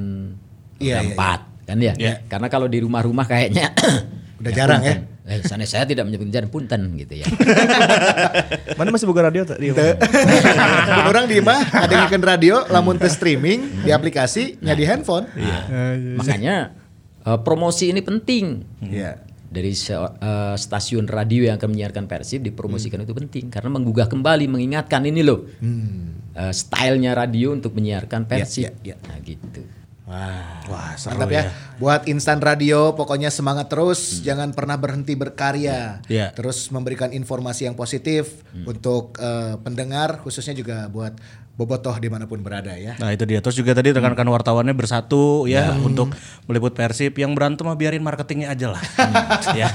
Iya, 0.83 0.99
roda 0.99 0.99
iya, 0.99 0.99
empat 1.15 1.39
kan 1.63 1.77
ya. 1.79 1.93
Karena 2.27 2.47
kalau 2.51 2.67
di 2.67 2.83
rumah-rumah 2.83 3.23
kayaknya 3.23 3.71
Udah 4.43 4.51
jarang 4.51 4.81
ya. 4.83 4.95
Eh, 5.23 5.39
sana 5.41 5.63
saya 5.63 5.87
tidak 5.87 6.03
menyebut 6.03 6.27
jalan 6.27 6.51
punten 6.51 6.99
gitu 6.99 7.15
ya. 7.15 7.23
Mana 8.77 8.91
masih 8.91 9.07
buka 9.07 9.23
radio 9.23 9.47
tadi? 9.47 9.71
Orang 11.07 11.31
di 11.31 11.39
mah 11.39 11.63
ada 11.63 11.95
yang 12.03 12.11
radio 12.19 12.67
lamun 12.67 12.99
ke 12.99 13.07
streaming 13.07 13.83
di 13.83 13.89
aplikasi 13.89 14.59
nya 14.59 14.75
di 14.75 14.83
handphone. 14.83 15.23
Makanya 16.19 16.75
eh, 17.23 17.39
promosi 17.39 17.95
ini 17.95 18.03
penting. 18.03 18.67
Iya. 18.83 19.23
Dari 19.47 19.71
se- 19.71 19.95
eh, 19.95 20.55
stasiun 20.59 21.07
radio 21.07 21.47
yang 21.47 21.55
akan 21.55 21.71
menyiarkan 21.71 22.03
Persib 22.03 22.43
dipromosikan 22.43 22.99
itu 22.99 23.15
penting 23.15 23.47
karena 23.47 23.71
menggugah 23.71 24.11
kembali 24.11 24.51
mengingatkan 24.51 25.07
ini 25.07 25.23
loh. 25.23 25.47
eh, 26.35 26.51
stylenya 26.51 27.15
radio 27.15 27.55
untuk 27.55 27.71
menyiarkan 27.71 28.27
Persib. 28.27 28.67
iya, 28.67 28.71
iya. 28.83 28.95
Nah 29.07 29.23
gitu. 29.23 29.63
Wah, 30.13 30.69
Wah 30.69 30.91
mantap 31.09 31.29
ya. 31.33 31.43
Buat 31.81 32.05
instan 32.05 32.37
radio, 32.37 32.93
pokoknya 32.93 33.33
semangat 33.33 33.67
terus, 33.67 34.21
jangan 34.21 34.53
pernah 34.53 34.77
berhenti 34.77 35.17
berkarya. 35.17 36.05
Iya. 36.05 36.31
Terus 36.37 36.69
memberikan 36.69 37.09
informasi 37.09 37.65
yang 37.65 37.75
positif 37.75 38.45
untuk 38.63 39.17
eh, 39.17 39.57
pendengar, 39.59 40.21
khususnya 40.21 40.53
juga 40.53 40.85
buat 40.87 41.17
bobotoh 41.53 41.93
di 42.01 42.09
mana 42.09 42.25
pun 42.25 42.41
berada 42.41 42.73
ya. 42.73 42.97
Nah 42.97 43.13
itu 43.13 43.25
dia. 43.29 43.37
Terus 43.37 43.57
juga 43.57 43.77
tadi 43.77 43.93
rekan-rekan 43.93 44.25
wartawannya 44.25 44.73
bersatu 44.73 45.45
ya 45.45 45.77
untuk 45.77 46.13
meliput 46.49 46.73
Persib. 46.73 47.13
Yang 47.13 47.31
berantem 47.37 47.65
mah 47.69 47.77
biarin 47.77 48.01
marketingnya 48.01 48.53
aja 48.53 48.73
lah. 48.73 48.81
ya. 49.59 49.69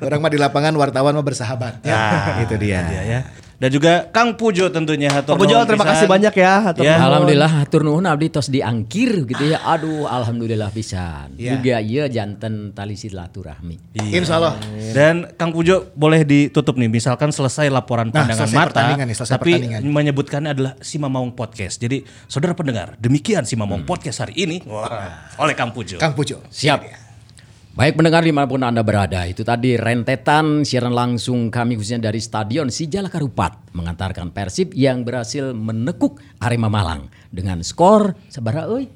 Orang 0.00 0.24
mah 0.24 0.32
di 0.32 0.40
lapangan 0.40 0.72
wartawan 0.76 1.12
mah 1.12 1.24
bersahabat. 1.24 1.84
Ya, 1.84 2.40
itu 2.44 2.56
dia. 2.56 2.80
Dia 2.88 3.02
ya. 3.04 3.20
Dan 3.58 3.74
juga 3.74 4.06
Kang 4.14 4.38
Pujo 4.38 4.70
tentunya. 4.70 5.10
hatur 5.10 5.34
Pak 5.34 5.42
Pujo 5.42 5.58
nuhun 5.58 5.66
terima 5.66 5.82
pisan. 5.82 5.94
kasih 5.98 6.06
banyak 6.06 6.34
ya. 6.38 6.54
hatur 6.62 6.82
Ya. 6.86 6.94
Alhamdulillah 7.02 7.50
hatur 7.50 7.82
nuhun 7.82 8.06
abdi 8.06 8.30
tos 8.30 8.46
diangkir 8.46 9.26
gitu 9.26 9.50
ya. 9.50 9.58
Aduh 9.66 10.06
alhamdulillah 10.06 10.70
pisan. 10.70 11.34
Iya. 11.34 11.58
Juga 11.58 11.76
ieu 11.82 12.06
janten 12.06 12.70
tali 12.70 12.94
silaturahmi. 12.94 13.98
Insya 14.14 14.38
Allah. 14.38 14.54
Dan 14.94 15.34
Kang 15.34 15.50
Pujo 15.50 15.90
boleh 15.98 16.22
ditutup 16.22 16.78
nih, 16.78 16.86
misalkan 16.86 17.34
selesai 17.34 17.66
laporan 17.66 18.14
Nah, 18.14 18.22
pandangan 18.22 18.46
selesai 18.46 18.56
mata, 18.56 18.66
pertandingan 18.70 19.06
nih, 19.10 19.16
selesai 19.18 19.34
tapi 19.34 19.50
pertandingan. 19.58 19.80
menyebutkannya 19.90 20.50
adalah 20.54 20.72
Si 20.78 20.96
Mamong 21.02 21.34
Podcast. 21.34 21.82
Jadi 21.82 22.06
saudara 22.30 22.54
pendengar, 22.54 22.94
demikian 23.02 23.42
Si 23.42 23.58
Mamong 23.58 23.82
Podcast 23.82 24.22
hari 24.22 24.38
ini 24.38 24.62
oleh 25.34 25.54
Kang 25.58 25.74
Pujo. 25.74 25.98
Kang 25.98 26.14
Pujo. 26.14 26.46
Siap. 26.46 27.07
Baik 27.78 27.94
pendengar 27.94 28.26
di 28.26 28.34
mana 28.34 28.50
pun 28.50 28.58
Anda 28.66 28.82
berada, 28.82 29.22
itu 29.22 29.46
tadi 29.46 29.78
rentetan 29.78 30.66
siaran 30.66 30.90
langsung 30.90 31.46
kami 31.46 31.78
khususnya 31.78 32.10
dari 32.10 32.18
Stadion 32.18 32.74
Sijalak 32.74 33.14
Harupat 33.14 33.70
mengantarkan 33.70 34.34
Persib 34.34 34.74
yang 34.74 35.06
berhasil 35.06 35.54
menekuk 35.54 36.18
Arema 36.42 36.66
Malang 36.66 37.06
dengan 37.30 37.62
skor 37.62 38.18
sabaraha 38.26 38.66
euy? 38.74 38.90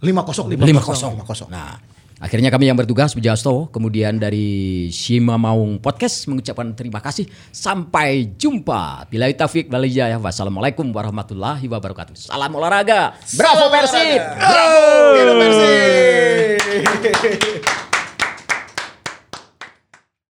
5-0. 0.00 0.48
5-0. 0.48 1.52
Nah, 1.52 1.76
akhirnya 2.16 2.48
kami 2.48 2.72
yang 2.72 2.80
bertugas 2.80 3.12
Pujasto, 3.12 3.68
kemudian 3.68 4.16
dari 4.16 4.88
Shima 4.88 5.36
Maung 5.36 5.76
Podcast 5.76 6.24
mengucapkan 6.32 6.72
terima 6.72 7.04
kasih. 7.04 7.28
Sampai 7.52 8.32
jumpa. 8.32 9.12
Bila 9.12 9.28
taufik 9.36 9.68
wal 9.68 9.84
hidayah. 9.84 10.16
Wassalamualaikum 10.16 10.88
warahmatullahi 10.88 11.68
wabarakatuh. 11.68 12.16
Salam 12.16 12.48
olahraga. 12.56 13.12
Bravo 13.36 13.68
Persib. 13.68 14.24
Bravo! 14.40 14.80
Persib! 15.36 16.64